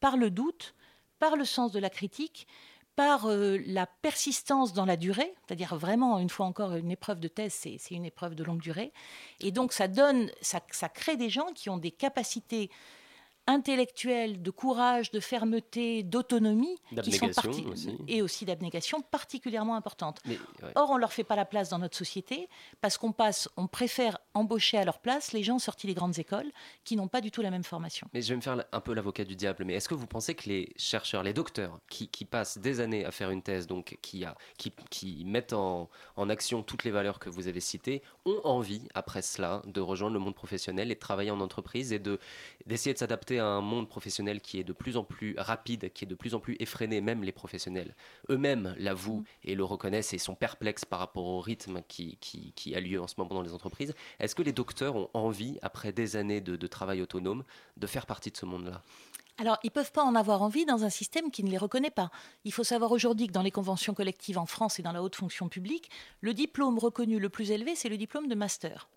par 0.00 0.18
le 0.18 0.30
doute, 0.30 0.74
par 1.18 1.37
le 1.37 1.44
sens 1.44 1.72
de 1.72 1.78
la 1.78 1.90
critique, 1.90 2.46
par 3.00 3.30
euh, 3.30 3.56
la 3.64 3.86
persistance 3.86 4.74
dans 4.74 4.84
la 4.84 4.98
durée, 4.98 5.32
c'est-à-dire 5.46 5.74
vraiment, 5.74 6.18
une 6.18 6.28
fois 6.28 6.44
encore, 6.44 6.74
une 6.74 6.90
épreuve 6.90 7.18
de 7.18 7.28
thèse, 7.28 7.54
c'est 7.54 7.94
une 7.94 8.04
épreuve 8.04 8.34
de 8.34 8.44
longue 8.44 8.60
durée. 8.60 8.92
Et 9.40 9.52
donc, 9.52 9.72
ça 9.72 9.88
donne, 9.88 10.30
ça, 10.42 10.60
ça 10.70 10.90
crée 10.90 11.16
des 11.16 11.30
gens 11.30 11.46
qui 11.54 11.70
ont 11.70 11.78
des 11.78 11.92
capacités 11.92 12.68
intellectuelle, 13.50 14.42
de 14.42 14.50
courage, 14.50 15.10
de 15.10 15.20
fermeté, 15.20 16.02
d'autonomie, 16.02 16.76
qui 17.02 17.12
sont 17.12 17.30
et 18.08 18.22
aussi 18.22 18.44
d'abnégation 18.44 19.02
particulièrement 19.02 19.74
importantes. 19.74 20.20
Or, 20.74 20.90
on 20.90 20.96
leur 20.96 21.12
fait 21.12 21.24
pas 21.24 21.36
la 21.36 21.44
place 21.44 21.68
dans 21.68 21.78
notre 21.78 21.96
société 21.96 22.48
parce 22.80 22.96
qu'on 22.98 23.12
passe, 23.12 23.48
on 23.56 23.66
préfère 23.66 24.18
embaucher 24.34 24.78
à 24.78 24.84
leur 24.84 24.98
place 24.98 25.32
les 25.32 25.42
gens 25.42 25.58
sortis 25.58 25.86
des 25.86 25.94
grandes 25.94 26.18
écoles 26.18 26.50
qui 26.84 26.96
n'ont 26.96 27.08
pas 27.08 27.20
du 27.20 27.30
tout 27.30 27.42
la 27.42 27.50
même 27.50 27.64
formation. 27.64 28.08
Mais 28.14 28.22
je 28.22 28.30
vais 28.30 28.36
me 28.36 28.40
faire 28.40 28.64
un 28.70 28.80
peu 28.80 28.94
l'avocat 28.94 29.24
du 29.24 29.36
diable. 29.36 29.64
Mais 29.64 29.74
est-ce 29.74 29.88
que 29.88 29.94
vous 29.94 30.06
pensez 30.06 30.34
que 30.34 30.48
les 30.48 30.72
chercheurs, 30.76 31.22
les 31.22 31.32
docteurs, 31.32 31.80
qui, 31.88 32.08
passent 32.24 32.58
des 32.58 32.80
années 32.80 33.04
à 33.04 33.10
faire 33.10 33.30
une 33.30 33.42
thèse, 33.42 33.66
donc 33.66 33.98
qui, 34.02 34.24
a, 34.24 34.36
qui, 34.58 34.72
qui 34.90 35.24
mettent 35.24 35.52
en, 35.52 35.88
en 36.16 36.28
action 36.28 36.62
toutes 36.62 36.84
les 36.84 36.90
valeurs 36.90 37.18
que 37.18 37.28
vous 37.28 37.48
avez 37.48 37.60
citées, 37.60 38.02
ont 38.24 38.40
envie 38.44 38.82
après 38.94 39.22
cela 39.22 39.62
de 39.66 39.80
rejoindre 39.80 40.14
le 40.14 40.20
monde 40.20 40.34
professionnel 40.34 40.90
et 40.90 40.94
de 40.94 41.00
travailler 41.00 41.30
en 41.30 41.40
entreprise 41.40 41.92
et 41.92 41.98
de 41.98 42.18
d'essayer 42.66 42.92
de 42.92 42.98
s'adapter 42.98 43.39
un 43.40 43.61
monde 43.61 43.88
professionnel 43.88 44.40
qui 44.40 44.59
est 44.59 44.64
de 44.64 44.72
plus 44.72 44.96
en 44.96 45.05
plus 45.05 45.35
rapide, 45.38 45.92
qui 45.92 46.05
est 46.05 46.09
de 46.09 46.14
plus 46.14 46.35
en 46.35 46.40
plus 46.40 46.57
effréné, 46.61 47.00
même 47.00 47.22
les 47.22 47.33
professionnels 47.33 47.94
eux-mêmes 48.29 48.74
l'avouent 48.79 49.24
et 49.44 49.55
le 49.55 49.64
reconnaissent 49.64 50.12
et 50.12 50.18
sont 50.18 50.35
perplexes 50.35 50.85
par 50.85 50.98
rapport 50.98 51.24
au 51.24 51.40
rythme 51.40 51.83
qui, 51.88 52.16
qui, 52.20 52.74
a 52.74 52.81
lieu 52.81 53.00
en 53.00 53.07
ce 53.07 53.14
moment 53.18 53.35
dans 53.35 53.42
les 53.42 53.53
entreprises. 53.53 53.94
Est-ce 54.18 54.35
que 54.35 54.42
les 54.42 54.53
docteurs 54.53 54.96
ont 54.96 55.11
envie, 55.14 55.59
après 55.62 55.92
des 55.92 56.16
années 56.16 56.40
de, 56.40 56.57
de 56.57 56.66
travail 56.66 57.03
autonome, 57.03 57.44
de 57.76 57.87
faire 57.87 58.07
partie 58.07 58.31
de 58.31 58.37
ce 58.37 58.46
monde-là? 58.46 58.83
Alors, 59.38 59.59
ils 59.64 59.68
ne 59.68 59.72
peuvent 59.72 59.92
pas 59.92 60.05
en 60.05 60.14
avoir 60.14 60.42
envie 60.42 60.66
dans 60.66 60.85
un 60.85 60.90
système 60.90 61.31
qui 61.31 61.42
ne 61.42 61.50
les 61.50 61.57
reconnaît 61.57 61.90
pas. 61.90 62.11
Il 62.44 62.53
faut 62.53 62.64
savoir 62.64 62.92
aujourd'hui 62.92 63.26
que 63.26 63.33
dans 63.33 63.42
les 63.42 63.50
conventions 63.50 63.94
collectives 63.94 64.37
en 64.37 64.44
France 64.44 64.79
et 64.79 64.83
dans 64.83 64.92
la 64.92 65.03
haute 65.03 65.16
fonction 65.16 65.48
publique, 65.48 65.90
le 66.20 66.35
diplôme 66.35 66.79
reconnu 66.79 67.18
le 67.18 67.31
plus 67.31 67.50
élevé, 67.50 67.74
c'est 67.74 67.88
le 67.88 67.96
diplôme 67.96 68.29
de 68.29 68.35
master. 68.35 68.88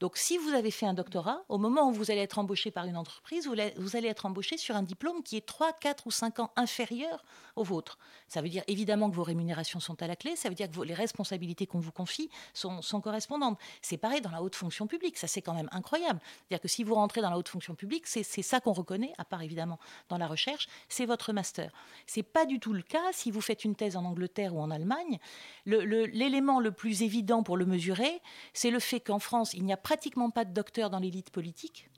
Donc, 0.00 0.18
si 0.18 0.36
vous 0.36 0.50
avez 0.50 0.70
fait 0.70 0.86
un 0.86 0.94
doctorat, 0.94 1.42
au 1.48 1.56
moment 1.56 1.88
où 1.88 1.92
vous 1.92 2.10
allez 2.10 2.20
être 2.20 2.38
embauché 2.38 2.70
par 2.70 2.84
une 2.84 2.96
entreprise, 2.96 3.48
vous 3.48 3.96
allez 3.96 4.08
être 4.08 4.26
embauché 4.26 4.58
sur 4.58 4.76
un 4.76 4.82
diplôme 4.82 5.22
qui 5.22 5.36
est 5.36 5.46
3, 5.46 5.72
4 5.72 6.06
ou 6.06 6.10
5 6.10 6.40
ans 6.40 6.50
inférieur 6.56 7.24
au 7.56 7.64
vôtre. 7.64 7.98
Ça 8.28 8.42
veut 8.42 8.48
dire 8.48 8.62
évidemment 8.66 9.10
que 9.10 9.16
vos 9.16 9.22
rémunérations 9.22 9.80
sont 9.80 10.00
à 10.02 10.06
la 10.06 10.14
clé, 10.14 10.36
ça 10.36 10.50
veut 10.50 10.54
dire 10.54 10.70
que 10.70 10.80
les 10.82 10.94
responsabilités 10.94 11.66
qu'on 11.66 11.78
vous 11.78 11.92
confie 11.92 12.28
sont, 12.52 12.80
correspondantes. 13.00 13.58
C'est 13.80 13.96
pareil 13.96 14.20
dans 14.20 14.30
la 14.30 14.42
haute 14.42 14.54
fonction 14.54 14.86
publique, 14.86 15.16
ça 15.16 15.26
c'est 15.26 15.42
quand 15.42 15.54
même 15.54 15.68
incroyable. 15.72 16.20
C'est-à-dire 16.22 16.60
que 16.60 16.68
si 16.68 16.84
vous 16.84 16.94
rentrez 16.94 17.22
dans 17.22 17.30
la 17.30 17.38
haute 17.38 17.48
fonction 17.48 17.74
publique, 17.74 18.06
c'est 18.06 18.22
ça 18.22 18.60
qu'on 18.60 18.72
reconnaît, 18.72 19.12
à 19.16 19.24
part 19.24 19.42
évidemment 19.42 19.78
dans 20.08 20.18
la 20.18 20.26
recherche, 20.26 20.68
c'est 20.88 21.06
votre 21.06 21.32
master. 21.32 21.72
C'est 22.06 22.22
pas 22.22 22.44
du 22.44 22.60
tout 22.60 22.74
le 22.74 22.82
cas 22.82 23.12
si 23.12 23.30
vous 23.30 23.40
faites 23.40 23.64
une 23.64 23.74
thèse 23.74 23.96
en 23.96 24.04
Angleterre 24.04 24.54
ou 24.54 24.60
en 24.60 24.70
Allemagne. 24.70 25.18
L'élément 25.64 26.60
le, 26.60 26.66
le 26.66 26.72
plus 26.72 27.02
évident 27.02 27.42
pour 27.42 27.56
le 27.56 27.64
mesurer, 27.64 28.20
c'est 28.52 28.70
le 28.70 28.80
fait 28.80 29.00
qu'en 29.00 29.18
France, 29.18 29.54
il 29.54 29.64
n'y 29.64 29.72
a 29.72 29.78
pratiquement 29.86 30.30
pas 30.30 30.44
de 30.44 30.52
docteurs 30.52 30.90
dans 30.90 30.98
l'élite 30.98 31.30
politique 31.30 31.88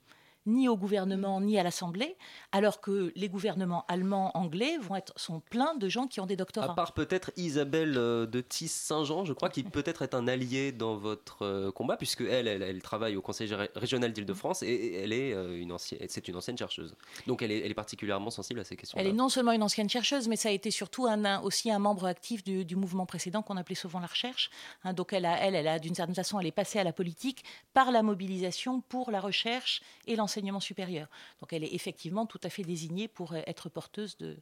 ni 0.49 0.67
au 0.67 0.75
gouvernement 0.75 1.39
ni 1.41 1.57
à 1.57 1.63
l'Assemblée, 1.63 2.17
alors 2.51 2.81
que 2.81 3.11
les 3.15 3.29
gouvernements 3.29 3.85
allemands, 3.87 4.31
anglais 4.35 4.77
vont 4.79 4.95
être, 4.95 5.13
sont 5.17 5.39
pleins 5.39 5.75
de 5.75 5.87
gens 5.87 6.07
qui 6.07 6.19
ont 6.19 6.25
des 6.25 6.35
doctorats. 6.35 6.71
À 6.71 6.75
part 6.75 6.93
peut-être 6.93 7.31
Isabelle 7.37 7.95
euh, 7.97 8.25
de 8.25 8.41
Tis-Saint-Jean, 8.41 9.25
je 9.25 9.33
crois, 9.33 9.49
qui 9.49 9.63
peut-être 9.63 10.01
est 10.01 10.13
un 10.13 10.27
allié 10.27 10.71
dans 10.71 10.95
votre 10.95 11.43
euh, 11.43 11.71
combat, 11.71 11.97
puisque 11.97 12.21
elle, 12.21 12.47
elle, 12.47 12.81
travaille 12.81 13.15
au 13.15 13.21
Conseil 13.21 13.53
régional 13.75 14.11
d'Île-de-France 14.11 14.63
et 14.63 14.95
elle 14.95 15.13
est 15.13 15.33
euh, 15.33 15.59
une 15.59 15.71
ancienne, 15.71 15.99
c'est 16.07 16.27
une 16.27 16.35
ancienne 16.35 16.57
chercheuse. 16.57 16.95
Donc 17.27 17.41
elle 17.41 17.51
est, 17.51 17.59
elle 17.59 17.71
est 17.71 17.75
particulièrement 17.75 18.31
sensible 18.31 18.59
à 18.59 18.63
ces 18.63 18.75
questions. 18.75 18.97
Elle 18.99 19.07
est 19.07 19.13
non 19.13 19.29
seulement 19.29 19.51
une 19.51 19.63
ancienne 19.63 19.89
chercheuse, 19.89 20.27
mais 20.27 20.35
ça 20.35 20.49
a 20.49 20.51
été 20.51 20.71
surtout 20.71 21.05
un, 21.05 21.41
aussi 21.41 21.71
un 21.71 21.79
membre 21.79 22.05
actif 22.05 22.43
du, 22.43 22.75
mouvement 22.75 23.05
précédent 23.05 23.41
qu'on 23.41 23.57
appelait 23.57 23.75
souvent 23.75 23.99
la 23.99 24.07
recherche. 24.07 24.49
Hein. 24.83 24.93
donc 24.93 25.11
elle, 25.11 25.25
a, 25.25 25.37
elle, 25.39 25.55
elle 25.55 25.67
a 25.67 25.79
d'une 25.79 25.95
certaine 25.95 26.15
façon, 26.15 26.39
elle 26.39 26.47
est 26.47 26.51
passée 26.51 26.79
à 26.79 26.83
la 26.83 26.93
politique 26.93 27.43
par 27.73 27.91
la 27.91 28.03
mobilisation 28.03 28.81
pour 28.81 29.11
la 29.11 29.19
recherche 29.19 29.81
et 30.07 30.15
l'enseignement 30.15 30.38
l'enseignement 30.39 30.59
supérieur. 30.59 31.07
Donc 31.41 31.53
elle 31.53 31.63
est 31.63 31.73
effectivement 31.73 32.25
tout 32.25 32.39
à 32.43 32.49
fait 32.49 32.63
désignée 32.63 33.07
pour 33.07 33.35
être 33.35 33.69
porteuse 33.69 34.17
de, 34.17 34.37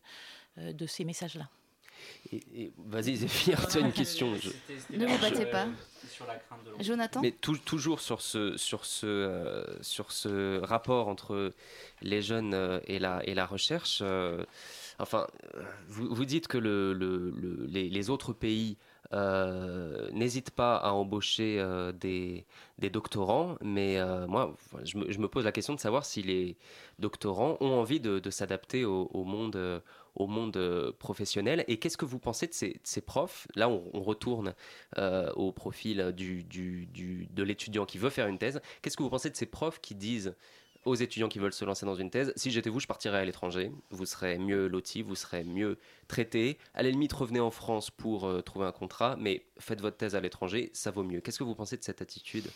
de 0.58 0.86
ces 0.86 1.04
messages-là. 1.04 1.50
Et, 2.32 2.72
Vas-y 2.78 3.16
Zéphir, 3.16 3.68
tu 3.68 3.78
as 3.78 3.82
une 3.82 3.92
question. 3.92 4.34
Ne 4.92 5.06
vous 5.08 5.18
battez 5.18 5.46
pas. 5.48 5.68
Jonathan 6.80 7.22
Mais 7.22 7.32
toujours 7.32 8.00
sur 8.00 8.22
ce, 8.22 8.56
sur, 8.56 8.86
ce, 8.86 9.66
sur 9.82 10.12
ce 10.12 10.60
rapport 10.60 11.08
entre 11.08 11.54
les 12.02 12.22
jeunes 12.22 12.80
et 12.86 13.00
la, 13.00 13.22
et 13.26 13.34
la 13.34 13.46
recherche, 13.46 14.04
enfin, 15.00 15.28
vous, 15.88 16.14
vous, 16.14 16.26
dites 16.26 16.48
que 16.48 16.60
le, 16.60 16.94
le, 16.94 17.34
les, 17.68 17.90
les, 17.90 18.10
autres 18.10 18.32
pays 18.34 18.78
euh, 19.14 20.10
n'hésite 20.12 20.52
pas 20.52 20.76
à 20.76 20.92
embaucher 20.92 21.58
euh, 21.60 21.92
des, 21.92 22.46
doctorants, 22.92 23.58
mais 23.62 23.98
euh, 23.98 24.28
moi, 24.28 24.56
je 24.84 24.98
me, 24.98 25.28
pose 25.28 25.46
la 25.46 25.52
question 25.52 25.74
de 25.74 25.80
savoir 25.80 26.06
si 26.06 26.22
les 26.22 26.58
doctorants 27.00 27.58
ont 27.62 27.72
envie 27.72 28.00
de, 28.00 28.30
s'adapter 28.30 28.86
au, 28.86 29.24
monde, 29.24 29.82
professionnel. 31.00 31.64
Et 31.68 31.78
qu'est-ce 31.78 31.98
que 31.98 32.06
vous 32.06 32.20
pensez 32.20 32.48
de 32.48 32.54
ces, 32.54 33.02
profs? 33.02 33.48
Là, 33.56 33.70
on, 33.70 34.02
retourne 34.02 34.54
au 34.98 35.52
profil 35.52 36.14
de 36.16 37.44
l'étudiant 37.44 37.86
qui 37.86 37.98
veut 37.98 38.10
faire 38.10 38.28
une 38.28 38.38
thèse. 38.38 38.62
Qu'est-ce 38.82 38.98
que 38.98 39.04
vous 39.04 39.10
pensez 39.10 39.30
de 39.30 39.36
ces 39.38 39.46
profs 39.46 39.80
qui 39.80 39.96
disent 39.96 40.36
aux 40.88 40.96
étudiants 40.96 41.28
qui 41.28 41.40
veulent 41.40 41.54
se 41.54 41.66
lancer 41.66 41.86
dans 41.86 41.96
une 41.96 42.10
thèse, 42.10 42.34
si 42.36 42.50
j'étais 42.50 42.70
vous, 42.70 42.80
je 42.80 42.88
partirais 42.88 43.20
à 43.20 43.26
l'étranger, 43.26 43.72
vous 43.92 44.06
serez 44.06 44.38
mieux 44.38 44.68
loti, 44.68 45.02
vous 45.02 45.16
serez 45.16 45.44
mieux 45.44 45.78
traité. 46.08 46.58
À 46.74 46.82
la 46.84 46.90
limite, 46.90 47.14
revenez 47.14 47.40
en 47.40 47.52
France 47.52 47.92
pour 47.92 48.26
euh, 48.26 48.42
trouver 48.42 48.66
un 48.66 48.72
contrat, 48.72 49.16
mais 49.20 49.46
faites 49.60 49.82
votre 49.82 49.98
thèse 49.98 50.16
à 50.16 50.22
l'étranger, 50.22 50.72
ça 50.74 50.92
vaut 50.92 51.04
mieux. 51.04 51.22
Qu'est-ce 51.22 51.40
que 51.40 51.44
vous 51.44 51.56
pensez 51.56 51.78
de 51.78 51.84
cette 51.84 52.02
attitude? 52.02 52.50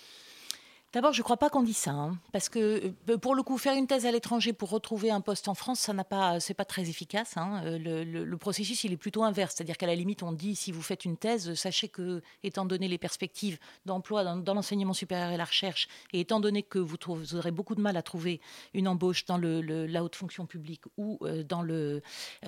D'abord, 0.94 1.14
je 1.14 1.22
ne 1.22 1.24
crois 1.24 1.38
pas 1.38 1.50
qu'on 1.50 1.64
dit 1.64 1.74
ça, 1.74 1.92
hein, 1.92 2.18
parce 2.34 2.50
que 2.50 2.94
euh, 3.10 3.18
pour 3.18 3.34
le 3.34 3.44
coup, 3.44 3.58
faire 3.58 3.76
une 3.76 3.88
thèse 3.88 4.06
à 4.06 4.12
l'étranger 4.12 4.52
pour 4.52 4.70
retrouver 4.70 5.10
un 5.10 5.22
poste 5.22 5.48
en 5.48 5.54
France, 5.54 5.80
ça 5.80 5.94
n'a 5.94 6.04
pas, 6.04 6.42
c'est 6.42 6.54
pas 6.54 6.66
très 6.66 6.90
efficace. 6.90 7.38
Hein. 7.38 7.62
Euh, 7.64 8.04
le, 8.04 8.38
processus, 8.38 8.84
il 8.84 8.92
est 8.92 8.98
plutôt 8.98 9.24
inverse, 9.24 9.56
c'est-à-dire 9.56 9.78
qu'à 9.78 9.88
la 9.88 9.96
limite, 9.96 10.22
on 10.22 10.34
dit 10.34 10.54
si 10.54 10.74
vous 10.74 10.82
faites 10.82 11.06
une 11.06 11.16
thèse, 11.16 11.54
sachez 11.54 11.88
que, 11.88 12.22
étant 12.44 12.66
donné 12.66 12.90
les 12.90 12.98
perspectives 12.98 13.58
d'emploi 13.86 14.24
dans, 14.24 14.54
l'enseignement 14.54 14.94
supérieur 14.94 15.32
et 15.32 15.38
la 15.38 15.46
recherche, 15.46 15.88
et 16.12 16.20
étant 16.20 16.42
donné 16.42 16.62
que 16.62 16.80
vous, 16.80 16.98
aurez 17.36 17.52
beaucoup 17.52 17.76
de 17.76 17.82
mal 17.82 17.96
à 17.96 18.02
trouver 18.02 18.42
une 18.74 18.90
embauche 18.90 19.24
dans 19.26 19.38
la 19.38 20.04
haute 20.04 20.16
fonction 20.18 20.46
publique 20.46 20.84
ou 20.98 21.20
euh, 21.22 21.44
dans 21.44 21.62
le 21.62 22.02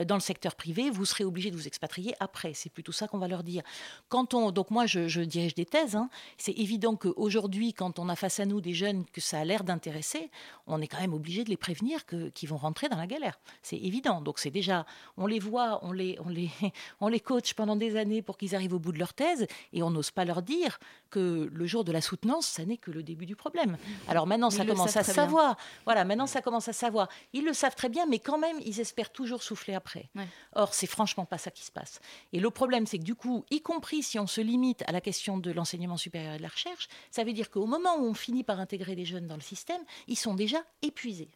dans 0.06 0.16
le 0.16 0.22
secteur 0.22 0.56
privé, 0.56 0.90
vous 0.90 1.06
serez 1.06 1.24
obligé 1.24 1.50
de 1.50 1.56
vous 1.56 1.68
expatrier 1.68 2.14
après. 2.20 2.54
C'est 2.54 2.70
plutôt 2.70 2.92
ça 2.92 3.08
qu'on 3.08 3.20
va 3.20 3.28
leur 3.28 3.44
dire. 3.44 3.64
Quand 4.10 4.34
on, 4.34 4.52
donc 4.52 4.72
moi, 4.72 4.86
je, 4.86 5.22
dirige 5.22 5.56
des 5.56 5.66
thèses. 5.66 5.96
Hein, 5.96 6.10
c'est 6.38 6.52
évident 6.54 6.96
qu'aujourd'hui, 6.96 7.74
quand 7.74 8.00
on 8.00 8.10
a 8.10 8.16
face 8.16 8.33
à 8.40 8.46
nous 8.46 8.62
des 8.62 8.74
jeunes 8.74 9.06
que 9.06 9.22
ça 9.22 9.40
a 9.40 9.46
l'air 9.46 9.64
d'intéresser, 9.64 10.30
on 10.68 10.82
est 10.82 10.88
quand 10.88 11.00
même 11.00 11.14
obligé 11.14 11.44
de 11.44 11.50
les 11.50 11.58
prévenir 11.58 12.06
qu'ils 12.06 12.50
vont 12.50 12.58
rentrer 12.58 12.90
dans 12.90 12.98
la 12.98 13.08
galère. 13.08 13.40
C'est 13.62 13.78
évident. 13.78 14.22
Donc 14.22 14.40
c'est 14.40 14.52
déjà, 14.52 14.86
on 15.18 15.28
les 15.28 15.40
voit, 15.40 15.80
on 15.84 15.92
les, 15.92 16.18
on 16.26 16.30
les, 16.30 16.50
on 17.02 17.08
les 17.08 17.20
coach 17.20 17.54
pendant 17.54 17.76
des 17.76 17.96
années 17.96 18.22
pour 18.22 18.38
qu'ils 18.38 18.56
arrivent 18.56 18.74
au 18.74 18.80
bout 18.80 18.92
de 18.92 19.00
leur 19.00 19.14
thèse 19.14 19.48
et 19.72 19.84
on 19.84 19.90
n'ose 19.92 20.12
pas 20.12 20.26
leur 20.26 20.42
dire 20.42 20.80
que 21.10 21.50
le 21.52 21.66
jour 21.66 21.84
de 21.84 21.92
la 21.92 22.02
soutenance, 22.02 22.48
ça 22.48 22.66
n'est 22.66 22.78
que 22.78 22.92
le 22.92 23.04
début 23.04 23.26
du 23.26 23.36
problème. 23.36 23.78
Alors 24.08 24.26
maintenant, 24.26 24.50
ça 24.50 24.66
commence 24.66 24.98
à 24.98 25.04
savoir. 25.04 25.58
Voilà, 25.86 26.06
maintenant 26.06 26.28
ça 26.28 26.42
commence 26.42 26.68
à 26.68 26.74
savoir. 26.74 27.08
Ils 27.34 27.46
le 27.46 27.54
savent 27.54 27.76
très 27.76 27.90
bien, 27.90 28.06
mais 28.06 28.20
quand 28.20 28.38
même, 28.38 28.58
ils 28.66 28.80
espèrent 28.80 29.12
toujours 29.12 29.44
souffler 29.44 29.76
après. 29.76 30.10
Or, 30.54 30.74
c'est 30.74 30.88
franchement 30.88 31.26
pas 31.26 31.38
ça 31.38 31.52
qui 31.52 31.64
se 31.64 31.72
passe. 31.72 32.00
Et 32.32 32.40
le 32.40 32.50
problème, 32.50 32.88
c'est 32.88 32.98
que 32.98 33.04
du 33.04 33.16
coup, 33.16 33.46
y 33.52 33.62
compris 33.62 34.04
si 34.04 34.18
on 34.20 34.28
se 34.28 34.42
limite 34.42 34.84
à 34.88 34.92
la 34.92 35.02
question 35.02 35.38
de 35.38 35.52
l'enseignement 35.52 35.98
supérieur 35.98 36.34
et 36.34 36.38
de 36.38 36.44
la 36.44 36.50
recherche, 36.50 36.88
ça 37.12 37.24
veut 37.24 37.34
dire 37.34 37.50
qu'au 37.50 37.66
moment 37.66 37.98
où 37.98 38.06
on 38.06 38.14
finit 38.24 38.44
par 38.44 38.60
intégrer 38.60 38.96
des 38.96 39.06
jeunes 39.06 39.28
dans 39.28 39.36
le 39.36 39.42
système, 39.42 39.82
ils 40.08 40.18
sont 40.18 40.34
déjà 40.34 40.64
épuisés. 40.82 41.32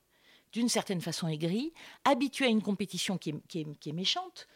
D'une 0.54 0.70
certaine 0.70 1.02
façon 1.02 1.28
aigris, 1.28 1.74
habitués 2.06 2.46
à 2.46 2.50
une 2.50 2.62
compétition 2.64 3.18
qui 3.18 3.30
est 3.30 3.94
méchante, 3.94 4.48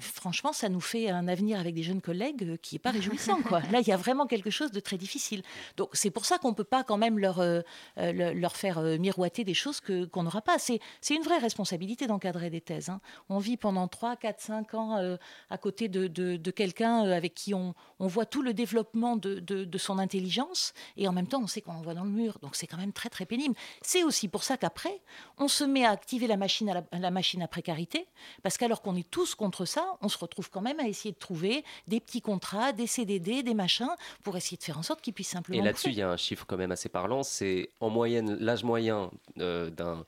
franchement, 0.00 0.52
ça 0.52 0.68
nous 0.68 0.80
fait 0.80 1.08
un 1.08 1.28
avenir 1.28 1.58
avec 1.58 1.74
des 1.74 1.82
jeunes 1.82 2.00
collègues 2.00 2.44
euh, 2.44 2.56
qui 2.56 2.74
n'est 2.74 2.78
pas 2.78 2.90
réjouissant. 2.92 3.40
Quoi. 3.42 3.60
Là, 3.70 3.80
il 3.80 3.88
y 3.88 3.92
a 3.92 3.96
vraiment 3.96 4.26
quelque 4.26 4.50
chose 4.50 4.70
de 4.70 4.80
très 4.80 4.98
difficile. 4.98 5.42
Donc, 5.76 5.88
c'est 5.92 6.10
pour 6.10 6.24
ça 6.24 6.38
qu'on 6.38 6.50
ne 6.50 6.54
peut 6.54 6.64
pas 6.64 6.84
quand 6.84 6.98
même 6.98 7.18
leur, 7.18 7.40
euh, 7.40 7.60
euh, 7.98 8.34
leur 8.34 8.56
faire 8.56 8.80
miroiter 8.98 9.44
des 9.44 9.54
choses 9.54 9.80
que, 9.80 10.04
qu'on 10.04 10.24
n'aura 10.24 10.42
pas. 10.42 10.58
C'est, 10.58 10.80
c'est 11.00 11.14
une 11.14 11.22
vraie 11.22 11.38
responsabilité 11.38 12.06
d'encadrer 12.06 12.50
des 12.50 12.60
thèses. 12.60 12.90
Hein. 12.90 13.00
On 13.28 13.38
vit 13.38 13.56
pendant 13.56 13.88
3, 13.88 14.16
4, 14.16 14.40
5 14.40 14.74
ans 14.74 15.16
à 15.50 15.58
côté 15.58 15.88
de, 15.88 16.06
de, 16.06 16.50
quelqu'un 16.50 17.02
avec 17.02 17.34
qui 17.34 17.54
on, 17.54 17.74
on, 17.98 18.06
voit 18.06 18.26
tout 18.26 18.42
le 18.42 18.52
développement 18.54 19.16
de, 19.16 19.38
de, 19.40 19.78
son 19.78 19.98
intelligence 19.98 20.74
et 20.96 21.08
en 21.08 21.12
même 21.12 21.26
temps, 21.26 21.40
on 21.42 21.46
sait 21.46 21.60
qu'on 21.60 21.80
voit 21.80 21.94
dans 21.94 22.04
le 22.04 22.10
mur. 22.10 22.38
Donc, 22.42 22.56
c'est 22.56 22.66
quand 22.66 22.76
même 22.76 22.92
très, 22.92 23.08
très 23.08 23.26
pénible. 23.26 23.54
C'est 23.80 24.04
aussi 24.04 24.28
pour 24.28 24.44
ça 24.44 24.56
qu'après, 24.56 25.00
on 25.38 25.48
se 25.48 25.64
met 25.64 25.84
à 25.84 25.90
activer 25.90 26.26
la 26.26 26.36
machine 26.36 26.68
à, 26.68 26.74
la, 26.74 26.98
la 26.98 27.10
machine 27.10 27.42
à 27.42 27.48
précarité 27.48 28.06
parce 28.42 28.58
qu'alors 28.58 28.82
qu'on 28.82 28.96
est 28.96 29.08
tous 29.08 29.34
contre 29.34 29.61
ça, 29.64 29.96
on 30.00 30.08
se 30.08 30.18
retrouve 30.18 30.50
quand 30.50 30.60
même 30.60 30.80
à 30.80 30.88
essayer 30.88 31.12
de 31.12 31.18
trouver 31.18 31.64
des 31.86 32.00
petits 32.00 32.20
contrats, 32.20 32.72
des 32.72 32.86
CDD, 32.86 33.42
des 33.42 33.54
machins, 33.54 33.90
pour 34.22 34.36
essayer 34.36 34.56
de 34.56 34.62
faire 34.62 34.78
en 34.78 34.82
sorte 34.82 35.00
qu'ils 35.00 35.14
puissent 35.14 35.28
simplement. 35.28 35.58
Et 35.58 35.64
là-dessus, 35.64 35.88
il 35.88 35.96
y 35.96 36.02
a 36.02 36.10
un 36.10 36.16
chiffre 36.16 36.44
quand 36.46 36.56
même 36.56 36.72
assez 36.72 36.88
parlant. 36.88 37.22
C'est 37.22 37.70
en 37.80 37.90
moyenne, 37.90 38.36
l'âge 38.38 38.64
moyen 38.64 39.10
euh, 39.38 39.70
d'un 39.70 40.04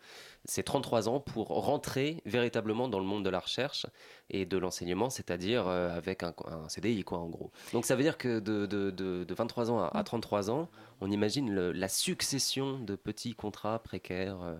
c'est 0.46 0.62
33 0.62 1.08
ans 1.08 1.20
pour 1.20 1.48
rentrer 1.48 2.22
véritablement 2.26 2.88
dans 2.88 2.98
le 2.98 3.04
monde 3.04 3.24
de 3.24 3.30
la 3.30 3.40
recherche 3.40 3.86
et 4.30 4.44
de 4.44 4.58
l'enseignement, 4.58 5.08
c'est-à-dire 5.08 5.66
euh, 5.66 5.96
avec 5.96 6.22
un, 6.22 6.34
CDI, 6.68 7.02
quoi, 7.02 7.18
en 7.18 7.28
gros. 7.28 7.50
Donc 7.72 7.86
ça 7.86 7.96
veut 7.96 8.02
dire 8.02 8.18
que 8.18 8.40
de, 8.40 9.26
23 9.34 9.70
ans 9.70 9.84
à, 9.84 10.04
33 10.04 10.50
ans, 10.50 10.68
on 11.00 11.10
imagine 11.10 11.54
la 11.54 11.88
succession 11.88 12.78
de 12.78 12.94
petits 12.94 13.34
contrats 13.34 13.78
précaires. 13.78 14.40
Euh. 14.42 14.56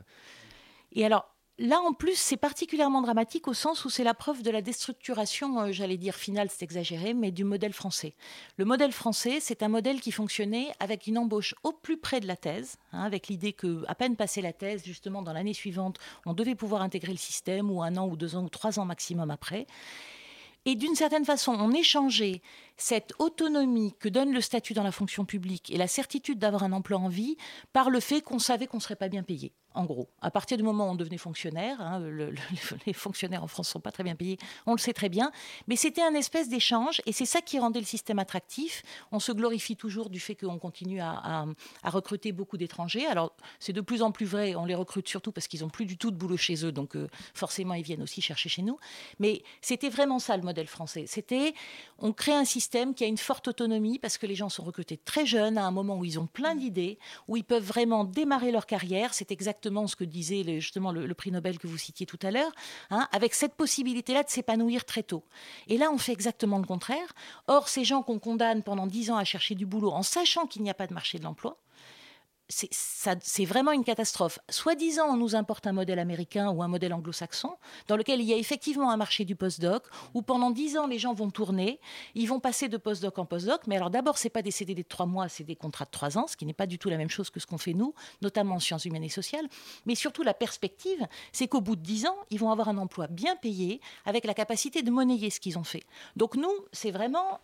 Et 0.92 1.04
alors, 1.04 1.33
Là, 1.58 1.80
en 1.80 1.92
plus, 1.92 2.16
c'est 2.16 2.36
particulièrement 2.36 3.00
dramatique 3.00 3.46
au 3.46 3.54
sens 3.54 3.84
où 3.84 3.90
c'est 3.90 4.02
la 4.02 4.14
preuve 4.14 4.42
de 4.42 4.50
la 4.50 4.60
déstructuration, 4.60 5.60
euh, 5.60 5.70
j'allais 5.70 5.96
dire 5.96 6.16
finale, 6.16 6.48
c'est 6.50 6.64
exagéré, 6.64 7.14
mais 7.14 7.30
du 7.30 7.44
modèle 7.44 7.72
français. 7.72 8.14
Le 8.56 8.64
modèle 8.64 8.90
français, 8.90 9.38
c'est 9.38 9.62
un 9.62 9.68
modèle 9.68 10.00
qui 10.00 10.10
fonctionnait 10.10 10.72
avec 10.80 11.06
une 11.06 11.16
embauche 11.16 11.54
au 11.62 11.70
plus 11.70 11.96
près 11.96 12.18
de 12.18 12.26
la 12.26 12.36
thèse, 12.36 12.76
hein, 12.92 13.04
avec 13.04 13.28
l'idée 13.28 13.52
que, 13.52 13.84
à 13.86 13.94
peine 13.94 14.16
passé 14.16 14.42
la 14.42 14.52
thèse, 14.52 14.84
justement, 14.84 15.22
dans 15.22 15.32
l'année 15.32 15.54
suivante, 15.54 15.98
on 16.26 16.32
devait 16.32 16.56
pouvoir 16.56 16.82
intégrer 16.82 17.12
le 17.12 17.18
système, 17.18 17.70
ou 17.70 17.84
un 17.84 17.96
an, 17.98 18.08
ou 18.08 18.16
deux 18.16 18.34
ans, 18.34 18.42
ou 18.42 18.48
trois 18.48 18.80
ans 18.80 18.84
maximum 18.84 19.30
après. 19.30 19.68
Et 20.66 20.74
d'une 20.74 20.94
certaine 20.94 21.26
façon, 21.26 21.52
on 21.52 21.72
échangeait 21.72 22.40
cette 22.76 23.12
autonomie 23.18 23.94
que 23.98 24.08
donne 24.08 24.32
le 24.32 24.40
statut 24.40 24.74
dans 24.74 24.82
la 24.82 24.92
fonction 24.92 25.24
publique 25.24 25.70
et 25.70 25.76
la 25.76 25.86
certitude 25.88 26.38
d'avoir 26.38 26.62
un 26.64 26.72
emploi 26.72 26.98
en 26.98 27.08
vie 27.08 27.36
par 27.72 27.90
le 27.90 28.00
fait 28.00 28.20
qu'on 28.20 28.38
savait 28.38 28.66
qu'on 28.66 28.78
ne 28.78 28.82
serait 28.82 28.96
pas 28.96 29.08
bien 29.08 29.22
payé 29.22 29.52
en 29.74 29.84
gros. 29.84 30.08
À 30.20 30.30
partir 30.30 30.56
du 30.56 30.62
moment 30.62 30.86
où 30.86 30.92
on 30.92 30.94
devenait 30.94 31.18
fonctionnaire, 31.18 31.80
hein, 31.80 32.00
les 32.86 32.92
fonctionnaires 32.92 33.42
en 33.42 33.48
France 33.48 33.68
ne 33.68 33.72
sont 33.72 33.80
pas 33.80 33.90
très 33.90 34.04
bien 34.04 34.14
payés, 34.14 34.38
on 34.66 34.72
le 34.72 34.78
sait 34.78 34.92
très 34.92 35.08
bien, 35.08 35.32
mais 35.66 35.76
c'était 35.76 36.02
un 36.02 36.14
espèce 36.14 36.48
d'échange 36.48 37.02
et 37.06 37.12
c'est 37.12 37.26
ça 37.26 37.40
qui 37.40 37.58
rendait 37.58 37.80
le 37.80 37.86
système 37.86 38.20
attractif. 38.20 38.82
On 39.10 39.18
se 39.18 39.32
glorifie 39.32 39.76
toujours 39.76 40.10
du 40.10 40.20
fait 40.20 40.36
qu'on 40.36 40.58
continue 40.58 41.00
à, 41.00 41.44
recruter 41.84 42.32
beaucoup 42.32 42.56
d'étrangers. 42.56 43.06
Alors 43.06 43.32
c'est 43.58 43.72
de 43.72 43.80
plus 43.80 44.02
en 44.02 44.12
plus 44.12 44.26
vrai, 44.26 44.54
on 44.54 44.64
les 44.64 44.74
recrute 44.74 45.08
surtout 45.08 45.32
parce 45.32 45.48
qu'ils 45.48 45.60
n'ont 45.60 45.68
plus 45.68 45.86
du 45.86 45.98
tout 45.98 46.10
de 46.10 46.16
boulot 46.16 46.36
chez 46.36 46.64
eux, 46.64 46.72
donc 46.72 46.96
euh, 46.96 47.08
forcément 47.34 47.74
ils 47.74 47.82
viennent 47.82 48.02
aussi 48.02 48.20
chercher 48.20 48.48
chez 48.48 48.62
nous. 48.62 48.78
Mais 49.18 49.42
c'était 49.60 49.88
vraiment 49.88 50.18
ça 50.18 50.36
le 50.36 50.42
modèle 50.42 50.68
français. 50.68 51.04
C'était, 51.06 51.54
on 51.98 52.12
crée 52.12 52.32
un 52.32 52.44
système 52.44 52.63
qui 52.68 53.04
a 53.04 53.06
une 53.06 53.18
forte 53.18 53.48
autonomie 53.48 53.98
parce 53.98 54.18
que 54.18 54.26
les 54.26 54.34
gens 54.34 54.48
sont 54.48 54.62
recrutés 54.62 54.96
très 54.96 55.26
jeunes 55.26 55.58
à 55.58 55.64
un 55.64 55.70
moment 55.70 55.98
où 55.98 56.04
ils 56.04 56.18
ont 56.18 56.26
plein 56.26 56.54
d'idées, 56.54 56.98
où 57.28 57.36
ils 57.36 57.44
peuvent 57.44 57.64
vraiment 57.64 58.04
démarrer 58.04 58.50
leur 58.50 58.66
carrière. 58.66 59.14
C'est 59.14 59.30
exactement 59.30 59.86
ce 59.86 59.96
que 59.96 60.04
disait 60.04 60.60
justement 60.60 60.92
le, 60.92 61.14
prix 61.14 61.30
Nobel 61.30 61.58
que 61.58 61.66
vous 61.66 61.78
citiez 61.78 62.06
tout 62.06 62.18
à 62.22 62.30
l'heure, 62.30 62.52
hein, 62.90 63.08
avec 63.12 63.34
cette 63.34 63.54
possibilité-là 63.54 64.22
de 64.22 64.30
s'épanouir 64.30 64.84
très 64.84 65.02
tôt. 65.02 65.24
Et 65.68 65.78
là, 65.78 65.90
on 65.92 65.98
fait 65.98 66.12
exactement 66.12 66.58
le 66.58 66.66
contraire. 66.66 67.14
Or, 67.46 67.68
ces 67.68 67.84
gens 67.84 68.02
qu'on 68.02 68.18
condamne 68.18 68.62
pendant 68.62 68.86
dix 68.86 69.10
ans 69.10 69.16
à 69.16 69.24
chercher 69.24 69.54
du 69.54 69.66
boulot 69.66 69.90
en 69.90 70.02
sachant 70.02 70.46
qu'il 70.46 70.62
n'y 70.62 70.70
a 70.70 70.74
pas 70.74 70.86
de 70.86 70.94
marché 70.94 71.18
de 71.18 71.24
l'emploi, 71.24 71.58
c'est 72.48 73.44
vraiment 73.44 73.72
une 73.72 73.84
catastrophe. 73.84 74.38
Soit-disant, 74.50 75.06
on 75.08 75.16
nous 75.16 75.34
importe 75.34 75.66
un 75.66 75.72
modèle 75.72 75.98
américain 75.98 76.50
ou 76.50 76.62
un 76.62 76.68
modèle 76.68 76.92
anglo-saxon, 76.92 77.56
dans 77.88 77.96
lequel 77.96 78.20
il 78.20 78.26
y 78.26 78.32
a 78.32 78.36
effectivement 78.36 78.90
un 78.90 78.96
marché 78.96 79.24
du 79.24 79.34
postdoc, 79.34 79.84
où 80.12 80.22
pendant 80.22 80.50
dix 80.50 80.76
ans, 80.76 80.86
les 80.86 80.98
gens 80.98 81.14
vont 81.14 81.30
tourner, 81.30 81.80
ils 82.14 82.26
vont 82.26 82.40
passer 82.40 82.68
de 82.68 82.76
postdoc 82.76 83.18
en 83.18 83.24
postdoc, 83.24 83.66
mais 83.66 83.76
alors 83.76 83.90
d'abord, 83.90 84.18
ce 84.18 84.24
n'est 84.24 84.30
pas 84.30 84.42
des 84.42 84.50
CDD 84.50 84.82
de 84.82 84.88
trois 84.88 85.06
mois, 85.06 85.28
c'est 85.28 85.44
des 85.44 85.56
contrats 85.56 85.86
de 85.86 85.90
trois 85.90 86.18
ans, 86.18 86.26
ce 86.26 86.36
qui 86.36 86.44
n'est 86.44 86.52
pas 86.52 86.66
du 86.66 86.78
tout 86.78 86.90
la 86.90 86.98
même 86.98 87.10
chose 87.10 87.30
que 87.30 87.40
ce 87.40 87.46
qu'on 87.46 87.58
fait 87.58 87.74
nous, 87.74 87.94
notamment 88.20 88.56
en 88.56 88.60
sciences 88.60 88.84
humaines 88.84 89.04
et 89.04 89.08
sociales. 89.08 89.48
Mais 89.86 89.94
surtout, 89.94 90.22
la 90.22 90.34
perspective, 90.34 91.06
c'est 91.32 91.48
qu'au 91.48 91.60
bout 91.60 91.76
de 91.76 91.82
dix 91.82 92.06
ans, 92.06 92.16
ils 92.30 92.38
vont 92.38 92.50
avoir 92.50 92.68
un 92.68 92.78
emploi 92.78 93.06
bien 93.06 93.36
payé, 93.36 93.80
avec 94.04 94.24
la 94.24 94.34
capacité 94.34 94.82
de 94.82 94.90
monnayer 94.90 95.30
ce 95.30 95.40
qu'ils 95.40 95.58
ont 95.58 95.64
fait. 95.64 95.84
Donc 96.16 96.36
nous, 96.36 96.52
c'est 96.72 96.90
vraiment 96.90 97.40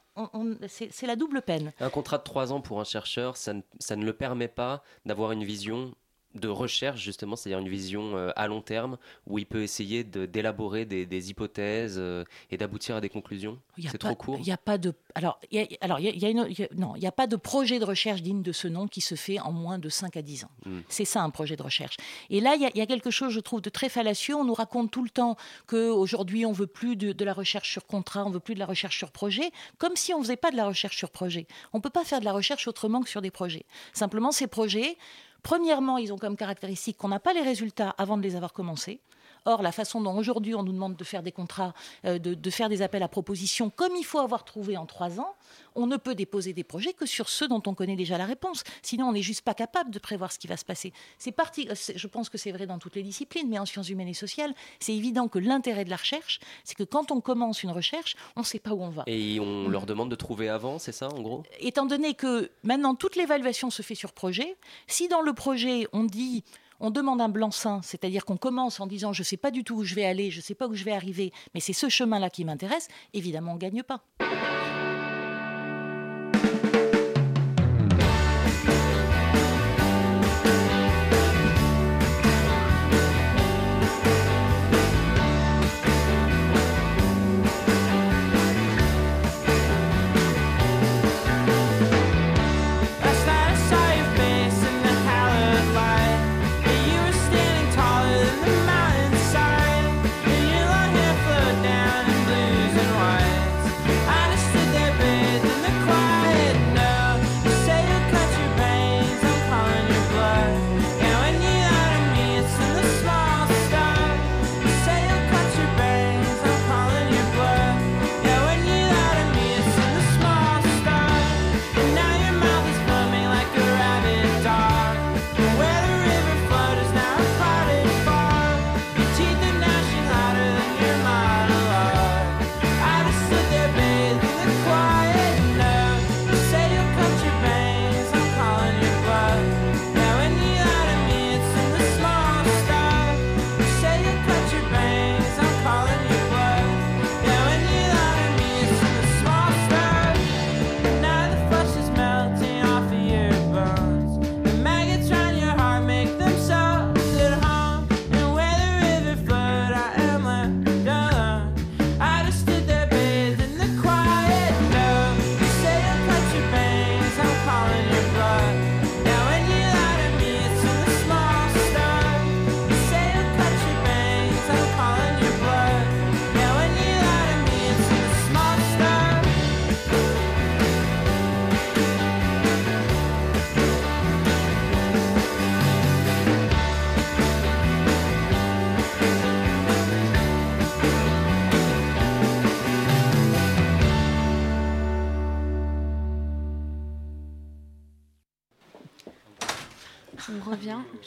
c'est 0.69 1.07
la 1.07 1.17
double 1.17 1.43
peine. 1.43 1.73
Un 1.81 1.91
contrat 1.91 2.19
de 2.19 2.23
trois 2.23 2.53
ans 2.53 2.61
pour 2.61 2.81
un 2.81 2.85
chercheur, 2.85 3.37
ça 3.37 3.55
ne, 3.55 4.05
le 4.05 4.13
permet 4.13 4.49
pas 4.49 4.83
d'avoir 5.07 5.33
une 5.33 5.45
vision 5.45 5.95
de 6.35 6.49
recherche, 6.49 7.01
justement, 7.01 7.35
c'est-à-dire 7.35 7.59
une 7.59 7.69
vision 7.69 8.17
euh, 8.17 8.31
à 8.37 8.47
long 8.47 8.61
terme 8.61 8.99
où 9.27 9.39
il 9.39 9.47
peut 9.47 9.63
essayer 9.63 10.05
d'élaborer 10.05 10.85
des, 10.85 11.05
des, 11.05 11.31
hypothèses 11.31 11.97
euh, 11.99 12.25
et 12.51 12.57
d'aboutir 12.57 12.97
à 12.97 13.01
des 13.01 13.09
conclusions? 13.09 13.59
C'est 13.79 13.99
trop 13.99 14.15
court? 14.15 14.37
Il 14.39 14.45
n'y 14.45 14.53
a 14.53 14.57
pas 14.57 14.79
de. 14.79 14.95
Alors, 15.17 15.41
y 15.51 15.59
a, 15.59 15.67
alors 15.81 15.99
y 15.99 16.25
a 16.25 16.29
une, 16.29 16.49
non, 16.77 16.95
il 16.95 17.01
n'y 17.01 17.07
a 17.07 17.13
pas 17.13 17.27
de 17.27 17.35
projet 17.35 17.81
de 17.81 17.85
recherche 17.85 18.23
digne 18.23 18.43
de 18.43 18.53
ce 18.53 18.69
nom 18.69 18.87
qui 18.87 19.01
se 19.01 19.17
fait 19.17 19.41
en 19.41 19.51
moins 19.51 19.79
de 19.79 19.89
5 19.89 20.17
à 20.17 20.23
10 20.23 20.45
ans. 20.45 20.51
Hmm. 20.67 20.81
C'est 20.89 21.05
ça 21.05 21.23
un 21.23 21.31
projet 21.31 21.57
de 21.57 21.63
recherche. 21.63 21.97
Et 22.31 22.41
là, 22.41 22.55
il 22.55 22.63
y, 22.63 22.81
a 22.81 22.87
quelque 22.87 23.11
chose, 23.11 23.33
je 23.33 23.41
trouve, 23.41 23.61
de 23.61 23.71
très 23.71 23.89
fallacieux. 23.89 24.37
On 24.37 24.45
nous 24.45 24.55
raconte 24.55 24.93
tout 24.93 25.03
le 25.03 25.11
temps 25.11 25.37
qu'aujourd'hui, 25.67 26.47
on 26.47 26.53
veut 26.53 26.69
plus 26.69 26.95
de, 26.95 27.13
de, 27.13 27.25
la 27.25 27.33
recherche 27.33 27.73
sur 27.73 27.87
contrat, 27.87 28.25
on 28.25 28.31
veut 28.31 28.41
plus 28.41 28.55
de 28.55 28.61
la 28.61 28.67
recherche 28.67 28.99
sur 28.99 29.11
projet, 29.11 29.51
comme 29.79 29.97
si 29.97 30.15
on 30.15 30.19
ne 30.19 30.23
faisait 30.23 30.37
pas 30.37 30.53
de 30.53 30.57
la 30.57 30.67
recherche 30.67 30.97
sur 30.97 31.11
projet. 31.11 31.47
On 31.73 31.79
ne 31.79 31.83
peut 31.83 31.91
pas 31.91 32.05
faire 32.05 32.21
de 32.21 32.25
la 32.25 32.33
recherche 32.33 32.69
autrement 32.69 33.03
que 33.03 33.09
sur 33.09 33.21
des 33.21 33.33
projets. 33.33 33.65
Simplement, 33.93 34.31
ces 34.31 34.47
projets, 34.47 34.97
Premièrement, 35.43 35.99
ils 35.99 36.13
ont 36.13 36.19
comme 36.19 36.37
caractéristique 36.37 36.97
qu'on 36.97 37.09
n'a 37.09 37.21
pas 37.21 37.33
les 37.33 37.43
résultats 37.43 37.95
avant 37.99 38.17
de 38.17 38.23
les 38.23 38.37
avoir 38.37 38.53
commencés. 38.53 39.01
Or, 39.45 39.63
la 39.63 39.73
façon 39.73 40.01
dont 40.01 40.17
aujourd'hui 40.17 40.55
on 40.55 40.63
nous 40.63 40.73
demande 40.73 40.97
de 40.97 41.05
faire 41.05 41.23
des 41.23 41.33
contrats, 41.33 41.73
euh, 42.05 42.19
de, 42.19 42.51
faire 42.51 42.69
des 42.69 42.83
appels 42.83 43.03
à 43.03 43.09
propositions, 43.09 43.71
comme 43.71 43.95
il 43.97 44.05
faut 44.05 44.19
avoir 44.19 44.45
trouvé 44.45 44.77
en 44.77 44.87
trois 44.87 45.21
ans, 45.21 45.35
on 45.75 45.87
ne 45.87 45.97
peut 45.97 46.15
déposer 46.15 46.53
des 46.53 46.65
projets 46.65 46.93
que 46.93 47.07
sur 47.07 47.29
ceux 47.29 47.49
dont 47.49 47.63
on 47.67 47.75
connaît 47.75 47.97
déjà 47.97 48.19
la 48.19 48.27
réponse. 48.27 48.65
Sinon, 48.83 49.09
on 49.09 49.13
n'est 49.13 49.23
juste 49.23 49.43
pas 49.43 49.55
capable 49.55 49.91
de 49.91 49.99
prévoir 49.99 50.33
ce 50.33 50.39
qui 50.39 50.47
va 50.47 50.57
se 50.57 50.65
passer. 50.65 50.93
C'est 51.19 51.33
parti. 51.33 51.69
Euh, 51.71 51.75
je 51.95 52.07
pense 52.07 52.29
que 52.29 52.39
c'est 52.39 52.53
vrai 52.53 52.67
dans 52.67 52.79
toutes 52.79 52.97
les 52.97 53.03
disciplines, 53.03 53.49
mais 53.49 53.59
en 53.59 53.67
sciences 53.67 53.89
humaines 53.89 54.09
et 54.09 54.15
sociales, 54.15 54.55
c'est 54.79 54.95
évident 54.95 55.29
que 55.29 55.39
l'intérêt 55.39 55.85
de 55.85 55.91
la 55.91 55.97
recherche, 55.97 56.41
c'est 56.65 56.77
que 56.77 56.85
quand 56.85 57.11
on 57.11 57.21
commence 57.21 57.63
une 57.63 57.71
recherche, 57.71 58.17
on 58.37 58.41
ne 58.41 58.47
sait 58.47 58.59
pas 58.59 58.73
où 58.73 58.83
on 58.83 58.91
va. 58.91 59.05
Et 59.07 59.41
on 59.41 59.69
leur 59.69 59.87
demande 59.87 60.11
de 60.11 60.17
trouver 60.17 60.49
avant, 60.49 60.79
c'est 60.79 60.93
ça, 60.93 61.09
en 61.09 61.21
gros? 61.21 61.43
Étant 61.61 61.87
donné 61.87 62.15
que 62.15 62.51
maintenant 62.63 62.95
toute 62.95 63.17
l'évaluation 63.17 63.71
se 63.71 63.83
fait 63.83 63.95
sur 63.95 64.13
projet, 64.13 64.57
si 64.87 65.09
dans 65.09 65.23
le 65.23 65.33
projet 65.33 65.87
on 65.93 66.05
dit 66.05 66.45
on 66.81 66.91
demande 66.91 67.21
un 67.21 67.29
blanc-seing, 67.29 67.81
c'est-à-dire 67.83 68.25
qu'on 68.25 68.37
commence 68.37 68.81
en 68.81 68.87
disant 68.87 69.13
je 69.13 69.21
ne 69.23 69.25
sais 69.25 69.37
pas 69.37 69.51
du 69.51 69.65
tout 69.65 69.77
où 69.77 69.85
je 69.85 69.95
vais 69.95 70.05
aller, 70.05 70.31
je 70.31 70.39
ne 70.39 70.43
sais 70.43 70.55
pas 70.55 70.67
où 70.67 70.75
je 70.75 70.85
vais 70.85 70.93
arriver, 70.93 71.33
mais 71.55 71.61
c'est 71.61 71.73
ce 71.73 71.89
chemin-là 71.89 72.31
qui 72.31 72.45
m'intéresse, 72.45 72.89
évidemment 73.13 73.53
on 73.53 73.55
ne 73.55 73.61
gagne 73.61 73.83
pas. 73.83 74.03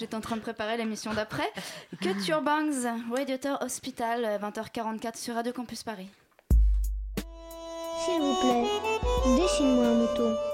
J'étais 0.03 0.15
en 0.15 0.19
train 0.19 0.35
de 0.35 0.41
préparer 0.41 0.75
l'émission 0.75 1.13
d'après. 1.13 1.49
Culture 2.01 2.41
Bangs, 2.41 2.99
Radiator 3.09 3.61
Hospital, 3.61 4.37
20h44 4.41 5.15
sur 5.15 5.33
Radio 5.35 5.53
Campus 5.53 5.83
Paris. 5.83 6.09
S'il 8.03 8.19
vous 8.19 8.35
plaît, 8.41 8.65
dessine-moi 9.37 9.85
un 9.85 9.93
mouton. 9.93 10.52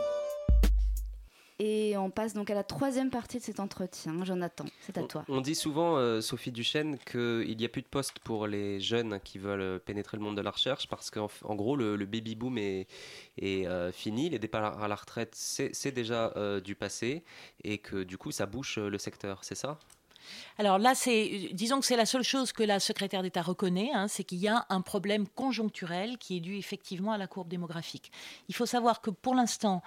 Et 1.62 1.98
on 1.98 2.10
passe 2.10 2.34
donc 2.34 2.50
à 2.50 2.54
la 2.54 2.64
troisième 2.64 3.10
partie 3.10 3.38
de 3.38 3.44
cet 3.44 3.60
entretien. 3.60 4.24
Jonathan, 4.24 4.64
c'est 4.80 4.98
à 4.98 5.04
toi. 5.04 5.26
On 5.28 5.42
dit 5.42 5.56
souvent, 5.56 5.98
euh, 5.98 6.22
Sophie 6.22 6.54
Duchesne, 6.54 6.98
qu'il 7.00 7.58
n'y 7.58 7.66
a 7.66 7.70
plus 7.70 7.82
de 7.82 7.88
poste 7.88 8.20
pour 8.20 8.48
les 8.48 8.80
jeunes 8.80 9.20
qui 9.26 9.40
veulent 9.40 9.82
pénétrer 9.82 10.16
le 10.16 10.24
monde 10.24 10.38
de 10.38 10.42
la 10.42 10.52
recherche 10.52 10.88
parce 10.88 11.12
qu'en 11.12 11.28
en 11.44 11.56
gros, 11.56 11.76
le, 11.76 11.98
baby 12.06 12.36
boom 12.36 12.58
est, 12.58 12.88
euh, 13.44 13.92
fini, 13.92 14.30
les 14.30 14.40
départs 14.40 14.82
à 14.82 14.88
la 14.88 14.96
retraite, 14.96 15.34
c'est 15.36 15.92
déjà 15.92 16.32
euh, 16.38 16.62
du 16.62 16.76
passé 16.76 17.24
et 17.66 17.78
que 17.78 18.04
du 18.04 18.18
coup, 18.18 18.32
ça 18.32 18.46
bouche 18.46 18.78
le 18.78 18.98
secteur, 18.98 19.40
c'est 19.44 19.56
ça? 19.56 19.78
Alors 20.58 20.78
là, 20.78 20.96
c'est, 20.96 21.50
disons 21.54 21.80
que 21.80 21.86
c'est 21.86 21.98
la 21.98 22.06
seule 22.06 22.24
chose 22.24 22.54
que 22.54 22.64
la 22.64 22.80
secrétaire 22.80 23.22
d'État 23.22 23.42
reconnaît, 23.42 23.92
hein, 23.94 24.08
c'est 24.08 24.24
qu'il 24.24 24.40
y 24.40 24.48
a 24.48 24.66
un 24.70 24.82
problème 24.82 25.28
conjoncturel 25.28 26.18
qui 26.18 26.38
est 26.38 26.42
dû 26.42 26.56
effectivement 26.56 27.12
à 27.12 27.18
la 27.18 27.28
courbe 27.28 27.50
démographique. 27.50 28.12
Il 28.48 28.56
faut 28.56 28.66
savoir 28.66 29.02
que 29.02 29.10
pour 29.10 29.36
l'instant, 29.36 29.82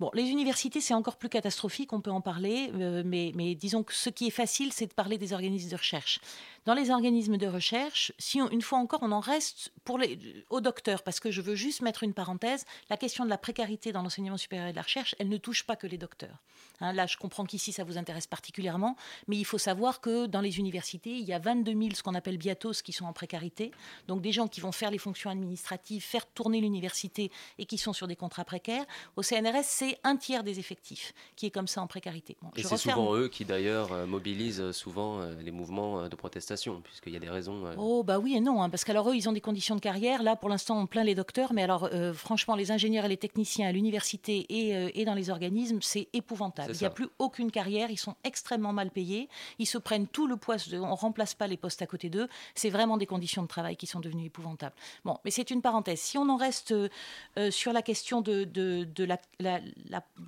Bon, 0.00 0.10
les 0.12 0.24
universités, 0.24 0.80
c'est 0.80 0.94
encore 0.94 1.16
plus 1.16 1.28
catastrophique, 1.28 1.92
on 1.92 2.00
peut 2.00 2.10
en 2.10 2.20
parler, 2.20 2.70
euh, 2.74 3.04
mais, 3.06 3.54
disons 3.54 3.84
que 3.84 3.94
ce 3.94 4.10
qui 4.10 4.26
est 4.26 4.30
facile, 4.30 4.72
c'est 4.72 4.86
de 4.86 4.92
parler 4.92 5.18
des 5.18 5.32
organismes 5.32 5.70
de 5.70 5.76
recherche. 5.76 6.18
Dans 6.64 6.74
les 6.74 6.90
organismes 6.90 7.36
de 7.36 7.46
recherche, 7.46 8.12
si 8.18 8.40
une 8.40 8.62
fois 8.62 8.78
encore, 8.78 9.00
on 9.02 9.12
en 9.12 9.20
reste 9.20 9.72
pour 9.84 9.98
les, 9.98 10.18
aux 10.50 10.60
docteurs, 10.60 11.04
parce 11.04 11.20
que 11.20 11.30
je 11.30 11.40
veux 11.40 11.54
juste 11.54 11.80
mettre 11.80 12.02
une 12.02 12.12
parenthèse, 12.12 12.64
la 12.90 12.96
question 12.96 13.24
de 13.24 13.30
la 13.30 13.38
précarité 13.38 13.92
dans 13.92 14.02
l'enseignement 14.02 14.36
supérieur 14.36 14.66
et 14.66 14.72
de 14.72 14.76
la 14.76 14.82
recherche, 14.82 15.14
elle 15.20 15.28
ne 15.28 15.36
touche 15.36 15.62
pas 15.62 15.76
que 15.76 15.86
les 15.86 15.98
docteurs. 15.98 16.42
Hein, 16.80 16.92
là, 16.92 17.06
je 17.06 17.16
comprends 17.16 17.44
qu'ici, 17.44 17.72
ça 17.72 17.84
vous 17.84 17.98
intéresse 17.98 18.26
particulièrement, 18.26 18.96
mais 19.28 19.36
il 19.36 19.44
faut 19.44 19.58
savoir 19.58 20.00
que 20.00 20.26
dans 20.26 20.40
les 20.40 20.58
universités, 20.58 21.10
il 21.10 21.24
y 21.24 21.32
a 21.32 21.38
22 21.38 21.72
000, 21.72 21.94
ce 21.94 22.02
qu'on 22.02 22.14
appelle 22.14 22.38
biatos, 22.38 22.82
qui 22.82 22.92
sont 22.92 23.04
en 23.04 23.12
précarité. 23.12 23.70
Donc 24.08 24.22
des 24.22 24.32
gens 24.32 24.48
qui 24.48 24.60
vont 24.60 24.72
faire 24.72 24.90
les 24.90 24.98
fonctions 24.98 25.30
administratives, 25.30 26.02
faire 26.02 26.26
tourner 26.26 26.60
l'université 26.60 27.30
et 27.58 27.66
qui 27.66 27.78
sont 27.78 27.92
sur 27.92 28.08
des 28.08 28.16
contrats 28.16 28.44
précaires. 28.44 28.84
Au 29.16 29.22
CNRS, 29.22 29.64
c'est 29.64 29.98
un 30.04 30.16
tiers 30.16 30.42
des 30.42 30.58
effectifs 30.58 31.14
qui 31.36 31.46
est 31.46 31.50
comme 31.50 31.68
ça 31.68 31.80
en 31.80 31.86
précarité. 31.86 32.36
et 32.56 32.62
c'est 32.62 32.76
souvent 32.76 33.14
eux 33.14 33.28
qui 33.28 33.44
d'ailleurs 33.44 33.92
euh, 33.92 34.06
mobilisent 34.06 34.60
euh, 34.60 34.72
souvent 34.72 35.20
euh, 35.20 35.34
les 35.42 35.50
mouvements 35.50 36.08
de 36.08 36.16
protestation, 36.16 36.80
puisqu'il 36.82 37.12
y 37.12 37.16
a 37.16 37.20
des 37.20 37.30
raisons. 37.30 37.64
Oh 37.78 38.02
bah 38.02 38.18
oui 38.18 38.34
et 38.36 38.40
non, 38.40 38.62
hein, 38.62 38.70
parce 38.70 38.84
qu'alors 38.84 39.10
eux, 39.10 39.16
ils 39.16 39.28
ont 39.28 39.32
des 39.32 39.40
conditions 39.40 39.74
de 39.74 39.80
carrière. 39.80 40.22
Là, 40.22 40.36
pour 40.36 40.48
l'instant, 40.48 40.80
on 40.80 40.86
plaint 40.86 41.06
les 41.06 41.14
docteurs, 41.14 41.52
mais 41.52 41.62
alors 41.62 41.88
franchement, 42.14 42.56
les 42.56 42.70
ingénieurs 42.70 43.04
et 43.04 43.08
les 43.08 43.16
techniciens 43.16 43.68
à 43.68 43.72
l'université 43.72 44.46
et, 44.48 45.00
et 45.00 45.04
dans 45.04 45.14
les 45.14 45.30
organismes, 45.30 45.78
c'est 45.80 46.08
épouvantable. 46.12 46.63
Il 46.68 46.78
n'y 46.78 46.86
a 46.86 46.90
plus 46.90 47.08
aucune 47.18 47.50
carrière, 47.50 47.90
ils 47.90 47.98
sont 47.98 48.16
extrêmement 48.24 48.72
mal 48.72 48.90
payés, 48.90 49.28
ils 49.58 49.66
se 49.66 49.78
prennent 49.78 50.06
tout 50.06 50.26
le 50.26 50.36
poids, 50.36 50.56
on 50.72 50.76
ne 50.76 50.94
remplace 50.94 51.34
pas 51.34 51.46
les 51.46 51.56
postes 51.56 51.82
à 51.82 51.86
côté 51.86 52.10
d'eux, 52.10 52.28
c'est 52.54 52.70
vraiment 52.70 52.96
des 52.96 53.06
conditions 53.06 53.42
de 53.42 53.48
travail 53.48 53.76
qui 53.76 53.86
sont 53.86 54.00
devenues 54.00 54.26
épouvantables. 54.26 54.74
Bon, 55.04 55.18
mais 55.24 55.30
c'est 55.30 55.50
une 55.50 55.62
parenthèse. 55.62 56.00
Si 56.00 56.18
on 56.18 56.28
en 56.28 56.36
reste 56.36 56.72
euh, 56.72 57.50
sur 57.50 57.72
la 57.72 57.82
question 57.82 58.20
de, 58.20 58.44
de, 58.44 59.04
la, 59.04 59.60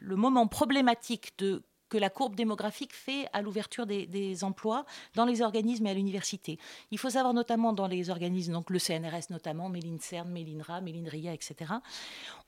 le 0.01 0.17
moment 0.17 0.47
problématique 0.47 1.33
de 1.39 1.63
que 1.89 1.99
la 1.99 2.11
courbe 2.11 2.35
démographique 2.35 2.95
fait 2.95 3.27
à 3.33 3.43
l'ouverture 3.43 3.87
des, 3.87 4.45
emplois 4.45 4.85
dans 5.15 5.25
les 5.25 5.41
organismes 5.43 5.87
et 5.87 5.91
à 5.91 5.95
l'université. 5.95 6.59
Il 6.91 6.99
faut 6.99 7.11
savoir 7.11 7.33
notamment 7.33 7.73
dans 7.73 7.87
les 7.87 8.11
organismes, 8.11 8.53
donc 8.53 8.71
le 8.71 8.79
CNRS 8.79 9.31
notamment, 9.31 9.69
mais 9.69 9.81
l'INSERM, 9.81 10.31
mais 10.31 10.43
l'INRA, 10.43 10.81
mais 10.81 10.93
l'INRIA, 10.93 11.33
etc. 11.33 11.75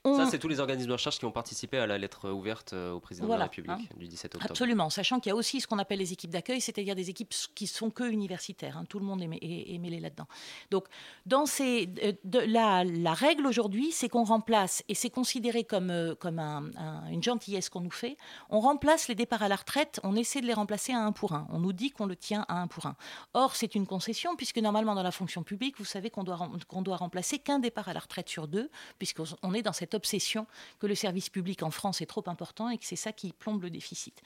Ça, 0.04 0.26
c'est 0.26 0.38
tous 0.38 0.48
les 0.48 0.60
organismes 0.60 0.88
de 0.88 0.92
recherche 0.92 1.18
qui 1.18 1.24
ont 1.24 1.32
participé 1.32 1.78
à 1.78 1.86
la 1.86 1.98
lettre 1.98 2.30
ouverte 2.30 2.72
euh, 2.72 2.92
au 2.92 3.00
président 3.00 3.26
de 3.26 3.32
la 3.32 3.44
République 3.44 3.70
hein. 3.70 3.96
du 3.96 4.06
17 4.08 4.36
octobre. 4.36 4.50
Absolument, 4.50 4.90
sachant 4.90 5.20
qu'il 5.20 5.30
y 5.30 5.32
a 5.32 5.36
aussi 5.36 5.60
ce 5.60 5.66
qu'on 5.66 5.78
appelle 5.78 5.98
les 5.98 6.12
équipes 6.12 6.30
d'accueil, 6.30 6.60
c'est-à-dire 6.60 6.94
des 6.94 7.10
équipes 7.10 7.34
qui 7.54 7.66
sont 7.66 7.90
que 7.90 8.04
universitaires. 8.04 8.78
Hein. 8.78 8.84
Tout 8.88 8.98
le 8.98 9.04
monde 9.04 9.22
est, 9.22 9.78
mêlé 9.78 10.00
là-dedans. 10.00 10.26
Donc, 10.70 10.86
dans 11.26 11.46
ces, 11.46 11.88
euh, 12.02 12.12
de, 12.24 12.38
la, 12.38 12.84
la, 12.84 13.12
règle 13.12 13.46
aujourd'hui, 13.46 13.92
c'est 13.92 14.08
qu'on 14.08 14.24
remplace, 14.24 14.82
et 14.88 14.94
c'est 14.94 15.10
considéré 15.10 15.64
comme, 15.64 15.90
euh, 15.90 16.14
comme 16.14 16.38
une 16.38 17.22
gentillesse 17.22 17.68
qu'on 17.68 17.80
nous 17.80 17.90
fait, 17.90 18.16
on 18.50 18.60
remplace 18.60 19.08
les 19.08 19.14
départs 19.28 19.42
à 19.42 19.48
la 19.48 19.56
retraite, 19.56 20.00
on 20.04 20.16
essaie 20.16 20.40
de 20.40 20.46
les 20.46 20.54
remplacer 20.54 20.94
à 20.94 21.00
un 21.00 21.12
pour 21.12 21.34
un. 21.34 21.46
On 21.50 21.58
nous 21.58 21.74
dit 21.74 21.90
qu'on 21.90 22.06
le 22.06 22.16
tient 22.16 22.46
à 22.48 22.62
un 22.62 22.66
pour 22.66 22.86
un. 22.86 22.96
Or, 23.34 23.56
c'est 23.56 23.74
une 23.74 23.86
concession, 23.86 24.36
puisque 24.36 24.56
normalement, 24.56 24.94
dans 24.94 25.02
la 25.02 25.10
fonction 25.10 25.42
publique, 25.42 25.76
vous 25.78 25.84
savez 25.84 26.08
qu'on 26.08 26.24
doit, 26.24 26.48
doit 26.80 26.96
remplacer 26.96 27.38
qu'un 27.38 27.58
départ 27.58 27.90
à 27.90 27.92
la 27.92 28.00
retraite 28.00 28.30
sur 28.30 28.48
deux, 28.48 28.70
puisqu'on 28.96 29.52
est 29.52 29.60
dans 29.60 29.74
cette 29.74 29.92
obsession 29.92 30.46
que 30.78 30.86
le 30.86 30.94
service 30.94 31.28
public 31.28 31.62
en 31.62 31.70
France 31.70 32.00
est 32.00 32.06
trop 32.06 32.24
important 32.26 32.70
et 32.70 32.78
que 32.78 32.86
c'est 32.86 32.96
ça 32.96 33.12
qui 33.12 33.34
plombe 33.34 33.62
le 33.62 33.68
déficit. 33.68 34.22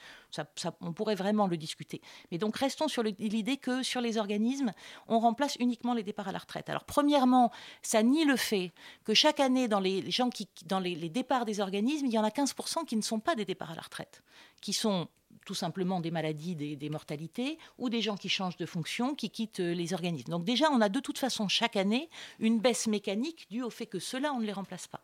On 0.79 0.93
pourrait 0.93 1.15
vraiment 1.15 1.47
le 1.47 1.57
discuter. 1.57 2.01
Mais 2.31 2.37
donc, 2.37 2.55
restons 2.55 2.87
sur 2.87 3.03
l'idée 3.03 3.57
que 3.57 3.83
sur 3.83 3.99
les 3.99 4.17
organismes, 4.17 4.71
on 5.09 5.19
remplace 5.19 5.57
uniquement 5.59 5.93
les 5.93 6.03
départs 6.03 6.29
à 6.29 6.31
la 6.31 6.39
retraite. 6.39 6.69
Alors, 6.69 6.85
premièrement, 6.85 7.51
ça 7.81 8.03
nie 8.03 8.23
le 8.23 8.37
fait 8.37 8.71
que 9.03 9.13
chaque 9.13 9.41
année, 9.41 9.67
dans 9.67 9.81
les 9.81 10.09
gens 10.09 10.29
qui, 10.29 10.47
dans 10.65 10.79
les 10.79 11.09
départs 11.09 11.43
des 11.43 11.59
organismes, 11.59 12.05
il 12.05 12.13
y 12.13 12.17
en 12.17 12.23
a 12.23 12.29
15% 12.29 12.85
qui 12.85 12.95
ne 12.95 13.01
sont 13.01 13.19
pas 13.19 13.35
des 13.35 13.43
départs 13.43 13.71
à 13.71 13.75
la 13.75 13.81
retraite, 13.81 14.23
qui 14.63 14.73
sont 14.73 15.09
tout 15.45 15.53
simplement 15.53 15.99
des 15.99 16.11
maladies, 16.11 16.55
des, 16.55 16.89
mortalités, 16.89 17.57
ou 17.77 17.89
des 17.89 18.01
gens 18.01 18.15
qui 18.15 18.29
changent 18.29 18.57
de 18.57 18.65
fonction, 18.65 19.15
qui 19.15 19.29
quittent 19.29 19.59
euh, 19.59 19.73
les 19.73 19.93
organismes. 19.93 20.31
Donc 20.31 20.43
déjà, 20.43 20.69
on 20.71 20.81
a 20.81 20.89
de 20.89 20.99
toute 20.99 21.17
façon 21.17 21.47
chaque 21.47 21.75
année 21.75 22.09
une 22.39 22.59
baisse 22.59 22.87
mécanique 22.87 23.47
due 23.49 23.63
au 23.63 23.69
fait 23.69 23.85
que 23.85 23.99
ceux-là, 23.99 24.33
on 24.33 24.39
ne 24.39 24.45
les 24.45 24.53
remplace 24.53 24.87
pas. 24.87 25.01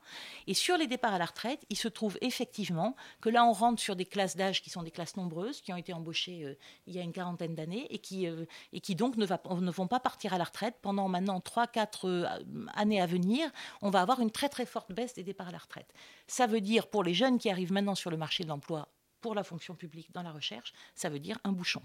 Et 0.48 0.54
sur 0.54 0.78
les 0.78 0.88
départs 0.88 1.14
à 1.14 1.18
la 1.18 1.26
retraite, 1.26 1.66
il 1.70 1.78
se 1.78 1.88
trouve 1.88 2.18
effectivement 2.22 2.96
que 3.22 3.30
là, 3.30 3.46
on 3.46 3.52
rentre 3.52 3.82
sur 3.82 3.96
des 3.96 4.06
classes 4.06 4.36
d'âge 4.36 4.62
qui 4.62 4.70
sont 4.70 4.84
des 4.84 4.92
classes 4.92 5.18
nombreuses, 5.18 5.62
qui 5.62 5.74
ont 5.74 5.78
été 5.78 5.94
embauchées 5.94 6.46
euh, 6.46 6.56
il 6.88 6.96
y 6.96 7.00
a 7.00 7.02
une 7.02 7.12
quarantaine 7.12 7.56
d'années, 7.56 7.88
et, 7.90 8.00
qui 8.00 8.28
euh, 8.28 8.46
et 8.74 8.80
qui 8.80 8.96
donc 8.96 9.18
ne, 9.18 9.72
vont 9.72 9.88
pas 9.88 10.00
partir 10.00 10.34
à 10.34 10.38
la 10.38 10.44
retraite 10.44 10.76
pendant 10.82 11.08
maintenant 11.10 11.40
3-4 11.40 12.40
années 12.76 13.02
à 13.02 13.06
venir. 13.06 13.50
On 13.82 13.90
va 13.90 14.02
avoir 14.02 14.20
une 14.20 14.32
très 14.32 14.50
très 14.50 14.66
forte 14.66 14.92
baisse 14.92 15.14
des 15.14 15.24
départs 15.24 15.50
à 15.50 15.52
la 15.52 15.58
retraite. 15.58 15.92
Ça 16.28 16.48
veut 16.48 16.62
dire 16.62 16.88
pour 16.88 17.04
les 17.04 17.14
jeunes 17.14 17.40
qui 17.40 17.50
arrivent 17.50 17.74
maintenant 17.74 17.96
sur 17.96 18.12
le 18.12 18.18
marché 18.18 18.44
de 18.44 18.50
l'emploi 18.50 18.88
pour 19.22 19.36
la 19.36 19.44
fonction 19.44 19.76
publique 19.76 20.12
dans 20.14 20.24
la 20.24 20.32
recherche, 20.32 20.74
ça 20.96 21.10
veut 21.10 21.20
dire 21.20 21.38
un 21.44 21.52
bouchon. 21.52 21.82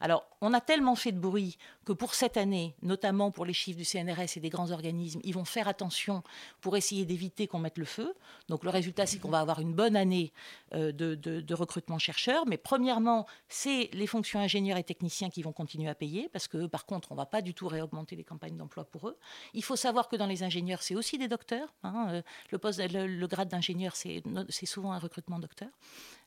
Alors, 0.00 0.26
on 0.40 0.52
a 0.52 0.60
tellement 0.60 0.96
fait 0.96 1.12
de 1.12 1.18
bruit 1.18 1.58
que 1.84 1.92
pour 1.92 2.14
cette 2.14 2.36
année, 2.36 2.74
notamment 2.82 3.30
pour 3.30 3.44
les 3.44 3.52
chiffres 3.52 3.78
du 3.78 3.84
CNRS 3.84 4.36
et 4.36 4.40
des 4.40 4.48
grands 4.48 4.70
organismes, 4.70 5.20
ils 5.24 5.34
vont 5.34 5.44
faire 5.44 5.68
attention 5.68 6.22
pour 6.60 6.76
essayer 6.76 7.04
d'éviter 7.04 7.46
qu'on 7.46 7.58
mette 7.58 7.78
le 7.78 7.84
feu. 7.84 8.14
Donc, 8.48 8.64
le 8.64 8.70
résultat, 8.70 9.06
c'est 9.06 9.18
qu'on 9.18 9.30
va 9.30 9.40
avoir 9.40 9.60
une 9.60 9.74
bonne 9.74 9.96
année 9.96 10.32
euh, 10.74 10.92
de, 10.92 11.54
recrutement 11.54 11.98
chercheurs. 11.98 12.46
Mais 12.46 12.58
premièrement, 12.58 13.26
c'est 13.48 13.88
les 13.92 14.06
fonctions 14.06 14.40
ingénieurs 14.40 14.76
et 14.76 14.84
techniciens 14.84 15.30
qui 15.30 15.42
vont 15.42 15.52
continuer 15.52 15.88
à 15.88 15.94
payer, 15.94 16.28
parce 16.32 16.48
que 16.48 16.66
par 16.66 16.84
contre, 16.84 17.12
on 17.12 17.14
ne 17.14 17.18
va 17.20 17.26
pas 17.26 17.40
du 17.40 17.54
tout 17.54 17.66
réaugmenter 17.66 18.14
les 18.14 18.24
campagnes 18.24 18.56
d'emploi 18.56 18.84
pour 18.84 19.08
eux. 19.08 19.16
Il 19.54 19.64
faut 19.64 19.76
savoir 19.76 20.08
que 20.08 20.16
dans 20.16 20.26
les 20.26 20.42
ingénieurs, 20.42 20.82
c'est 20.82 20.94
aussi 20.94 21.16
des 21.16 21.28
docteurs. 21.28 21.72
Hein, 21.82 22.08
euh, 22.10 22.22
le, 22.50 22.58
poste, 22.58 22.80
le 22.80 23.26
grade 23.26 23.48
d'ingénieur, 23.48 23.96
c'est 23.96 24.22
souvent 24.66 24.92
un 24.92 24.98
recrutement 24.98 25.38
docteur. 25.38 25.68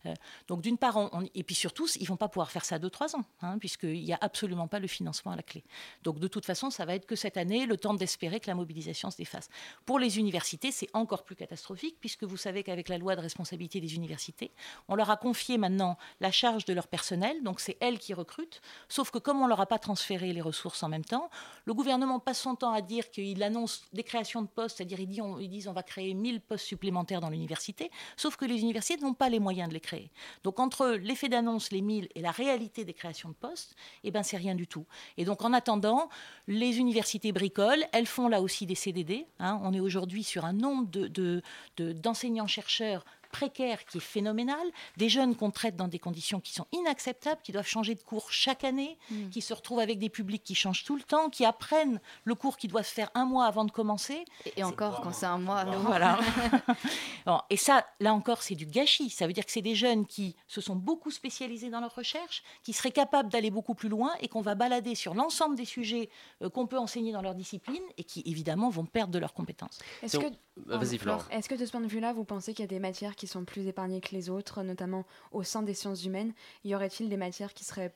Euh, 0.05 0.13
donc 0.49 0.61
d'une 0.61 0.79
part, 0.79 0.97
et 1.35 1.43
puis 1.43 1.53
surtout, 1.53 1.87
ils 1.99 2.07
vont 2.07 2.17
pas 2.17 2.27
pouvoir 2.27 2.49
faire 2.49 2.65
ça 2.65 2.79
deux 2.79 2.89
trois 2.89 3.15
ans, 3.15 3.23
hein, 3.43 3.59
puisqu'il 3.59 4.03
n'y 4.03 4.13
a 4.13 4.17
absolument 4.19 4.67
pas 4.67 4.79
le 4.79 4.87
financement 4.87 5.31
à 5.31 5.35
la 5.35 5.43
clé. 5.43 5.63
Donc 6.01 6.17
de 6.17 6.27
toute 6.27 6.43
façon, 6.43 6.71
ça 6.71 6.85
va 6.85 6.95
être 6.95 7.05
que 7.05 7.15
cette 7.15 7.37
année, 7.37 7.67
le 7.67 7.77
temps 7.77 7.93
d'espérer 7.93 8.39
que 8.39 8.47
la 8.47 8.55
mobilisation 8.55 9.11
se 9.11 9.17
défasse. 9.17 9.47
Pour 9.85 9.99
les 9.99 10.17
universités, 10.17 10.71
c'est 10.71 10.89
encore 10.93 11.23
plus 11.23 11.35
catastrophique, 11.35 11.97
puisque 11.99 12.23
vous 12.23 12.35
savez 12.35 12.63
qu'avec 12.63 12.89
la 12.89 12.97
loi 12.97 13.15
de 13.15 13.21
responsabilité 13.21 13.79
des 13.79 13.93
universités, 13.93 14.51
on 14.87 14.95
leur 14.95 15.11
a 15.11 15.17
confié 15.17 15.59
maintenant 15.59 15.99
la 16.19 16.31
charge 16.31 16.65
de 16.65 16.73
leur 16.73 16.87
personnel, 16.87 17.43
donc 17.43 17.59
c'est 17.59 17.77
elles 17.79 17.99
qui 17.99 18.15
recrutent, 18.15 18.61
sauf 18.87 19.11
que 19.11 19.19
comme 19.19 19.43
on 19.43 19.47
leur 19.47 19.61
a 19.61 19.67
pas 19.67 19.77
transféré 19.77 20.33
les 20.33 20.41
ressources 20.41 20.81
en 20.81 20.89
même 20.89 21.05
temps, 21.05 21.29
le 21.65 21.75
gouvernement 21.75 22.19
passe 22.19 22.41
son 22.41 22.55
temps 22.55 22.73
à 22.73 22.81
dire 22.81 23.11
qu'il 23.11 23.43
annonce 23.43 23.83
des 23.93 24.03
créations 24.03 24.41
de 24.41 24.47
postes, 24.47 24.77
c'est-à-dire 24.77 24.99
ils, 24.99 25.21
ils 25.41 25.49
disent 25.49 25.67
on 25.67 25.73
va 25.73 25.83
créer 25.83 26.15
1000 26.15 26.41
postes 26.41 26.65
supplémentaires 26.65 27.21
dans 27.21 27.29
l'université, 27.29 27.91
sauf 28.17 28.35
que 28.35 28.45
les 28.45 28.61
universités 28.61 28.97
n'ont 28.97 29.13
pas 29.13 29.29
les 29.29 29.39
moyens 29.39 29.69
de 29.69 29.75
les 29.75 29.79
créer 29.79 30.09
donc 30.43 30.59
entre 30.59 30.91
l'effet 31.01 31.29
d'annonce, 31.29 31.71
les 31.71 31.81
1000 31.81 32.09
et 32.15 32.21
la 32.21 32.31
réalité 32.31 32.85
des 32.85 32.93
créations 32.93 33.29
de 33.29 33.35
postes, 33.35 33.75
eh 34.03 34.11
ben 34.11 34.23
c'est 34.23 34.37
rien 34.37 34.55
du 34.55 34.67
tout. 34.67 34.85
Et 35.17 35.25
donc 35.25 35.43
en 35.43 35.53
attendant, 35.53 36.09
les 36.47 36.79
universités 36.79 37.31
bricolent, 37.31 37.85
elles 37.91 38.07
font 38.07 38.27
là 38.27 38.41
aussi 38.41 38.65
des 38.65 38.75
CDD. 38.75 39.27
Hein. 39.39 39.59
On 39.63 39.73
est 39.73 39.79
aujourd'hui 39.79 40.23
sur 40.23 40.45
un 40.45 40.53
nombre 40.53 40.87
d'enseignants-chercheurs 41.77 43.05
précaire 43.29 43.85
qui 43.85 43.97
est 43.97 44.01
phénoménal, 44.01 44.65
des 44.97 45.09
jeunes 45.09 45.35
qu'on 45.35 45.51
traite 45.51 45.75
dans 45.75 45.87
des 45.87 45.99
conditions 45.99 46.39
qui 46.39 46.53
sont 46.53 46.67
inacceptables, 46.71 47.41
qui 47.43 47.51
doivent 47.51 47.67
changer 47.67 47.95
de 47.95 48.01
cours 48.01 48.31
chaque 48.31 48.63
année, 48.63 48.97
mm. 49.09 49.29
qui 49.29 49.41
se 49.41 49.53
retrouvent 49.53 49.79
avec 49.79 49.99
des 49.99 50.09
publics 50.09 50.43
qui 50.43 50.55
changent 50.55 50.83
tout 50.83 50.95
le 50.95 51.03
temps, 51.03 51.29
qui 51.29 51.45
apprennent 51.45 51.99
le 52.23 52.35
cours 52.35 52.57
qui 52.57 52.67
doit 52.67 52.83
se 52.83 52.93
faire 52.93 53.09
un 53.13 53.25
mois 53.25 53.45
avant 53.45 53.65
de 53.65 53.71
commencer. 53.71 54.25
Et, 54.57 54.63
encore, 54.63 55.01
quand 55.01 55.13
c'est 55.13 55.25
un 55.25 55.37
mois. 55.37 55.63
Voilà. 55.63 56.19
et 57.49 57.57
ça, 57.57 57.85
là 57.99 58.13
encore, 58.13 58.41
c'est 58.41 58.55
du 58.55 58.65
gâchis. 58.65 59.09
Ça 59.09 59.27
veut 59.27 59.33
dire 59.33 59.45
que 59.45 59.51
c'est 59.51 59.61
des 59.61 59.75
jeunes 59.75 60.05
qui 60.05 60.35
se 60.47 60.61
sont 60.61 60.75
beaucoup 60.75 61.11
spécialisés 61.11 61.69
dans 61.69 61.79
leur 61.79 61.95
recherche, 61.95 62.43
qui 62.63 62.73
seraient 62.73 62.91
capables 62.91 63.29
d'aller 63.29 63.51
beaucoup 63.51 63.75
plus 63.75 63.89
loin 63.89 64.11
et 64.21 64.27
qu'on 64.27 64.41
va 64.41 64.55
balader 64.55 64.95
sur 64.95 65.13
l'ensemble 65.13 65.55
des 65.55 65.65
sujets 65.65 66.09
euh, 66.41 66.49
qu'on 66.49 66.67
peut 66.67 66.77
enseigner 66.77 67.11
dans 67.11 67.21
leur 67.21 67.35
discipline 67.35 67.83
et 67.97 68.03
qui, 68.03 68.23
évidemment, 68.25 68.69
vont 68.69 68.85
perdre 68.85 69.13
de 69.13 69.19
leurs 69.19 69.33
compétences. 69.33 69.79
Est-ce 70.01 70.17
que, 70.17 70.27
Est-ce 71.31 71.49
que 71.49 71.55
de 71.55 71.65
ce 71.65 71.71
point 71.71 71.81
de 71.81 71.87
vue-là, 71.87 72.13
vous 72.13 72.23
pensez 72.23 72.53
qu'il 72.53 72.63
y 72.63 72.67
a 72.67 72.67
des 72.67 72.79
matières 72.79 73.15
qui 73.15 73.27
sont 73.27 73.43
plus 73.43 73.67
épargnées 73.67 74.01
que 74.01 74.15
les 74.15 74.29
autres, 74.29 74.63
notamment 74.63 75.05
au 75.31 75.43
sein 75.43 75.61
des 75.61 75.73
sciences 75.73 76.05
humaines? 76.05 76.33
Y 76.63 76.75
aurait-il 76.75 77.09
des 77.09 77.17
matières 77.17 77.53
qui 77.53 77.63
seraient 77.63 77.93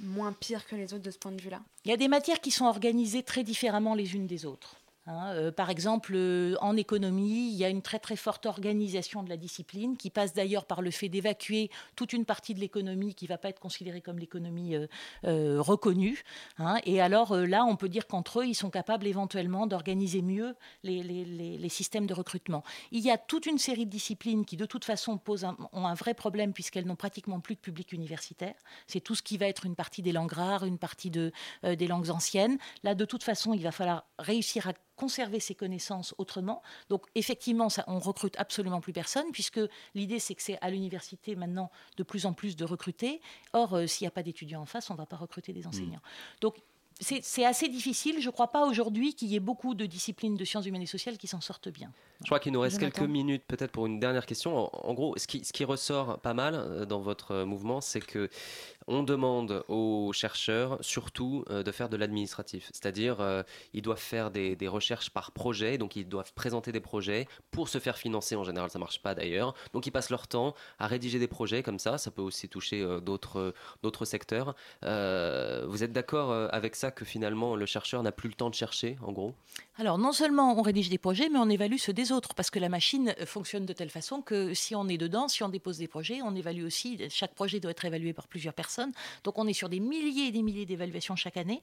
moins 0.00 0.32
pires 0.32 0.66
que 0.66 0.76
les 0.76 0.92
autres 0.92 1.02
de 1.02 1.10
ce 1.10 1.18
point 1.18 1.32
de 1.32 1.40
vue-là? 1.40 1.60
Il 1.84 1.90
y 1.90 1.94
a 1.94 1.96
des 1.96 2.08
matières 2.08 2.40
qui 2.40 2.50
sont 2.50 2.66
organisées 2.66 3.22
très 3.22 3.44
différemment 3.44 3.94
les 3.94 4.14
unes 4.14 4.26
des 4.26 4.46
autres. 4.46 4.76
Hein, 5.06 5.32
euh, 5.34 5.52
par 5.52 5.68
exemple, 5.68 6.12
euh, 6.14 6.56
en 6.60 6.76
économie, 6.76 7.50
il 7.50 7.56
y 7.56 7.64
a 7.64 7.68
une 7.68 7.82
très 7.82 7.98
très 7.98 8.16
forte 8.16 8.46
organisation 8.46 9.22
de 9.22 9.28
la 9.28 9.36
discipline 9.36 9.98
qui 9.98 10.08
passe 10.08 10.32
d'ailleurs 10.32 10.64
par 10.64 10.80
le 10.80 10.90
fait 10.90 11.10
d'évacuer 11.10 11.70
toute 11.94 12.14
une 12.14 12.24
partie 12.24 12.54
de 12.54 12.60
l'économie 12.60 13.14
qui 13.14 13.26
ne 13.26 13.28
va 13.28 13.36
pas 13.36 13.50
être 13.50 13.60
considérée 13.60 14.00
comme 14.00 14.18
l'économie 14.18 14.76
euh, 15.24 15.60
reconnue. 15.60 16.24
Hein. 16.58 16.76
et 16.84 17.00
alors 17.00 17.36
là, 17.36 17.64
on 17.64 17.76
peut 17.76 17.88
dire 17.88 18.06
qu'entre 18.06 18.40
eux, 18.40 18.46
ils 18.46 18.54
sont 18.54 18.70
capables 18.70 19.06
éventuellement 19.06 19.66
d'organiser 19.66 20.22
mieux 20.22 20.54
les, 20.82 21.68
systèmes 21.68 22.06
de 22.06 22.14
recrutement. 22.14 22.62
Il 22.92 23.00
y 23.00 23.10
a 23.10 23.18
toute 23.18 23.46
une 23.46 23.58
série 23.58 23.84
de 23.84 23.90
disciplines 23.90 24.44
qui 24.44 24.56
de 24.56 24.64
toute 24.64 24.84
façon 24.84 25.18
posent 25.18 25.44
ont 25.72 25.86
un 25.86 25.94
vrai 25.94 26.14
problème 26.14 26.52
puisqu'elles 26.52 26.86
n'ont 26.86 26.96
pratiquement 26.96 27.40
plus 27.40 27.56
de 27.56 27.60
public 27.60 27.92
universitaire. 27.92 28.54
C'est 28.86 29.00
tout 29.00 29.14
ce 29.14 29.22
qui 29.22 29.36
va 29.36 29.46
être 29.46 29.66
une 29.66 29.74
partie 29.74 30.02
des 30.02 30.12
langues 30.12 30.32
rares, 30.32 30.64
une 30.64 30.78
partie 30.78 31.10
de, 31.10 31.32
des 31.62 31.86
langues 31.88 32.10
anciennes. 32.10 32.58
Là, 32.84 32.94
de 32.94 33.04
toute 33.04 33.24
façon, 33.24 33.52
il 33.54 33.62
va 33.62 33.72
falloir 33.72 34.06
réussir 34.18 34.68
à 34.68 34.72
conserver 34.96 35.40
ses 35.40 35.54
connaissances 35.54 36.14
autrement. 36.18 36.62
Donc 36.88 37.06
effectivement, 37.14 37.68
ça, 37.68 37.84
on 37.86 37.98
recrute 37.98 38.36
absolument 38.38 38.80
plus 38.80 38.92
personne, 38.92 39.26
puisque 39.32 39.60
l'idée 39.94 40.18
c'est 40.18 40.34
que 40.34 40.42
c'est 40.42 40.58
à 40.60 40.70
l'université 40.70 41.36
maintenant 41.36 41.70
de 41.96 42.02
plus 42.02 42.26
en 42.26 42.32
plus 42.32 42.56
de 42.56 42.64
recruter. 42.64 43.20
Or, 43.52 43.74
euh, 43.74 43.86
s'il 43.86 44.04
n'y 44.04 44.08
a 44.08 44.12
pas 44.12 44.22
d'étudiants 44.22 44.62
en 44.62 44.66
face, 44.66 44.90
on 44.90 44.94
ne 44.94 44.98
va 44.98 45.06
pas 45.06 45.16
recruter 45.16 45.52
des 45.52 45.66
enseignants. 45.66 45.98
Mmh. 45.98 46.40
Donc 46.40 46.56
c'est 47.00 47.44
assez 47.44 47.68
difficile. 47.68 48.20
Je 48.20 48.26
ne 48.26 48.32
crois 48.32 48.48
pas 48.48 48.66
aujourd'hui 48.66 49.14
qu'il 49.14 49.28
y 49.28 49.34
ait 49.36 49.40
beaucoup 49.40 49.74
de 49.74 49.84
disciplines 49.86 50.36
de 50.36 50.44
sciences 50.44 50.66
humaines 50.66 50.82
et 50.82 50.86
sociales 50.86 51.18
qui 51.18 51.26
s'en 51.26 51.40
sortent 51.40 51.68
bien. 51.68 51.92
Je 52.24 52.28
crois 52.30 52.40
qu'il 52.40 52.52
nous 52.52 52.60
reste 52.60 52.78
quelques 52.78 53.00
minutes 53.00 53.44
peut-être 53.46 53.70
pour 53.70 53.84
une 53.84 54.00
dernière 54.00 54.24
question. 54.24 54.70
En, 54.72 54.94
gros, 54.94 55.14
ce 55.18 55.26
qui, 55.26 55.44
ce 55.44 55.52
qui, 55.52 55.64
ressort 55.64 56.18
pas 56.20 56.32
mal 56.32 56.54
euh, 56.54 56.86
dans 56.86 57.00
votre 57.00 57.32
euh, 57.32 57.44
mouvement, 57.44 57.82
c'est 57.82 58.00
que 58.00 58.30
on 58.86 59.02
demande 59.02 59.64
aux 59.68 60.12
chercheurs 60.12 60.78
surtout 60.80 61.44
euh, 61.50 61.62
de 61.62 61.72
faire 61.72 61.88
de 61.88 61.96
l'administratif, 61.96 62.70
c'est-à-dire 62.72 63.20
euh, 63.20 63.42
ils 63.72 63.82
doivent 63.82 63.98
faire 63.98 64.30
des, 64.30 64.56
recherches 64.64 65.10
par 65.10 65.32
projet, 65.32 65.78
donc 65.78 65.94
ils 65.94 66.08
doivent 66.08 66.32
présenter 66.32 66.72
des 66.72 66.80
projets 66.80 67.28
pour 67.50 67.68
se 67.68 67.78
faire 67.78 67.98
financer. 67.98 68.34
En 68.34 68.44
général, 68.44 68.70
ça 68.70 68.78
marche 68.78 69.00
pas 69.02 69.14
d'ailleurs, 69.14 69.54
donc 69.72 69.86
ils 69.86 69.90
passent 69.90 70.10
leur 70.10 70.26
temps 70.26 70.54
à 70.78 70.86
rédiger 70.86 71.18
des 71.18 71.28
projets 71.28 71.62
comme 71.62 71.78
ça. 71.78 71.98
Ça 71.98 72.10
peut 72.10 72.22
aussi 72.22 72.48
toucher 72.48 72.80
euh, 72.80 73.00
d'autres 73.00 73.54
d'autres 73.82 74.04
secteurs. 74.04 74.54
vous 74.82 75.84
êtes 75.84 75.92
d'accord 75.92 76.32
avec 76.52 76.76
ça 76.76 76.90
que 76.90 77.04
finalement 77.04 77.56
le 77.56 77.66
chercheur 77.66 78.02
n'a 78.02 78.12
plus 78.12 78.28
le 78.28 78.34
temps 78.34 78.50
de 78.50 78.54
chercher, 78.54 78.96
en 79.02 79.12
gros? 79.12 79.34
Alors 79.76 79.98
non 79.98 80.12
seulement 80.12 80.58
on 80.58 80.62
rédige 80.62 80.88
des 80.88 80.98
projets, 80.98 81.28
mais 81.28 81.38
on 81.38 81.48
évalue 81.48 81.76
ceux 81.76 81.92
des 81.92 82.12
parce 82.34 82.50
que 82.50 82.58
la 82.58 82.68
machine 82.68 83.14
fonctionne 83.26 83.66
de 83.66 83.72
telle 83.72 83.90
façon 83.90 84.22
que 84.22 84.54
si 84.54 84.74
on 84.74 84.88
est 84.88 84.98
dedans, 84.98 85.28
si 85.28 85.42
on 85.42 85.48
dépose 85.48 85.78
des 85.78 85.88
projets, 85.88 86.20
on 86.22 86.34
évalue 86.34 86.64
aussi. 86.64 86.98
Chaque 87.10 87.34
projet 87.34 87.60
doit 87.60 87.70
être 87.70 87.84
évalué 87.84 88.12
par 88.12 88.28
plusieurs 88.28 88.54
personnes 88.54 88.92
donc 89.22 89.38
on 89.38 89.46
est 89.46 89.52
sur 89.52 89.68
des 89.68 89.80
milliers 89.80 90.28
et 90.28 90.32
des 90.32 90.42
milliers 90.42 90.66
d'évaluations 90.66 91.16
chaque 91.16 91.36
année. 91.36 91.62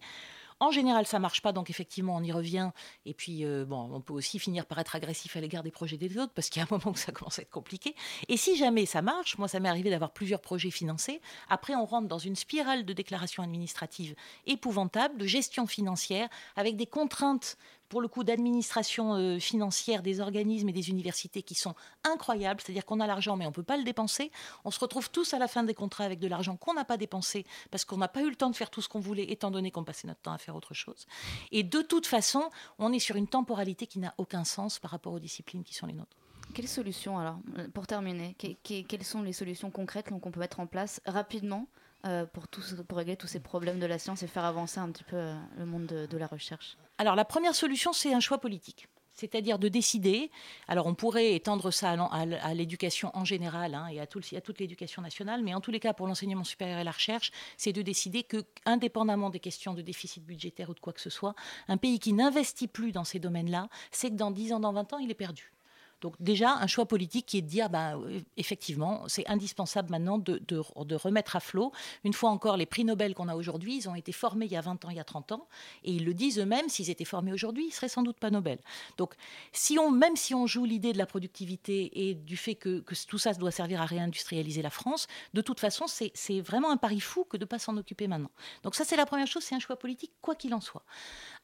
En 0.60 0.70
général, 0.70 1.08
ça 1.08 1.18
marche 1.18 1.42
pas, 1.42 1.54
donc 1.54 1.72
effectivement, 1.72 2.16
on 2.16 2.22
y 2.22 2.32
revient. 2.32 2.70
Et 3.08 3.16
puis, 3.16 3.46
euh, 3.46 3.66
bon, 3.66 3.90
on 3.92 4.00
peut 4.00 4.14
aussi 4.14 4.38
finir 4.38 4.68
par 4.68 4.78
être 4.78 4.96
agressif 4.96 5.36
à 5.36 5.42
l'égard 5.42 5.64
des 5.64 5.72
projets 5.72 5.98
des 5.98 6.20
autres, 6.20 6.34
parce 6.36 6.50
qu'il 6.50 6.60
y 6.60 6.64
a 6.64 6.68
un 6.70 6.78
moment 6.78 6.92
où 6.92 6.96
ça 6.96 7.12
commence 7.12 7.40
à 7.40 7.42
être 7.42 7.50
compliqué. 7.50 7.96
Et 8.28 8.38
si 8.38 8.56
jamais 8.56 8.86
ça 8.86 9.02
marche, 9.02 9.40
moi, 9.40 9.48
ça 9.48 9.60
m'est 9.60 9.70
arrivé 9.70 9.90
d'avoir 9.90 10.12
plusieurs 10.12 10.40
projets 10.40 10.70
financés. 10.70 11.20
Après, 11.50 11.74
on 11.74 11.86
rentre 11.86 12.08
dans 12.08 12.20
une 12.20 12.36
spirale 12.36 12.86
de 12.86 12.94
déclaration 12.94 13.42
administrative 13.42 14.14
épouvantable, 14.46 15.18
de 15.18 15.26
gestion 15.26 15.66
financière, 15.66 16.30
avec 16.56 16.76
des 16.76 16.86
contraintes 16.86 17.58
pour 17.92 18.02
le 18.02 18.08
coup 18.08 18.24
d'administration 18.24 19.16
euh, 19.16 19.38
financière 19.38 20.02
des 20.02 20.22
organismes 20.22 20.70
et 20.70 20.72
des 20.72 20.90
universités 20.90 21.44
qui 21.44 21.56
sont 21.56 21.76
incroyables, 22.06 22.62
c'est-à-dire 22.62 22.86
qu'on 22.86 23.02
a 23.02 23.06
l'argent 23.06 23.36
mais 23.36 23.46
on 23.46 23.50
ne 23.50 23.54
peut 23.54 23.64
pas 23.64 23.76
le 23.76 23.84
dépenser. 23.84 24.32
On 24.64 24.72
se 24.72 24.80
retrouve 24.80 25.12
tous 25.12 25.34
à 25.34 25.40
la 25.40 25.50
fin 25.50 25.64
des 25.64 25.74
contrats 25.74 26.06
avec 26.06 26.20
de 26.20 26.28
l'argent 26.30 26.56
qu'on 26.56 26.74
n'a 26.74 26.86
pas 26.86 26.96
dépensé 26.96 27.46
parce 27.70 27.84
qu'on 27.84 27.98
n'a 27.98 28.08
pas 28.08 28.22
eu 28.22 28.30
le 28.30 28.38
temps 28.38 28.50
de 28.50 28.56
faire 28.56 28.70
tout 28.70 28.82
ce 28.82 28.88
qu'on 28.88 29.02
voulait 29.02 29.30
étant 29.30 29.52
donné 29.52 29.72
qu'on 29.72 29.84
passait 29.84 30.08
notre 30.08 30.22
temps 30.22 30.32
à 30.32 30.38
faire 30.38 30.56
autre 30.56 30.74
chose. 30.74 31.06
Et 31.52 31.64
de 31.64 31.82
toute 31.82 32.08
façon, 32.08 32.50
on 32.80 32.94
est 32.94 33.00
sur 33.00 33.18
une 33.18 33.28
temporalité 33.28 33.88
qui 33.88 34.00
n'a 34.00 34.14
aucun 34.18 34.46
sens 34.46 34.80
par 34.80 34.92
rapport 34.92 35.12
aux 35.12 35.20
disciplines 35.20 35.66
qui 35.66 35.74
sont 35.74 35.86
les 35.86 35.94
nôtres. 35.94 36.16
Quelles 36.54 36.70
solutions 36.70 37.20
alors, 37.20 37.40
pour 37.74 37.88
terminer, 37.88 38.38
quelles 38.64 39.04
sont 39.04 39.22
les 39.22 39.34
solutions 39.34 39.70
concrètes 39.70 40.10
qu'on 40.10 40.32
peut 40.32 40.40
mettre 40.40 40.62
en 40.62 40.66
place 40.66 41.02
rapidement 41.06 41.68
euh, 42.06 42.26
pour, 42.26 42.98
régler 42.98 43.16
tous 43.16 43.28
ces 43.28 43.40
problèmes 43.40 43.80
de 43.80 43.86
la 43.86 44.00
science 44.00 44.24
et 44.24 44.28
faire 44.28 44.46
avancer 44.46 44.80
un 44.80 44.90
petit 44.92 45.04
peu 45.04 45.18
euh, 45.18 45.36
le 45.58 45.66
monde 45.66 45.86
de, 45.86 46.18
la 46.18 46.28
recherche 46.28 46.78
Alors 46.98 47.16
la 47.16 47.26
première 47.26 47.56
solution, 47.56 47.94
c'est 47.94 48.14
un 48.14 48.20
choix 48.20 48.40
politique 48.40 48.88
c'est-à-dire 49.14 49.60
de 49.60 49.68
décider. 49.68 50.32
Alors 50.68 50.88
on 50.88 50.96
pourrait 50.96 51.34
étendre 51.34 51.70
ça 51.70 51.92
à 51.92 52.54
l'éducation 52.54 53.12
en 53.14 53.26
général 53.26 53.76
hein, 53.76 53.88
et 53.92 54.00
à, 54.00 54.04
à 54.04 54.42
toute 54.42 54.60
l'éducation 54.60 55.02
nationale, 55.02 55.44
mais 55.44 55.54
en 55.54 55.62
tous 55.62 55.70
les 55.70 55.80
cas 55.80 55.94
pour 55.94 56.08
l'enseignement 56.08 56.44
supérieur 56.44 56.80
et 56.80 56.84
la 56.84 56.92
recherche, 56.92 57.32
c'est 57.58 57.74
de 57.74 57.82
décider 57.82 58.24
que, 58.24 58.44
indépendamment 58.66 59.30
des 59.30 59.40
questions 59.40 59.74
de 59.74 59.82
déficit 59.82 60.26
budgétaire 60.26 60.70
ou 60.70 60.74
de 60.74 60.80
quoi 60.80 60.94
que 60.94 61.02
ce 61.02 61.10
soit, 61.10 61.36
un 61.68 61.78
pays 61.78 62.00
qui 62.00 62.14
n'investit 62.14 62.68
plus 62.68 62.92
dans 62.92 63.04
ces 63.04 63.20
domaines-là, 63.20 63.68
c'est 63.92 64.10
que 64.10 64.16
dans 64.16 64.32
10 64.32 64.54
ans, 64.54 64.60
dans 64.60 64.74
20 64.74 64.94
ans, 64.94 64.98
il 64.98 65.12
est 65.12 65.16
perdu. 65.16 65.52
Donc 66.02 66.16
déjà, 66.20 66.56
un 66.56 66.68
choix 66.68 66.86
politique 66.86 67.28
qui 67.28 67.38
est 67.38 67.42
de 67.42 67.48
dire, 67.48 67.70
ben, 67.70 68.02
effectivement, 68.38 69.04
c'est 69.08 69.28
indispensable 69.30 69.92
maintenant 69.92 70.18
de, 70.18 70.42
de, 70.48 70.96
remettre 70.96 71.36
à 71.36 71.40
flot. 71.40 71.72
Une 72.04 72.14
fois 72.14 72.32
encore, 72.32 72.58
les 72.58 72.66
prix 72.66 72.84
Nobel 72.84 73.14
qu'on 73.14 73.28
a 73.28 73.36
aujourd'hui, 73.36 73.78
ils 73.78 73.88
ont 73.88 73.96
été 73.96 74.12
formés 74.12 74.46
il 74.46 74.52
y 74.52 74.58
a 74.58 74.62
20 74.62 74.84
ans, 74.86 74.90
il 74.90 74.98
y 74.98 75.00
a 75.00 75.04
30 75.04 75.32
ans, 75.32 75.48
et 75.84 75.92
ils 75.92 76.04
le 76.04 76.14
disent 76.14 76.40
eux-mêmes, 76.40 76.70
s'ils 76.70 76.90
étaient 76.90 77.06
formés 77.06 77.32
aujourd'hui, 77.32 77.68
ils 77.68 77.72
seraient 77.72 77.88
sans 77.88 78.04
doute 78.04 78.20
pas 78.20 78.32
Nobel. 78.32 78.60
Donc 78.98 79.14
si 79.54 79.78
on, 79.80 79.92
même 79.92 80.16
si 80.16 80.34
on 80.34 80.48
joue 80.48 80.66
l'idée 80.66 80.94
de 80.94 80.98
la 80.98 81.06
productivité 81.06 82.10
et 82.10 82.16
du 82.16 82.38
fait 82.38 82.56
que, 82.56 82.80
que, 82.80 82.96
tout 83.08 83.18
ça 83.18 83.34
doit 83.34 83.52
servir 83.52 83.82
à 83.82 83.86
réindustrialiser 83.86 84.62
la 84.62 84.70
France, 84.70 85.08
de 85.34 85.42
toute 85.42 85.60
façon, 85.60 85.86
c'est 85.88 86.42
vraiment 86.42 86.72
un 86.72 86.78
pari 86.78 87.00
fou 87.00 87.24
que 87.24 87.38
de 87.38 87.44
ne 87.44 87.48
pas 87.48 87.60
s'en 87.60 87.78
occuper 87.78 88.08
maintenant. 88.08 88.32
Donc 88.64 88.76
ça, 88.76 88.84
c'est 88.84 88.98
la 88.98 89.06
première 89.06 89.28
chose, 89.28 89.44
c'est 89.44 89.56
un 89.56 89.60
choix 89.60 89.78
politique, 89.78 90.14
quoi 90.22 90.36
qu'il 90.36 90.54
en 90.54 90.62
soit. 90.62 90.84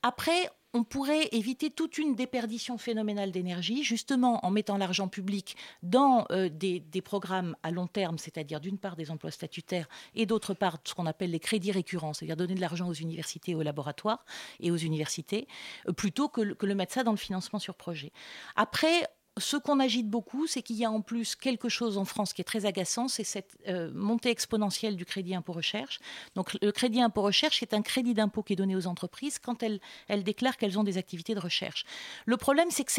Après, 0.02 0.50
on 0.74 0.84
pourrait 0.84 1.30
éviter 1.32 1.70
toute 1.70 1.98
une 1.98 2.16
déperdition 2.16 2.78
phénoménale 2.78 3.32
d'énergie, 3.32 3.84
justement 3.84 4.46
en 4.46 4.52
mettant 4.52 4.78
l'argent 4.78 5.08
public 5.08 5.56
dans 5.82 6.26
euh, 6.32 6.50
des, 6.50 6.82
programmes 7.02 7.56
à 7.64 7.72
long 7.72 7.88
terme, 7.88 8.18
c'est-à-dire 8.18 8.60
d'une 8.60 8.78
part 8.78 8.96
des 8.96 9.12
emplois 9.12 9.32
statutaires 9.32 9.88
et 10.14 10.26
d'autre 10.26 10.54
part 10.54 10.78
ce 10.84 10.94
qu'on 10.94 11.06
appelle 11.06 11.32
les 11.32 11.40
crédits 11.40 11.72
récurrents, 11.72 12.14
c'est-à-dire 12.14 12.36
donner 12.36 12.56
de 12.56 12.62
l'argent 12.62 12.88
aux 12.88 12.94
universités, 12.94 13.56
aux 13.56 13.64
laboratoires 13.64 14.26
et 14.60 14.72
aux 14.72 14.78
universités, 14.78 15.48
euh, 15.88 15.94
plutôt 15.94 16.28
que, 16.28 16.54
que 16.54 16.66
le 16.66 16.76
mettre 16.76 16.94
ça 16.94 17.04
dans 17.04 17.12
le 17.12 17.18
financement 17.18 17.60
sur 17.60 17.76
projet. 17.76 18.12
Après, 18.56 19.08
ce 19.40 19.58
qu'on 19.58 19.80
agite 19.80 20.10
beaucoup, 20.10 20.48
c'est 20.48 20.62
qu'il 20.62 20.78
y 20.78 20.86
a 20.86 20.92
en 20.92 21.02
plus 21.02 21.36
quelque 21.36 21.70
chose 21.70 21.98
en 21.98 22.06
France 22.06 22.34
qui 22.34 22.42
est 22.42 22.46
très 22.46 22.66
agaçant, 22.66 23.08
c'est 23.08 23.24
cette 23.24 23.58
euh, 23.68 23.92
montée 23.94 24.30
exponentielle 24.30 24.96
du 24.96 25.06
crédit 25.06 25.36
impôt 25.36 25.54
recherche. 25.54 26.00
Donc 26.36 26.58
le 26.62 26.72
crédit 26.72 27.02
impôt 27.02 27.22
recherche 27.22 27.62
est 27.62 27.74
un 27.74 27.82
crédit 27.82 28.14
d'impôt 28.14 28.44
qui 28.44 28.54
est 28.54 28.56
donné 28.56 28.76
aux 28.76 28.88
entreprises 28.88 29.40
quand 29.40 29.64
elles, 29.64 29.80
elles 30.08 30.24
déclarent 30.24 30.58
qu'elles 30.58 30.80
ont 30.80 30.84
des 30.84 30.98
activités 30.98 31.36
de 31.36 31.40
recherche. 31.40 31.86
Le 32.26 32.38
problème, 32.38 32.70
c'est 32.72 32.84
que 32.84 32.92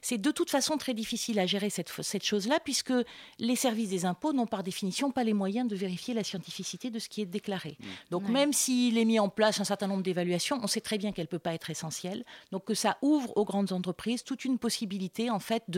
c'est 0.00 0.18
de 0.18 0.30
toute 0.30 0.50
façon 0.50 0.76
très 0.76 0.94
difficile 0.94 1.38
à 1.38 1.46
gérer 1.46 1.70
cette, 1.70 1.92
cette 2.02 2.24
chose-là, 2.24 2.60
puisque 2.60 2.92
les 3.38 3.56
services 3.56 3.90
des 3.90 4.04
impôts 4.04 4.32
n'ont 4.32 4.46
par 4.46 4.62
définition 4.62 5.10
pas 5.10 5.24
les 5.24 5.34
moyens 5.34 5.68
de 5.68 5.76
vérifier 5.76 6.14
la 6.14 6.24
scientificité 6.24 6.90
de 6.90 6.98
ce 6.98 7.08
qui 7.08 7.20
est 7.22 7.26
déclaré. 7.26 7.76
Mmh. 7.78 7.84
Donc 8.10 8.28
même 8.28 8.52
s'il 8.52 8.98
est 8.98 9.04
mis 9.04 9.18
en 9.18 9.28
place 9.28 9.60
un 9.60 9.64
certain 9.64 9.86
nombre 9.86 10.02
d'évaluations, 10.02 10.58
on 10.62 10.66
sait 10.66 10.80
très 10.80 10.98
bien 10.98 11.12
qu'elle 11.12 11.26
ne 11.26 11.30
peut 11.30 11.38
pas 11.38 11.54
être 11.54 11.70
essentielle. 11.70 12.24
Donc 12.52 12.64
que 12.64 12.74
ça 12.74 12.98
ouvre 13.02 13.36
aux 13.36 13.44
grandes 13.44 13.72
entreprises 13.72 14.24
toute 14.24 14.44
une 14.44 14.58
possibilité 14.58 15.30
en 15.30 15.40
fait 15.40 15.62
de 15.68 15.75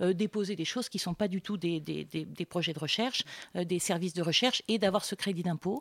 euh, 0.00 0.12
déposer 0.12 0.56
des 0.56 0.64
choses 0.64 0.88
qui 0.88 0.98
ne 0.98 1.02
sont 1.02 1.14
pas 1.14 1.28
du 1.28 1.42
tout 1.42 1.56
des, 1.56 1.80
projets 2.48 2.72
de 2.72 2.78
recherche, 2.78 3.24
euh, 3.56 3.64
des 3.64 3.78
services 3.78 4.14
de 4.14 4.22
recherche, 4.22 4.62
et 4.68 4.78
d'avoir 4.78 5.04
ce 5.04 5.14
crédit 5.14 5.42
d'impôt. 5.42 5.80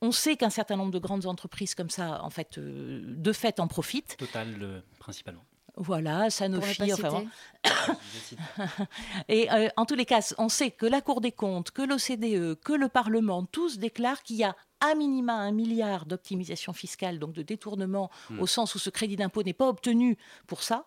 On 0.00 0.12
sait 0.12 0.36
qu'un 0.36 0.50
certain 0.50 0.76
nombre 0.76 0.90
de 0.90 0.98
grandes 0.98 1.26
entreprises 1.26 1.74
comme 1.74 1.90
ça, 1.90 2.22
en 2.24 2.30
fait, 2.30 2.58
euh, 2.58 3.02
de 3.04 3.32
fait, 3.32 3.60
en 3.60 3.68
profitent. 3.68 4.16
Total, 4.16 4.82
principalement. 4.98 5.44
Voilà, 5.76 6.28
Sanofi, 6.28 6.92
enfin 6.92 7.24
Et 9.28 9.48
en 9.76 9.86
tous 9.86 9.94
les 9.94 10.04
cas, 10.04 10.20
on 10.36 10.50
sait 10.50 10.70
que 10.70 10.84
la 10.84 11.00
Cour 11.00 11.22
des 11.22 11.32
comptes, 11.32 11.70
que 11.70 11.80
l'OCDE, 11.80 12.60
que 12.60 12.74
le 12.74 12.88
Parlement, 12.88 13.46
tous 13.46 13.78
déclarent 13.78 14.22
qu'il 14.22 14.36
y 14.36 14.44
a 14.44 14.54
à 14.82 14.96
minima 14.96 15.34
un 15.34 15.52
milliard 15.52 16.06
d'optimisation 16.06 16.72
fiscale, 16.72 17.20
donc 17.20 17.32
de 17.32 17.42
détournement, 17.42 18.10
hmm. 18.30 18.40
au 18.40 18.46
sens 18.48 18.74
où 18.74 18.80
ce 18.80 18.90
crédit 18.90 19.14
d'impôt 19.14 19.44
n'est 19.44 19.52
pas 19.52 19.68
obtenu 19.68 20.18
pour 20.48 20.64
ça, 20.64 20.86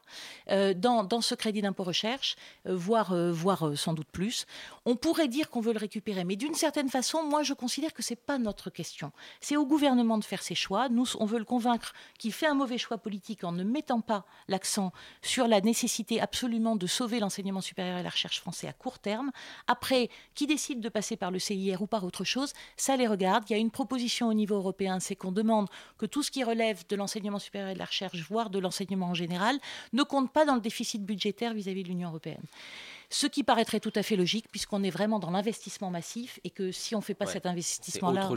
euh, 0.51 0.73
dans, 0.73 1.21
ce 1.21 1.33
crédit 1.33 1.61
d'impôt 1.61 1.83
recherche, 1.83 2.35
euh, 2.67 2.75
voire, 2.75 3.13
euh, 3.13 3.31
voire 3.31 3.77
sans 3.77 3.93
doute 3.93 4.09
plus. 4.11 4.45
On 4.85 4.97
pourrait 4.97 5.29
dire 5.29 5.49
qu'on 5.49 5.61
veut 5.61 5.71
le 5.71 5.79
récupérer, 5.79 6.25
mais 6.25 6.35
d'une 6.35 6.55
certaine 6.55 6.89
façon, 6.89 7.23
moi, 7.23 7.41
je 7.41 7.53
considère 7.53 7.93
que 7.93 8.03
ce 8.03 8.11
n'est 8.11 8.17
pas 8.17 8.37
notre 8.37 8.69
question. 8.69 9.13
C'est 9.39 9.55
au 9.55 9.65
gouvernement 9.65 10.17
de 10.17 10.25
faire 10.25 10.43
ses 10.43 10.55
choix. 10.55 10.89
Nous, 10.89 11.15
on 11.17 11.25
veut 11.25 11.39
le 11.39 11.45
convaincre 11.45 11.93
qu'il 12.19 12.33
fait 12.33 12.47
un 12.47 12.53
mauvais 12.53 12.77
choix 12.77 12.97
politique 12.97 13.45
en 13.45 13.53
ne 13.53 13.63
mettant 13.63 14.01
pas 14.01 14.25
l'accent 14.49 14.91
sur 15.21 15.47
la 15.47 15.61
nécessité 15.61 16.19
absolument 16.19 16.75
de 16.75 16.85
sauver 16.85 17.21
l'enseignement 17.21 17.61
supérieur 17.61 17.99
et 17.99 18.03
la 18.03 18.09
recherche 18.09 18.41
français 18.41 18.67
à 18.67 18.73
court 18.73 18.99
terme. 18.99 19.31
Après, 19.67 20.09
qui 20.33 20.47
décide 20.47 20.81
de 20.81 20.89
passer 20.89 21.15
par 21.15 21.31
le 21.31 21.39
CIR 21.39 21.81
ou 21.81 21.87
par 21.87 22.03
autre 22.03 22.25
chose, 22.25 22.51
ça 22.75 22.97
les 22.97 23.07
regarde. 23.07 23.45
Il 23.49 23.53
y 23.53 23.55
a 23.55 23.59
une 23.59 23.71
proposition 23.71 23.84
au 24.21 24.33
niveau 24.33 24.55
européen, 24.55 24.99
c'est 24.99 25.15
qu'on 25.15 25.31
demande 25.31 25.67
que 25.97 26.05
tout 26.05 26.23
ce 26.23 26.31
qui 26.31 26.43
relève 26.43 26.83
de 26.88 26.95
l'enseignement 26.95 27.39
supérieur 27.39 27.69
et 27.69 27.73
de 27.73 27.79
la 27.79 27.86
recherche, 27.86 28.21
voire 28.29 28.49
de 28.49 28.59
l'enseignement 28.59 29.07
en 29.07 29.13
général, 29.13 29.57
ne 29.93 30.03
compte 30.03 30.31
pas 30.31 30.45
dans 30.45 30.55
le 30.55 30.61
déficit 30.61 31.03
budgétaire 31.03 31.53
vis-à-vis 31.53 31.83
de 31.83 31.89
l'Union 31.89 32.09
européenne. 32.09 32.43
Ce 33.09 33.27
qui 33.27 33.43
paraîtrait 33.43 33.79
tout 33.79 33.93
à 33.95 34.03
fait 34.03 34.15
logique, 34.15 34.47
puisqu'on 34.49 34.83
est 34.83 34.89
vraiment 34.89 35.19
dans 35.19 35.29
l'investissement 35.29 35.91
massif 35.91 36.39
et 36.43 36.49
que 36.49 36.71
si 36.71 36.95
on 36.95 36.99
ne 36.99 37.03
fait 37.03 37.13
pas 37.13 37.27
cet 37.27 37.45
investissement-là, 37.45 38.29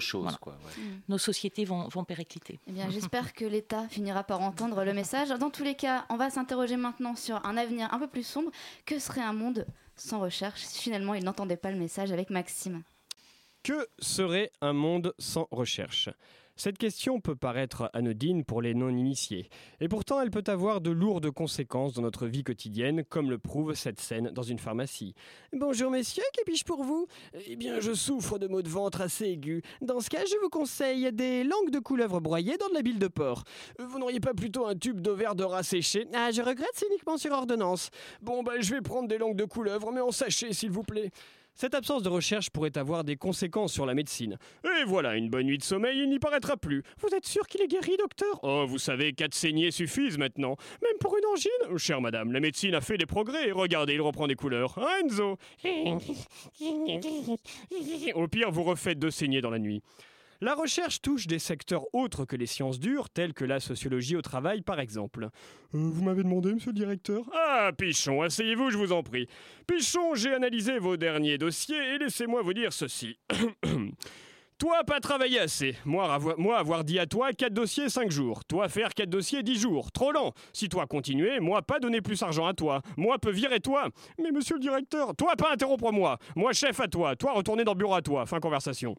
nos 1.08 1.18
sociétés 1.18 1.64
vont, 1.64 1.88
vont 1.88 2.04
péricliter. 2.04 2.60
Eh 2.66 2.72
bien, 2.72 2.90
j'espère 2.90 3.32
que 3.32 3.44
l'État 3.44 3.88
finira 3.88 4.24
par 4.24 4.40
entendre 4.40 4.84
le 4.84 4.92
message. 4.92 5.30
Dans 5.30 5.50
tous 5.50 5.64
les 5.64 5.74
cas, 5.74 6.04
on 6.10 6.16
va 6.16 6.30
s'interroger 6.30 6.76
maintenant 6.76 7.16
sur 7.16 7.44
un 7.46 7.56
avenir 7.56 7.92
un 7.92 7.98
peu 7.98 8.08
plus 8.08 8.26
sombre. 8.26 8.50
Que 8.84 8.98
serait 8.98 9.22
un 9.22 9.32
monde 9.32 9.66
sans 9.96 10.20
recherche? 10.20 10.60
Si 10.60 10.82
finalement 10.82 11.14
il 11.14 11.24
n'entendait 11.24 11.56
pas 11.56 11.70
le 11.70 11.78
message 11.78 12.12
avec 12.12 12.30
Maxime 12.30 12.82
que 13.68 13.86
serait 13.98 14.50
un 14.62 14.72
monde 14.72 15.12
sans 15.18 15.46
recherche? 15.50 16.08
Cette 16.56 16.78
question 16.78 17.20
peut 17.20 17.36
paraître 17.36 17.90
anodine 17.92 18.42
pour 18.42 18.62
les 18.62 18.72
non-initiés, 18.72 19.50
et 19.80 19.88
pourtant 19.88 20.22
elle 20.22 20.30
peut 20.30 20.42
avoir 20.46 20.80
de 20.80 20.90
lourdes 20.90 21.30
conséquences 21.30 21.92
dans 21.92 22.00
notre 22.00 22.26
vie 22.26 22.42
quotidienne, 22.44 23.04
comme 23.04 23.28
le 23.28 23.36
prouve 23.36 23.74
cette 23.74 24.00
scène 24.00 24.30
dans 24.30 24.42
une 24.42 24.58
pharmacie. 24.58 25.14
Bonjour 25.52 25.90
messieurs, 25.90 26.24
que 26.34 26.44
puis-je 26.44 26.64
pour 26.64 26.82
vous? 26.82 27.06
Eh 27.46 27.56
bien, 27.56 27.78
je 27.78 27.92
souffre 27.92 28.38
de 28.38 28.48
maux 28.48 28.62
de 28.62 28.70
ventre 28.70 29.02
assez 29.02 29.26
aigus. 29.26 29.62
Dans 29.82 30.00
ce 30.00 30.08
cas, 30.08 30.24
je 30.24 30.36
vous 30.42 30.48
conseille 30.48 31.12
des 31.12 31.44
langues 31.44 31.70
de 31.70 31.78
couleuvre 31.78 32.20
broyées 32.20 32.56
dans 32.56 32.70
de 32.70 32.74
la 32.74 32.82
bile 32.82 32.98
de 32.98 33.08
porc. 33.08 33.44
Vous 33.78 33.98
n'auriez 33.98 34.20
pas 34.20 34.32
plutôt 34.32 34.66
un 34.66 34.76
tube 34.76 35.02
d'ovaire 35.02 35.34
de 35.34 35.44
rat 35.44 35.62
séché? 35.62 36.08
Ah, 36.14 36.30
je 36.32 36.40
regrette, 36.40 36.72
c'est 36.72 36.88
uniquement 36.88 37.18
sur 37.18 37.32
ordonnance. 37.32 37.90
Bon, 38.22 38.42
bah, 38.42 38.54
je 38.60 38.74
vais 38.74 38.80
prendre 38.80 39.08
des 39.08 39.18
langues 39.18 39.36
de 39.36 39.44
couleuvre, 39.44 39.92
mais 39.92 40.00
en 40.00 40.10
sachet, 40.10 40.54
s'il 40.54 40.70
vous 40.70 40.84
plaît. 40.84 41.10
Cette 41.60 41.74
absence 41.74 42.04
de 42.04 42.08
recherche 42.08 42.50
pourrait 42.50 42.78
avoir 42.78 43.02
des 43.02 43.16
conséquences 43.16 43.72
sur 43.72 43.84
la 43.84 43.94
médecine. 43.94 44.38
Et 44.64 44.84
voilà, 44.86 45.16
une 45.16 45.28
bonne 45.28 45.46
nuit 45.46 45.58
de 45.58 45.64
sommeil, 45.64 45.98
il 45.98 46.08
n'y 46.08 46.20
paraîtra 46.20 46.56
plus. 46.56 46.84
Vous 47.00 47.12
êtes 47.12 47.26
sûr 47.26 47.48
qu'il 47.48 47.60
est 47.60 47.66
guéri, 47.66 47.96
docteur? 47.98 48.38
Oh, 48.44 48.64
vous 48.64 48.78
savez, 48.78 49.12
quatre 49.12 49.34
saignées 49.34 49.72
suffisent 49.72 50.18
maintenant. 50.18 50.54
Même 50.82 50.96
pour 51.00 51.18
une 51.18 51.26
angine? 51.26 51.76
Chère 51.76 52.00
madame, 52.00 52.30
la 52.30 52.38
médecine 52.38 52.76
a 52.76 52.80
fait 52.80 52.96
des 52.96 53.06
progrès. 53.06 53.50
Regardez, 53.50 53.94
il 53.94 54.00
reprend 54.00 54.28
des 54.28 54.36
couleurs. 54.36 54.78
Hein, 54.78 55.00
Enzo 55.02 55.36
Au 58.14 58.28
pire, 58.28 58.52
vous 58.52 58.62
refaites 58.62 59.00
deux 59.00 59.10
saignées 59.10 59.40
dans 59.40 59.50
la 59.50 59.58
nuit. 59.58 59.82
La 60.40 60.54
recherche 60.54 61.02
touche 61.02 61.26
des 61.26 61.40
secteurs 61.40 61.92
autres 61.92 62.24
que 62.24 62.36
les 62.36 62.46
sciences 62.46 62.78
dures, 62.78 63.10
tels 63.10 63.34
que 63.34 63.44
la 63.44 63.58
sociologie 63.58 64.14
au 64.14 64.22
travail 64.22 64.62
par 64.62 64.78
exemple. 64.78 65.24
Euh, 65.24 65.28
vous 65.72 66.04
m'avez 66.04 66.22
demandé, 66.22 66.52
monsieur 66.52 66.70
le 66.70 66.78
directeur? 66.78 67.24
Ah, 67.34 67.72
Pichon, 67.76 68.22
asseyez-vous, 68.22 68.70
je 68.70 68.78
vous 68.78 68.92
en 68.92 69.02
prie. 69.02 69.26
Pichon, 69.66 70.14
j'ai 70.14 70.32
analysé 70.32 70.78
vos 70.78 70.96
derniers 70.96 71.38
dossiers 71.38 71.94
et 71.94 71.98
laissez-moi 71.98 72.42
vous 72.42 72.52
dire 72.54 72.72
ceci. 72.72 73.18
Toi, 74.58 74.84
pas 74.84 75.00
travailler 75.00 75.40
assez. 75.40 75.76
Moi 75.84 76.12
avoir, 76.12 76.82
dit 76.82 76.98
à 76.98 77.06
toi 77.06 77.32
4 77.32 77.52
dossiers 77.52 77.88
5 77.88 78.10
jours. 78.10 78.44
Toi, 78.44 78.68
faire 78.68 78.92
4 78.92 79.08
dossiers 79.08 79.44
10 79.44 79.60
jours. 79.60 79.92
Trop 79.92 80.10
lent. 80.10 80.34
Si 80.52 80.68
toi 80.68 80.86
continuer, 80.86 81.38
moi, 81.38 81.62
pas 81.62 81.78
donner 81.78 82.00
plus 82.00 82.20
argent 82.24 82.44
à 82.44 82.54
toi. 82.54 82.82
Moi, 82.96 83.20
peut 83.20 83.30
virer 83.30 83.60
toi. 83.60 83.88
Mais 84.20 84.32
monsieur 84.32 84.56
le 84.56 84.60
directeur, 84.60 85.14
toi, 85.14 85.36
pas 85.36 85.52
interrompre 85.52 85.92
moi. 85.92 86.18
Moi, 86.34 86.52
chef 86.52 86.80
à 86.80 86.88
toi. 86.88 87.14
Toi, 87.14 87.34
retourner 87.34 87.62
dans 87.62 87.74
le 87.74 87.78
bureau 87.78 87.94
à 87.94 88.02
toi. 88.02 88.26
Fin 88.26 88.40
conversation. 88.40 88.96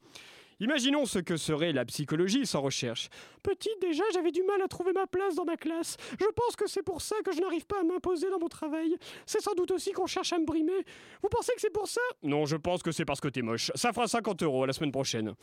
Imaginons 0.61 1.05
ce 1.05 1.19
que 1.19 1.37
serait 1.37 1.71
la 1.71 1.85
psychologie 1.85 2.45
sans 2.45 2.59
recherche. 2.61 3.09
Petite 3.43 3.79
déjà, 3.79 4.03
j'avais 4.13 4.31
du 4.31 4.43
mal 4.43 4.61
à 4.61 4.67
trouver 4.67 4.91
ma 4.91 5.07
place 5.07 5.35
dans 5.35 5.45
ma 5.45 5.55
classe. 5.55 5.95
Je 6.19 6.25
pense 6.35 6.57
que 6.57 6.67
c'est 6.67 6.83
pour 6.83 7.01
ça 7.01 7.15
que 7.23 7.31
je 7.31 7.39
n'arrive 7.39 7.65
pas 7.65 7.79
à 7.79 7.83
m'imposer 7.83 8.29
dans 8.29 8.39
mon 8.39 8.49
travail. 8.49 8.97
C'est 9.25 9.41
sans 9.41 9.55
doute 9.55 9.71
aussi 9.71 9.93
qu'on 9.93 10.05
cherche 10.05 10.33
à 10.33 10.39
me 10.39 10.45
brimer. 10.45 10.83
Vous 11.23 11.29
pensez 11.29 11.53
que 11.53 11.61
c'est 11.61 11.71
pour 11.71 11.87
ça? 11.87 12.01
Non, 12.23 12.45
je 12.45 12.57
pense 12.57 12.83
que 12.83 12.91
c'est 12.91 13.05
parce 13.05 13.21
que 13.21 13.29
t'es 13.29 13.41
moche. 13.41 13.71
Ça 13.75 13.93
fera 13.93 14.07
50 14.07 14.43
euros 14.43 14.65
la 14.65 14.73
semaine 14.73 14.91
prochaine. 14.91 15.33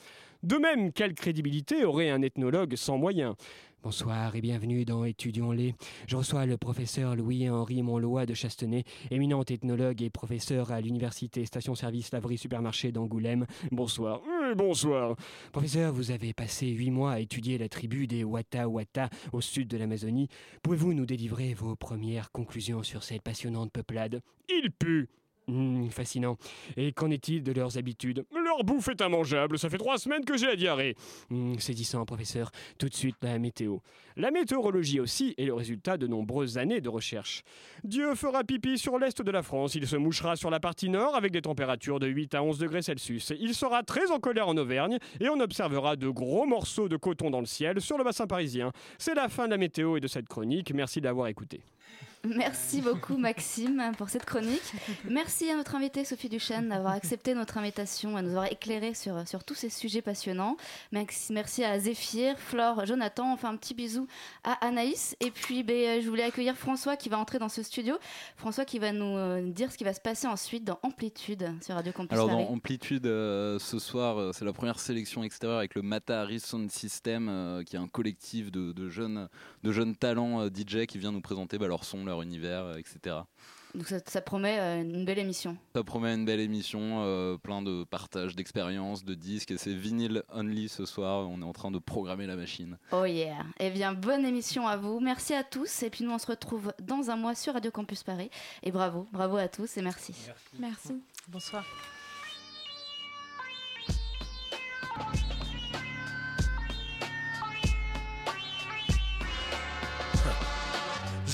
De 0.43 0.57
même, 0.57 0.93
quelle 0.93 1.15
crédibilité 1.15 1.87
aurait 1.87 2.11
un 2.11 2.21
ethnologue 2.21 2.77
sans 2.77 2.99
moyens? 2.99 3.35
Bonsoir 3.83 4.35
et 4.35 4.41
bienvenue 4.41 4.85
dans 4.85 5.05
Étudions-les. 5.05 5.75
Je 6.09 6.17
reçois 6.17 6.45
le 6.45 6.57
professeur 6.57 7.15
Louis-Henri 7.15 7.83
Monlois 7.83 8.27
de 8.27 8.35
Chastenay, 8.35 8.83
éminent 9.13 9.45
ethnologue 9.45 10.03
et 10.03 10.11
professeur 10.11 10.73
à 10.73 10.81
l'université 10.81 11.45
station-service 11.45 12.11
Laverie 12.13 12.37
Supermarché 12.37 12.91
d'Angoulême. 12.91 13.47
Bonsoir. 13.71 14.23
Bonsoir. 14.55 15.17
Professeur, 15.53 15.93
vous 15.93 16.11
avez 16.11 16.33
passé 16.33 16.69
huit 16.69 16.91
mois 16.91 17.13
à 17.13 17.21
étudier 17.21 17.59
la 17.59 17.69
tribu 17.69 18.07
des 18.07 18.25
Wata 18.25 18.69
Wata 18.69 19.09
au 19.33 19.41
sud 19.41 19.69
de 19.69 19.77
l'Amazonie. 19.77 20.29
Pouvez-vous 20.63 20.95
nous 20.95 21.07
délivrer 21.07 21.55
vos 21.55 21.75
premières 21.75 22.31
conclusions 22.31 22.83
sur 22.83 23.03
cette 23.03 23.23
passionnante 23.23 23.73
peuplade? 23.73 24.21
Il 24.49 24.71
pue 24.71 25.09
Hmm, 25.49 25.91
fascinant. 25.91 26.39
Et 26.77 26.91
qu'en 26.91 27.09
est-il 27.11 27.45
de 27.45 27.53
leurs 27.53 27.79
habitudes? 27.79 28.25
Bouffe 28.65 28.89
est 28.89 29.01
immangeable, 29.01 29.59
ça 29.59 29.69
fait 29.69 29.79
trois 29.79 29.99
semaines 29.99 30.25
que 30.25 30.37
j'ai 30.37 30.47
la 30.47 30.57
diarrhée. 30.57 30.97
Hmm, 31.31 31.59
Saisissant, 31.59 32.05
professeur. 32.05 32.51
Tout 32.79 32.89
de 32.89 32.95
suite, 32.95 33.17
la 33.23 33.39
météo. 33.39 33.79
La 34.17 34.31
météorologie 34.31 35.01
aussi 35.01 35.35
est 35.37 35.45
le 35.45 35.55
résultat 35.55 35.97
de 35.99 36.07
nombreuses 36.07 36.57
années 36.59 36.81
de 36.81 36.89
recherche. 36.89 37.43
Dieu 37.85 38.15
fera 38.15 38.45
pipi 38.45 38.79
sur 38.79 38.99
l'est 38.99 39.21
de 39.21 39.31
la 39.31 39.43
France, 39.43 39.75
il 39.75 39.87
se 39.87 39.97
mouchera 39.97 40.37
sur 40.37 40.51
la 40.51 40.61
partie 40.61 40.89
nord 40.89 41.15
avec 41.17 41.33
des 41.33 41.43
températures 41.43 42.01
de 42.01 42.07
8 42.07 42.35
à 42.35 42.43
11 42.43 42.59
degrés 42.59 42.83
Celsius. 42.83 43.33
Il 43.39 43.55
sera 43.55 43.83
très 43.83 44.11
en 44.11 44.19
colère 44.19 44.49
en 44.49 44.57
Auvergne 44.57 44.99
et 45.21 45.29
on 45.29 45.39
observera 45.41 45.97
de 45.97 46.09
gros 46.09 46.47
morceaux 46.47 46.89
de 46.89 46.97
coton 46.97 47.31
dans 47.31 47.41
le 47.41 47.47
ciel 47.47 47.81
sur 47.81 47.99
le 47.99 48.05
bassin 48.05 48.27
parisien. 48.27 48.73
C'est 48.99 49.15
la 49.15 49.29
fin 49.29 49.47
de 49.47 49.51
la 49.51 49.59
météo 49.59 49.97
et 49.97 50.01
de 50.01 50.09
cette 50.09 50.29
chronique, 50.29 50.73
merci 50.73 51.01
d'avoir 51.01 51.29
écouté. 51.29 51.61
Merci 52.27 52.81
beaucoup 52.81 53.17
Maxime 53.17 53.93
pour 53.97 54.09
cette 54.09 54.25
chronique. 54.25 54.73
Merci 55.09 55.51
à 55.51 55.57
notre 55.57 55.75
invitée 55.75 56.05
Sophie 56.05 56.29
Duchesne 56.29 56.69
d'avoir 56.69 56.95
accepté 56.95 57.35
notre 57.35 57.59
invitation, 57.59 58.17
à 58.17 58.23
nous 58.23 58.31
avoir 58.31 58.47
éclairé 58.51 58.95
sur, 58.95 59.27
sur 59.27 59.45
tous 59.45 59.55
ces 59.55 59.71
sujets 59.71 60.03
passionnants. 60.03 60.57
Merci, 60.93 61.33
merci 61.33 61.65
à 61.65 61.79
Zéphyr, 61.79 62.39
Flore, 62.39 62.87
Jonathan, 62.87 63.33
enfin 63.33 63.51
un 63.51 63.57
petit 63.57 63.75
bisou 63.75 64.07
à 64.45 64.53
Anaïs. 64.67 65.17
Et 65.21 65.31
puis 65.31 65.63
ben, 65.63 66.01
je 66.03 66.09
voulais 66.09 66.25
accueillir 66.25 66.57
François 66.57 66.97
qui 66.97 67.09
va 67.09 67.19
entrer 67.19 67.39
dans 67.39 67.49
ce 67.49 67.63
studio. 67.63 67.97
François 68.37 68.65
qui 68.65 68.79
va 68.79 68.93
nous 68.93 69.17
euh, 69.17 69.43
dire 69.51 69.73
ce 69.73 69.79
qui 69.79 69.85
va 69.85 69.95
se 69.95 70.01
passer 70.01 70.27
ensuite 70.27 70.65
dans 70.65 70.79
Amplitude 70.83 71.53
sur 71.63 71.75
Radio 71.75 71.93
Campus 71.93 72.13
Alors 72.13 72.29
Paris. 72.29 72.45
dans 72.45 72.51
Amplitude, 72.51 73.07
euh, 73.07 73.59
ce 73.59 73.79
soir, 73.79 74.19
euh, 74.19 74.33
c'est 74.33 74.45
la 74.45 74.53
première 74.53 74.79
sélection 74.81 75.23
extérieure 75.23 75.59
avec 75.59 75.75
le 75.75 75.83
Mata 75.83 76.27
Sound 76.39 76.71
System, 76.71 77.29
euh, 77.29 77.63
qui 77.63 77.77
est 77.77 77.79
un 77.79 77.89
collectif 77.89 78.51
de, 78.51 78.73
de 78.73 78.89
jeunes, 78.89 79.29
de 79.63 79.73
jeunes 79.73 79.95
talents 79.95 80.43
euh, 80.43 80.49
DJ 80.49 80.87
qui 80.87 80.99
vient 80.99 81.13
nous 81.13 81.21
présenter 81.21 81.59
bah, 81.59 81.67
leur 81.67 81.85
son, 81.85 82.05
leur 82.05 82.16
univers, 82.23 82.65
euh, 82.65 82.77
etc. 82.77 83.17
Donc 83.75 83.89
ça, 83.89 83.99
ça 84.07 84.23
promet 84.23 84.59
euh, 84.59 84.81
une 84.81 85.05
belle 85.05 85.19
émission. 85.19 85.57
Ça 85.75 85.85
promet 85.85 86.15
une 86.15 86.25
belle 86.25 86.41
émission, 86.41 87.03
euh, 87.05 87.37
plein 87.37 87.61
de 87.61 87.85
partage 87.85 88.35
d'expériences, 88.35 89.05
de 89.05 89.15
disques, 89.15 89.51
et 89.51 89.59
c'est 89.59 89.75
vinyle 89.75 90.23
only 90.33 90.69
ce 90.69 90.87
soir. 90.87 91.29
On 91.29 91.43
est 91.43 91.45
en 91.45 91.53
train 91.53 91.71
de 91.71 91.79
programmer 91.79 92.27
la 92.27 92.37
machine. 92.37 92.79
Oh 92.93 93.05
yeah. 93.05 93.45
Eh 93.61 93.71
bien, 93.71 93.93
bonne 93.93 94.25
émission 94.25 94.67
à 94.67 94.79
vous. 94.79 94.99
Merci 95.01 95.35
à 95.35 95.45
tous. 95.45 95.83
Et 95.83 95.91
puis 95.91 96.05
nous, 96.05 96.11
on 96.11 96.19
se 96.19 96.27
retrouve 96.27 96.73
dans 96.81 97.11
un 97.11 97.17
mois 97.17 97.35
sur 97.35 97.53
Radio 97.53 97.71
Campus 97.71 98.03
Paris. 98.03 98.31
Et 98.63 98.73
bravo, 98.73 99.07
bravo 99.13 99.37
à 99.37 99.49
tous 99.49 99.77
et 99.77 99.83
merci. 99.83 100.15
Merci. 100.59 101.03
Bonsoir. 101.29 101.65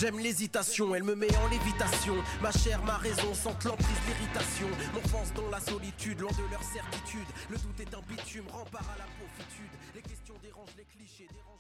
J'aime 0.03 0.19
l'hésitation, 0.19 0.97
elle 0.97 1.05
me 1.05 1.15
met 1.15 1.33
en 1.37 1.47
lévitation. 1.47 2.17
Ma 2.43 2.51
chair, 2.51 2.83
ma 2.83 2.97
raison 2.97 3.33
sentent 3.35 3.63
l'emprise, 3.63 3.87
l'irritation. 4.09 4.67
M'enfonce 4.93 5.33
dans 5.33 5.49
la 5.49 5.61
solitude, 5.61 6.19
loin 6.19 6.33
de 6.33 6.51
leur 6.51 6.61
certitude. 6.65 7.29
Le 7.49 7.57
doute 7.57 7.79
est 7.79 7.95
un 7.95 8.03
bitume, 8.09 8.49
rempart 8.51 8.91
à 8.93 8.99
la 8.99 9.05
profitude. 9.05 9.71
Les 9.95 10.03
questions 10.03 10.35
dérangent 10.43 10.75
les 10.77 10.87
clichés, 10.87 11.29
dérangent. 11.31 11.52